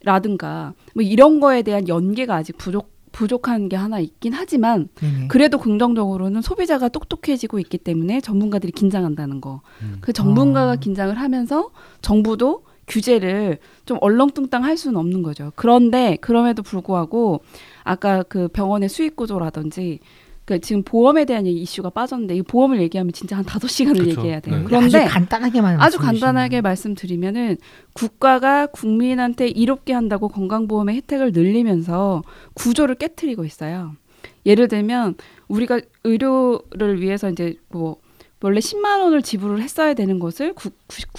라든가 0.03 0.73
뭐 0.93 1.03
이런 1.03 1.39
거에 1.39 1.61
대한 1.61 1.87
연계가 1.87 2.35
아직 2.35 2.57
부족 2.57 2.96
부족한 3.17 3.67
게 3.67 3.75
하나 3.75 3.99
있긴 3.99 4.33
하지만 4.33 4.89
네네. 4.93 5.27
그래도 5.27 5.57
긍정적으로는 5.57 6.43
소비자가 6.43 6.87
똑똑해지고 6.87 7.57
있기 7.57 7.79
때문에 7.79 8.21
전문가들이 8.21 8.71
긴장한다는 8.71 9.41
거. 9.41 9.61
음. 9.81 9.97
그 10.01 10.13
전문가가 10.13 10.73
아. 10.73 10.75
긴장을 10.75 11.17
하면서 11.17 11.71
정부도 12.01 12.61
규제를 12.87 13.57
좀 13.85 13.97
얼렁뚱땅 14.01 14.63
할 14.63 14.77
수는 14.77 14.97
없는 14.97 15.23
거죠. 15.23 15.51
그런데 15.55 16.17
그럼에도 16.21 16.61
불구하고 16.61 17.41
아까 17.83 18.21
그 18.21 18.49
병원의 18.49 18.87
수익 18.87 19.15
구조라든지 19.15 19.99
그 20.47 20.61
지금 20.61 20.81
보험에 20.81 21.25
대한 21.25 21.45
이 21.45 21.51
이슈가 21.51 21.89
빠졌는데 21.89 22.37
이 22.37 22.41
보험을 22.41 22.79
얘기하면 22.79 23.11
진짜 23.11 23.35
한 23.35 23.43
다섯 23.43 23.67
시간을 23.67 24.05
그쵸. 24.05 24.11
얘기해야 24.11 24.39
돼요. 24.39 24.59
네. 24.59 24.63
그런데 24.63 24.99
아주 24.99 25.13
간단하게만 25.13 25.81
아주 25.81 25.97
간단하게. 25.97 26.61
말씀드리면은 26.61 27.57
국가가 27.91 28.65
국민한테 28.65 29.49
이롭게 29.49 29.91
한다고 29.91 30.29
건강보험의 30.29 30.95
혜택을 30.95 31.33
늘리면서 31.33 32.23
구조를 32.53 32.95
깨뜨리고 32.95 33.43
있어요. 33.43 33.97
예를 34.45 34.69
들면 34.69 35.15
우리가 35.49 35.81
의료를 36.05 37.01
위해서 37.01 37.29
이제 37.29 37.57
뭐 37.67 37.97
원래 38.41 38.59
10만 38.59 39.01
원을 39.01 39.23
지불을 39.23 39.61
했어야 39.61 39.95
되는 39.95 40.17
것을 40.19 40.53
국, 40.53 40.73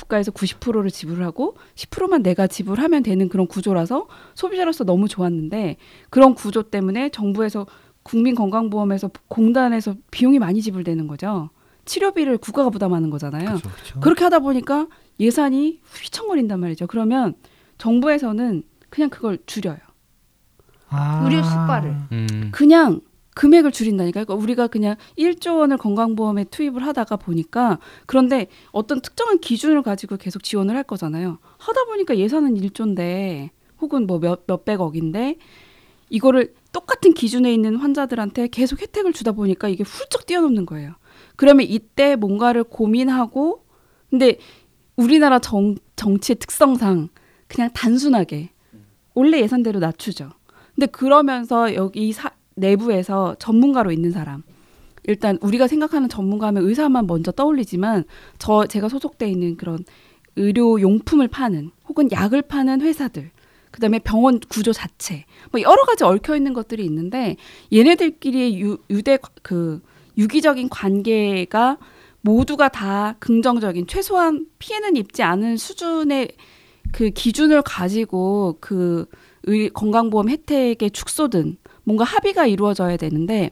가에서 0.08 0.30
90%를 0.30 0.90
지불하고 0.90 1.56
10%만 1.74 2.22
내가 2.22 2.46
지불하면 2.46 3.02
되는 3.02 3.28
그런 3.28 3.46
구조라서 3.46 4.06
소비자로서 4.34 4.84
너무 4.84 5.06
좋았는데 5.06 5.76
그런 6.08 6.34
구조 6.34 6.62
때문에 6.62 7.10
정부에서 7.10 7.66
국민건강보험에서 8.08 9.10
공단에서 9.28 9.94
비용이 10.10 10.38
많이 10.38 10.62
지불되는 10.62 11.06
거죠. 11.06 11.50
치료비를 11.84 12.38
국가가 12.38 12.70
부담하는 12.70 13.10
거잖아요. 13.10 13.54
그쵸. 13.54 13.70
그렇죠. 13.70 14.00
그렇게 14.00 14.24
하다 14.24 14.40
보니까 14.40 14.88
예산이 15.20 15.80
휘청거린단 16.02 16.58
말이죠. 16.60 16.86
그러면 16.86 17.34
정부에서는 17.78 18.62
그냥 18.90 19.10
그걸 19.10 19.38
줄여요. 19.46 19.78
아. 20.90 21.22
의료 21.24 21.42
수가를. 21.42 21.96
음. 22.12 22.50
그냥 22.52 23.00
금액을 23.34 23.70
줄인다니까. 23.70 24.24
그러니까 24.24 24.42
우리가 24.42 24.66
그냥 24.66 24.96
1조 25.16 25.58
원을 25.58 25.76
건강보험에 25.76 26.44
투입을 26.44 26.84
하다가 26.84 27.16
보니까 27.16 27.78
그런데 28.06 28.48
어떤 28.72 29.00
특정한 29.00 29.38
기준을 29.38 29.82
가지고 29.82 30.16
계속 30.16 30.42
지원을 30.42 30.74
할 30.74 30.82
거잖아요. 30.82 31.38
하다 31.58 31.84
보니까 31.84 32.16
예산은 32.16 32.54
1조인데 32.54 33.50
혹은 33.80 34.06
뭐 34.06 34.18
몇, 34.18 34.42
몇백억인데 34.46 35.36
이거를 36.10 36.54
똑같은 36.72 37.12
기준에 37.14 37.52
있는 37.52 37.76
환자들한테 37.76 38.48
계속 38.48 38.80
혜택을 38.80 39.12
주다 39.12 39.32
보니까 39.32 39.68
이게 39.68 39.84
훌쩍 39.84 40.26
뛰어넘는 40.26 40.66
거예요. 40.66 40.94
그러면 41.36 41.66
이때 41.68 42.16
뭔가를 42.16 42.64
고민하고 42.64 43.64
근데 44.10 44.38
우리나라 44.96 45.38
정, 45.38 45.76
정치의 45.96 46.36
특성상 46.36 47.08
그냥 47.46 47.70
단순하게 47.72 48.50
원래 49.14 49.40
예산대로 49.40 49.80
낮추죠. 49.80 50.30
근데 50.74 50.86
그러면서 50.86 51.74
여기 51.74 52.12
사, 52.12 52.30
내부에서 52.54 53.36
전문가로 53.38 53.92
있는 53.92 54.10
사람 54.10 54.42
일단 55.04 55.38
우리가 55.40 55.66
생각하는 55.66 56.08
전문가하면 56.08 56.64
의사만 56.64 57.06
먼저 57.06 57.32
떠올리지만 57.32 58.04
저 58.38 58.66
제가 58.66 58.88
소속돼 58.88 59.28
있는 59.28 59.56
그런 59.56 59.84
의료 60.36 60.80
용품을 60.80 61.28
파는 61.28 61.70
혹은 61.88 62.10
약을 62.12 62.42
파는 62.42 62.80
회사들 62.80 63.30
그다음에 63.70 63.98
병원 63.98 64.40
구조 64.40 64.72
자체. 64.72 65.24
뭐 65.50 65.60
여러 65.60 65.84
가지 65.84 66.04
얽혀 66.04 66.36
있는 66.36 66.52
것들이 66.54 66.84
있는데 66.84 67.36
얘네들끼리 67.72 68.60
유, 68.60 68.78
유대 68.90 69.18
그 69.42 69.80
유기적인 70.16 70.68
관계가 70.68 71.78
모두가 72.20 72.68
다 72.68 73.16
긍정적인 73.20 73.86
최소한 73.86 74.46
피해는 74.58 74.96
입지 74.96 75.22
않은 75.22 75.56
수준의 75.56 76.32
그 76.92 77.10
기준을 77.10 77.62
가지고 77.62 78.56
그 78.60 79.06
의, 79.44 79.70
건강보험 79.70 80.28
혜택의 80.28 80.90
축소든 80.90 81.58
뭔가 81.84 82.04
합의가 82.04 82.46
이루어져야 82.46 82.96
되는데 82.96 83.50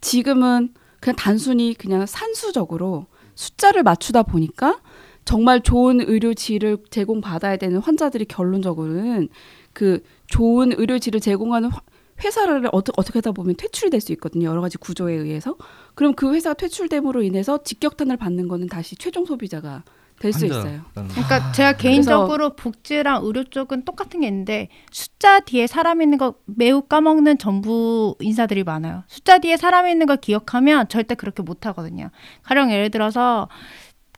지금은 0.00 0.74
그냥 1.00 1.16
단순히 1.16 1.74
그냥 1.74 2.06
산수적으로 2.06 3.06
숫자를 3.34 3.82
맞추다 3.82 4.24
보니까 4.24 4.80
정말 5.28 5.60
좋은 5.60 6.00
의료질을 6.00 6.78
제공받아야 6.88 7.58
되는 7.58 7.80
환자들이 7.80 8.24
결론적으로는 8.24 9.28
그 9.74 10.02
좋은 10.26 10.72
의료질을 10.72 11.20
제공하는 11.20 11.68
화- 11.70 11.82
회사를 12.24 12.66
어떻게 12.72 12.94
어떻게 12.96 13.18
하다 13.18 13.32
보면 13.32 13.54
퇴출이 13.56 13.90
될 13.90 14.00
수 14.00 14.10
있거든요. 14.12 14.48
여러 14.48 14.62
가지 14.62 14.78
구조에 14.78 15.12
의해서. 15.12 15.54
그럼 15.94 16.14
그 16.14 16.32
회사가 16.34 16.54
퇴출됨으로 16.54 17.22
인해서 17.22 17.62
직격탄을 17.62 18.16
받는 18.16 18.48
거는 18.48 18.68
다시 18.68 18.96
최종 18.96 19.26
소비자가 19.26 19.82
될 20.18 20.32
수. 20.32 20.46
있어요. 20.46 20.80
그러니까 20.94 21.52
제가 21.52 21.76
개인적으로 21.76 22.56
복지랑 22.56 23.20
의료 23.24 23.44
쪽은 23.44 23.84
똑같은 23.84 24.20
게 24.22 24.28
있는데 24.28 24.68
숫자 24.90 25.40
뒤에 25.40 25.66
사람 25.66 26.00
있는 26.00 26.16
거 26.16 26.34
매우 26.46 26.80
까먹는 26.80 27.36
정부 27.36 28.16
인사들이 28.20 28.64
많아요. 28.64 29.04
숫자 29.08 29.38
뒤에 29.38 29.58
사람 29.58 29.86
있는 29.88 30.06
거 30.06 30.16
기억하면 30.16 30.88
절대 30.88 31.14
그렇게 31.14 31.42
못 31.42 31.66
하거든요. 31.66 32.08
가령 32.44 32.72
예를 32.72 32.90
들어서 32.90 33.48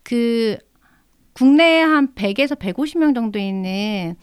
그 0.05 0.57
국내에 1.33 1.81
한 1.83 2.15
100에서 2.15 2.59
150명 2.59 3.15
정도 3.15 3.39
있는 3.39 4.17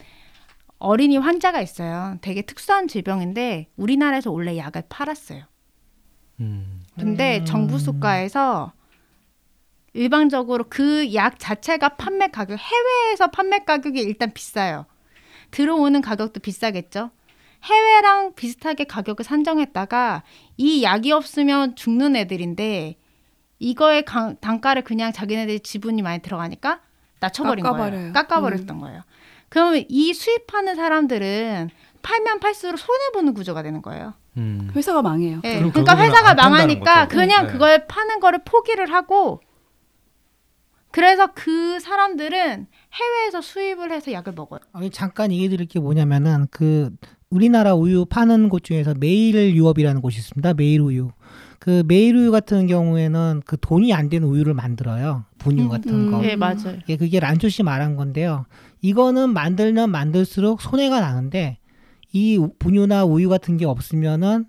어린이 0.78 1.16
환자가 1.16 1.60
있어요. 1.60 2.16
되게 2.20 2.42
특수한 2.42 2.86
질병인데 2.86 3.68
우리나라에서 3.76 4.30
원래 4.30 4.56
약을 4.56 4.84
팔았어요. 4.88 5.42
음. 6.40 6.80
근데 6.98 7.38
음. 7.40 7.44
정부 7.44 7.78
수가에서 7.78 8.72
일반적으로 9.94 10.64
그 10.68 11.12
약 11.14 11.38
자체가 11.38 11.90
판매 11.96 12.28
가격 12.28 12.58
해외에서 12.58 13.28
판매 13.28 13.60
가격이 13.60 13.98
일단 14.00 14.32
비싸요. 14.32 14.86
들어오는 15.50 16.00
가격도 16.00 16.40
비싸겠죠. 16.40 17.10
해외랑 17.64 18.34
비슷하게 18.34 18.84
가격을 18.84 19.24
산정했다가 19.24 20.22
이 20.58 20.84
약이 20.84 21.10
없으면 21.10 21.74
죽는 21.74 22.14
애들인데 22.14 22.96
이거의 23.58 24.04
강- 24.04 24.36
단가를 24.36 24.82
그냥 24.84 25.12
자기네들이 25.12 25.60
지분이 25.60 26.02
많이 26.02 26.22
들어가니까 26.22 26.80
낮춰버린 27.20 27.62
깎아버려요. 27.64 27.90
거예요. 27.98 28.12
깎아버렸던 28.12 28.78
거예요. 28.78 29.02
그러면 29.48 29.84
이 29.88 30.12
수입하는 30.14 30.74
사람들은 30.76 31.70
팔면 32.02 32.40
팔수록 32.40 32.78
손해 32.78 33.10
보는 33.14 33.34
구조가 33.34 33.62
되는 33.62 33.82
거예요. 33.82 34.14
음. 34.36 34.70
회사가 34.74 35.02
망해요. 35.02 35.40
예, 35.44 35.56
그럼 35.56 35.72
그러니까 35.72 35.96
회사가 35.96 36.34
망하니까. 36.34 37.08
그냥 37.08 37.46
네. 37.46 37.52
그걸 37.52 37.86
파는 37.86 38.20
거를 38.20 38.40
포기를 38.44 38.92
하고 38.92 39.40
그래서 40.90 41.28
그 41.34 41.78
사람들은 41.80 42.66
해외에서 42.92 43.40
수입을 43.40 43.92
해서 43.92 44.12
약을 44.12 44.32
먹어요. 44.34 44.60
아니, 44.72 44.90
잠깐 44.90 45.30
얘기 45.32 45.48
드릴 45.48 45.66
게 45.66 45.80
뭐냐면은 45.80 46.46
그 46.50 46.90
우리나라 47.30 47.74
우유 47.74 48.06
파는 48.06 48.48
곳 48.48 48.64
중에서 48.64 48.94
메일 48.98 49.54
유업이라는 49.54 50.00
곳이 50.00 50.18
있습니다. 50.18 50.54
메일 50.54 50.80
우유. 50.80 51.10
그 51.58 51.82
메일 51.86 52.16
우유 52.16 52.30
같은 52.30 52.66
경우에는 52.66 53.42
그 53.44 53.56
돈이 53.60 53.92
안 53.92 54.08
되는 54.08 54.26
우유를 54.28 54.54
만들어요. 54.54 55.24
분유 55.38 55.64
음, 55.64 55.68
같은 55.68 55.92
음. 55.92 56.10
거. 56.10 56.24
예, 56.24 56.36
맞아요. 56.36 56.78
예, 56.88 56.96
그게 56.96 57.18
란초 57.20 57.48
씨 57.48 57.62
말한 57.62 57.96
건데요. 57.96 58.46
이거는 58.80 59.32
만들면 59.32 59.90
만들수록 59.90 60.60
손해가 60.62 61.00
나는데 61.00 61.58
이 62.12 62.36
우- 62.36 62.52
분유나 62.58 63.04
우유 63.04 63.28
같은 63.28 63.56
게 63.56 63.64
없으면은 63.66 64.46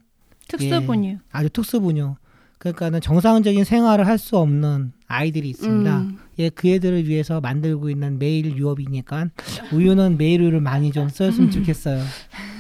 특수 0.48 0.68
예. 0.68 0.86
분유. 0.86 1.18
아주 1.32 1.50
특수 1.50 1.80
분유. 1.82 2.16
그러니까는 2.60 3.02
정상적인 3.02 3.64
생활을 3.64 4.06
할 4.06 4.18
수 4.18 4.38
없는 4.38 4.92
아이들이 5.08 5.50
있습니다. 5.50 5.98
음. 6.00 6.18
예, 6.40 6.50
그 6.50 6.70
애들을 6.70 7.06
위해서 7.08 7.42
만들고 7.42 7.90
있는 7.90 8.18
메일 8.18 8.56
유업이니까 8.56 9.28
우유는 9.74 10.18
메일 10.18 10.42
우유를 10.42 10.62
많이 10.62 10.92
좀 10.92 11.10
썼으면 11.10 11.52
좋겠어요. 11.52 12.02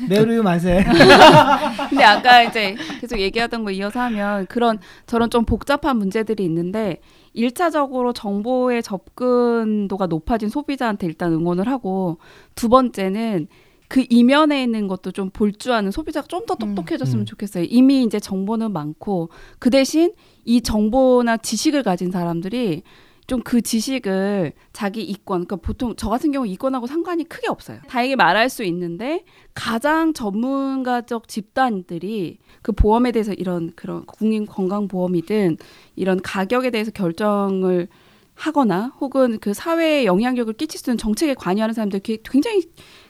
메일 0.09 0.30
우유 0.30 0.43
만세. 0.43 0.84
근데 1.89 2.03
아까 2.03 2.43
이제 2.43 2.75
계속 2.99 3.19
얘기하던 3.19 3.63
거 3.63 3.71
이어서 3.71 4.01
하면 4.01 4.45
그런 4.47 4.80
저런 5.07 5.30
좀 5.30 5.45
복잡한 5.45 5.97
문제들이 5.97 6.43
있는데 6.43 6.99
일차적으로 7.34 8.11
정보의 8.11 8.84
접근도가 8.84 10.07
높아진 10.07 10.49
소비자한테 10.49 11.07
일단 11.07 11.32
응원을 11.32 11.67
하고 11.69 12.17
두 12.55 12.67
번째는 12.69 13.47
그 13.88 14.05
이면에 14.09 14.61
있는 14.61 14.88
것도 14.88 15.11
좀 15.11 15.30
볼 15.32 15.53
줄 15.53 15.71
아는 15.71 15.91
소비자가 15.91 16.27
좀 16.27 16.45
더 16.45 16.55
똑똑해졌으면 16.55 17.23
음. 17.23 17.25
좋겠어요. 17.25 17.65
이미 17.69 18.03
이제 18.03 18.19
정보는 18.19 18.71
많고 18.73 19.30
그 19.57 19.69
대신 19.69 20.11
이 20.45 20.61
정보나 20.61 21.38
지식을 21.38 21.84
가진 21.84 22.11
사람들이 22.11 22.84
좀 23.30 23.39
그 23.43 23.61
지식을 23.61 24.53
자기 24.73 25.01
이권, 25.03 25.45
그러니까 25.45 25.55
보통 25.55 25.95
저 25.95 26.09
같은 26.09 26.32
경우 26.32 26.45
이권하고 26.45 26.88
상관이 26.88 27.23
크게 27.23 27.47
없어요. 27.47 27.80
다행히 27.88 28.15
말할 28.15 28.49
수 28.49 28.63
있는데 28.63 29.23
가장 29.53 30.13
전문가적 30.13 31.27
집단들이 31.27 32.39
그 32.61 32.71
보험에 32.71 33.11
대해서 33.11 33.34
이런 33.34 33.71
그런 33.75 34.05
국민 34.05 34.45
건강 34.45 34.88
보험이든 34.88 35.57
이런 35.95 36.21
가격에 36.21 36.69
대해서 36.69 36.91
결정을 36.91 37.88
하거나 38.36 38.93
혹은 38.99 39.39
그 39.39 39.53
사회에 39.53 40.05
영향력을 40.05 40.53
끼칠 40.53 40.80
수 40.80 40.89
있는 40.89 40.97
정책에 40.97 41.34
관여하는 41.34 41.73
사람들 41.73 41.99
굉장히 42.23 42.63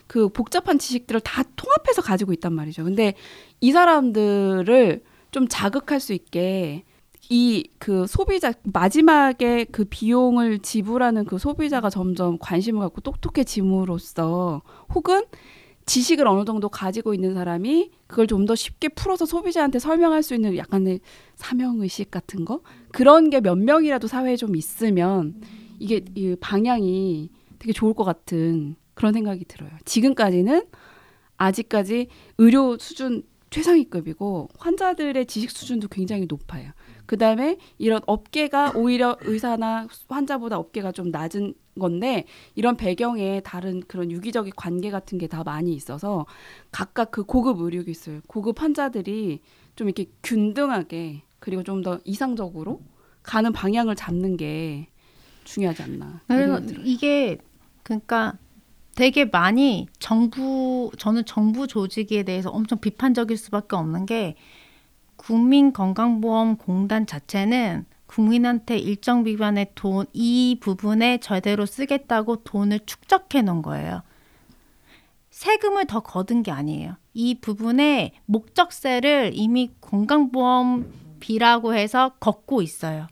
그 0.06 0.28
복잡한 0.28 0.78
지식들을 0.78 1.20
다 1.20 1.44
통합해서 1.54 2.02
가지고 2.02 2.32
있단 2.32 2.52
말이죠. 2.52 2.82
근데 2.82 3.14
이 3.60 3.70
사람들을 3.70 5.02
좀 5.30 5.46
자극할 5.48 6.00
수 6.00 6.12
있게 6.12 6.84
이 7.30 7.64
그 7.78 8.06
소비자 8.06 8.52
마지막에 8.64 9.64
그 9.64 9.84
비용을 9.84 10.58
지불하는 10.58 11.24
그 11.24 11.38
소비자가 11.38 11.88
점점 11.90 12.38
관심을 12.38 12.80
갖고 12.80 13.00
똑똑해짐으로써 13.00 14.62
혹은 14.94 15.24
지식을 15.86 16.26
어느 16.28 16.44
정도 16.44 16.68
가지고 16.68 17.14
있는 17.14 17.34
사람이 17.34 17.90
그걸 18.06 18.26
좀 18.26 18.46
더 18.46 18.54
쉽게 18.54 18.88
풀어서 18.88 19.26
소비자한테 19.26 19.78
설명할 19.78 20.22
수 20.22 20.34
있는 20.34 20.56
약간의 20.56 21.00
사명 21.36 21.80
의식 21.80 22.10
같은 22.10 22.44
거 22.44 22.60
그런 22.92 23.30
게 23.30 23.40
몇 23.40 23.56
명이라도 23.56 24.06
사회에 24.08 24.36
좀 24.36 24.56
있으면 24.56 25.40
이게 25.78 26.04
이 26.14 26.36
방향이 26.40 27.30
되게 27.58 27.72
좋을 27.72 27.94
것 27.94 28.04
같은 28.04 28.76
그런 28.94 29.12
생각이 29.14 29.44
들어요. 29.46 29.70
지금까지는 29.84 30.66
아직까지 31.38 32.08
의료 32.38 32.76
수준 32.78 33.22
최상위급이고 33.50 34.48
환자들의 34.58 35.26
지식 35.26 35.50
수준도 35.50 35.88
굉장히 35.88 36.26
높아요. 36.28 36.70
그 37.10 37.18
다음에 37.18 37.56
이런 37.76 38.00
업계가 38.06 38.74
오히려 38.76 39.16
의사나 39.22 39.88
환자보다 40.08 40.58
업계가 40.58 40.92
좀 40.92 41.10
낮은 41.10 41.54
건데 41.76 42.24
이런 42.54 42.76
배경에 42.76 43.40
다른 43.40 43.80
그런 43.88 44.12
유기적인 44.12 44.52
관계 44.54 44.92
같은 44.92 45.18
게 45.18 45.26
다 45.26 45.42
많이 45.42 45.74
있어서 45.74 46.24
각각 46.70 47.10
그 47.10 47.24
고급 47.24 47.58
의료 47.62 47.82
기술, 47.82 48.20
고급 48.28 48.62
환자들이 48.62 49.40
좀 49.74 49.88
이렇게 49.88 50.06
균등하게 50.22 51.22
그리고 51.40 51.64
좀 51.64 51.82
더 51.82 51.98
이상적으로 52.04 52.80
가는 53.24 53.52
방향을 53.52 53.96
잡는 53.96 54.36
게 54.36 54.86
중요하지 55.42 55.82
않나. 55.82 56.20
이게 56.84 57.38
그러니까 57.82 58.38
되게 58.94 59.24
많이 59.24 59.88
정부 59.98 60.92
저는 60.96 61.24
정부 61.24 61.66
조직에 61.66 62.22
대해서 62.22 62.50
엄청 62.50 62.78
비판적일 62.78 63.36
수밖에 63.36 63.74
없는 63.74 64.06
게 64.06 64.36
국민건강보험공단 65.20 67.06
자체는 67.06 67.84
국민한테 68.06 68.76
일정 68.78 69.22
비반의 69.22 69.72
돈 69.74 70.06
이 70.12 70.56
부분에 70.60 71.18
제대로 71.18 71.66
쓰겠다고 71.66 72.36
돈을 72.44 72.80
축적해 72.86 73.42
놓은 73.42 73.62
거예요. 73.62 74.02
세금을 75.30 75.86
더 75.86 76.00
거둔 76.00 76.42
게 76.42 76.50
아니에요. 76.50 76.96
이 77.14 77.36
부분에 77.40 78.12
목적세를 78.26 79.32
이미 79.34 79.70
건강보험비라고 79.80 81.74
해서 81.74 82.14
걷고 82.18 82.62
있어요. 82.62 83.06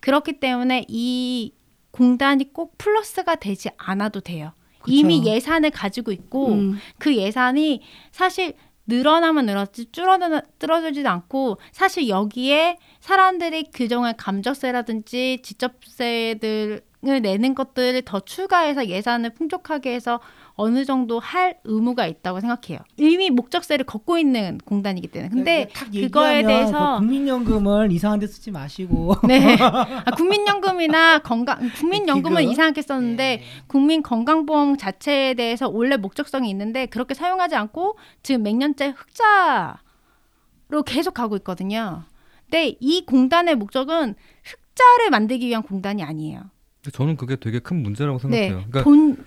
그렇기 0.00 0.38
때문에 0.38 0.84
이 0.88 1.52
공단이 1.90 2.52
꼭 2.52 2.78
플러스가 2.78 3.36
되지 3.36 3.70
않아도 3.76 4.20
돼요. 4.20 4.52
그쵸. 4.78 4.92
이미 4.92 5.24
예산을 5.26 5.70
가지고 5.70 6.12
있고 6.12 6.52
음. 6.52 6.78
그 6.98 7.16
예산이 7.16 7.82
사실 8.10 8.54
늘어나면 8.92 9.46
늘었지 9.46 9.86
줄어들지도 9.90 11.08
않고 11.08 11.58
사실 11.72 12.10
여기에 12.10 12.76
사람들이 13.00 13.70
그동안 13.72 14.14
감정세라든지 14.18 15.40
지적세들을 15.42 16.82
내는 17.22 17.54
것들을 17.54 18.02
더 18.02 18.20
추가해서 18.20 18.86
예산을 18.86 19.30
풍족하게 19.30 19.94
해서 19.94 20.20
어느 20.54 20.84
정도 20.84 21.18
할 21.18 21.58
의무가 21.64 22.06
있다고 22.06 22.40
생각해요. 22.40 22.80
이미 22.96 23.30
목적세를 23.30 23.86
걷고 23.86 24.18
있는 24.18 24.58
공단이기 24.64 25.08
때문에. 25.08 25.30
근데 25.30 25.68
탁 25.72 25.90
그거에 25.90 26.38
얘기하면 26.38 26.46
대해서 26.46 26.94
그 26.94 26.98
국민연금을 27.00 27.90
이상한 27.92 28.18
데 28.18 28.26
쓰지 28.26 28.50
마시고 28.50 29.14
네. 29.26 29.56
아, 29.60 30.10
국민연금이나 30.16 31.20
건강 31.20 31.70
국민연금은 31.70 32.40
기금? 32.40 32.52
이상하게 32.52 32.82
썼는데 32.82 33.24
예. 33.24 33.42
국민 33.66 34.02
건강보험 34.02 34.76
자체에 34.76 35.34
대해서 35.34 35.68
원래 35.68 35.96
목적성이 35.96 36.50
있는데 36.50 36.86
그렇게 36.86 37.14
사용하지 37.14 37.54
않고 37.56 37.96
지금 38.22 38.42
몇 38.42 38.54
년째 38.54 38.94
흑자로 38.96 40.82
계속 40.84 41.14
가고 41.14 41.36
있거든요. 41.36 42.04
근데 42.44 42.76
이 42.80 43.06
공단의 43.06 43.54
목적은 43.54 44.14
흑자를 44.44 45.10
만들기 45.10 45.46
위한 45.46 45.62
공단이 45.62 46.02
아니에요. 46.02 46.50
저는 46.92 47.16
그게 47.16 47.36
되게 47.36 47.60
큰 47.60 47.82
문제라고 47.82 48.18
생각해요. 48.18 48.56
네. 48.56 48.64
그러니까 48.68 48.82
돈 48.82 49.21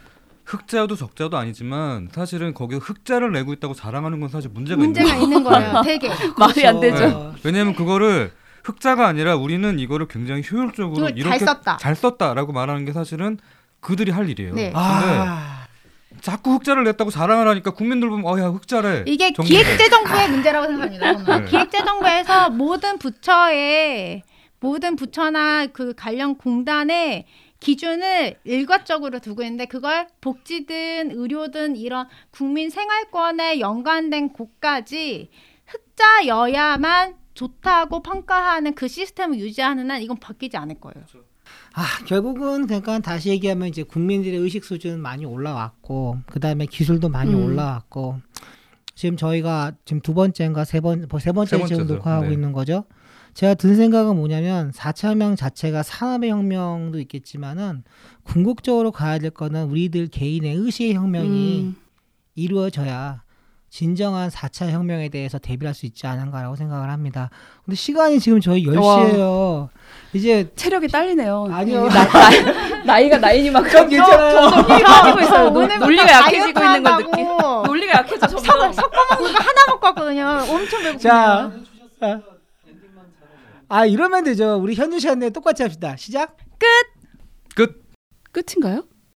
흑자도 0.56 0.96
적자도 0.96 1.38
아니지만 1.38 2.10
사실은 2.12 2.54
거기 2.54 2.76
흑자를 2.76 3.32
내고 3.32 3.54
있다고 3.54 3.74
자랑하는 3.74 4.20
건 4.20 4.30
사실 4.30 4.50
문제가, 4.54 4.78
문제가 4.78 5.10
있는 5.16 5.24
있는 5.24 5.44
거예요. 5.44 5.82
되게. 5.86 6.10
말이 6.38 6.68
안 6.68 6.80
되죠. 6.80 6.98
거예요. 6.98 7.34
네. 7.36 7.42
왜냐하면 7.44 7.76
그거를 7.76 8.32
흑자가 8.64 9.08
아니라 9.08 9.36
우리는 9.36 9.80
이거를 9.80 10.08
굉장히 10.08 10.42
효율적으로 10.50 11.08
잘 11.08 11.18
이렇게 11.18 11.40
썼다. 11.40 11.78
잘 11.78 11.96
썼다라고 11.96 12.52
말하는 12.52 12.86
게 12.86 12.94
사실은 12.94 13.38
그들이 13.80 14.12
할 14.12 14.30
일이에요. 14.30 14.56
네. 14.56 14.72
근데 14.72 14.74
아, 14.76 15.66
자꾸 16.22 16.54
흑자를 16.56 16.84
냈다고 16.86 17.12
자랑을 17.12 17.48
하니까 17.48 17.72
국민들 17.72 18.10
보면 18.10 18.26
어야 18.26 18.48
흑자래. 18.48 19.04
이게 19.06 19.32
정부. 19.34 19.50
기획재정부의 19.50 20.30
문제라고 20.30 20.68
생각합니다. 20.68 21.40
네. 21.40 21.46
기획재정부에서 21.46 22.50
모든 22.50 22.98
부처에 22.98 24.24
모든 24.60 24.96
부처나 24.96 25.68
그 25.68 25.94
관련 25.96 26.36
공단의 26.38 27.26
기준을 27.66 28.36
일괄적으로 28.44 29.18
두고 29.18 29.42
있는데 29.42 29.66
그걸 29.66 30.08
복지든 30.22 31.10
의료든 31.12 31.76
이런 31.78 32.08
국민 32.30 32.70
생활권에 32.70 33.60
연관된 33.60 34.30
곳까지 34.34 35.30
흑자여야만 35.66 37.16
좋다고 37.34 38.04
평가하는 38.04 38.76
그 38.76 38.88
시스템을 38.88 39.40
유지하는 39.40 39.90
한 39.90 40.00
이건 40.00 40.18
바뀌지 40.18 40.56
않을 40.58 40.80
거예요. 40.80 41.04
아, 41.74 41.84
결국은 42.06 42.68
그러니까 42.68 43.00
다시 43.00 43.30
얘기하면 43.30 43.68
이제 43.70 43.82
국민들의 43.82 44.38
의식 44.40 44.64
수준 44.64 45.02
많이 45.02 45.26
올라왔고 45.26 46.20
그다음에 46.28 46.68
기술도 46.68 47.10
많이 47.10 47.34
음. 47.34 47.46
올라왔고 47.46 48.20
지금 48.94 49.18
저희가 49.18 49.72
지금 49.86 50.02
두 50.02 50.14
번째인가 50.14 50.66
세 50.66 50.82
번 50.82 51.08
세 51.20 51.32
번째 51.32 51.58
세 51.58 51.66
지금. 51.66 51.88
녹화하고 51.88 52.28
네. 52.28 52.34
있는 52.34 52.52
거죠. 52.54 52.86
제가 53.36 53.54
든 53.54 53.76
생각은 53.76 54.16
뭐냐면 54.16 54.72
4차 54.72 55.10
혁명 55.10 55.36
자체가 55.36 55.84
산업의 55.84 56.30
혁명도 56.32 57.00
있겠지만은 57.00 57.84
궁극적으로 58.24 58.92
가야 58.92 59.20
될 59.20 59.30
거는 59.30 59.66
우리들 59.66 60.08
개인의 60.08 60.56
의식의 60.56 60.96
혁명이 60.96 61.62
음. 61.64 61.76
이루어져야 62.36 63.24
진정한 63.70 64.30
4차 64.30 64.70
혁명에 64.70 65.10
대해서 65.10 65.38
대비할 65.38 65.74
수 65.76 65.86
있지 65.86 66.08
않은가라고 66.08 66.56
생각을 66.56 66.90
합니다. 66.90 67.30
근데 67.66 67.76
시간이 67.76 68.22
지금 68.22 68.40
저희 68.40 68.64
10시예요. 68.66 69.68
이제 70.14 70.50
체력이 70.56 70.88
딸리네요. 70.88 71.50
아니요. 71.52 71.90
나, 71.90 72.08
나, 72.08 72.84
나이가 72.86 73.18
나이니만큼. 73.18 73.70
점점 73.70 74.00
빠지고 74.10 75.20
있어요. 75.20 75.50
논- 75.50 75.68
논리가 75.78 76.10
약해지고 76.10 76.64
있는 76.64 76.84
걸 76.84 77.04
느끼. 77.04 77.22
논리가 77.68 77.94
약해져 78.00 78.28
점점. 78.28 78.60
먹은 78.60 78.76
거 78.76 79.40
하나 79.40 79.66
먹고 79.72 79.86
왔거든요. 79.88 80.24
엄청 80.48 80.82
배고프네요. 80.82 80.98
자, 81.00 81.52
아, 83.68 83.80
아 83.80 83.86
이러면 83.86 84.24
되죠. 84.24 84.58
우리 84.62 84.76
현주 84.76 85.00
씨한테 85.00 85.30
똑같이 85.30 85.64
합시다. 85.64 85.96
시작. 85.96 86.38
끝. 87.56 87.84
끝인가요? 88.32 88.88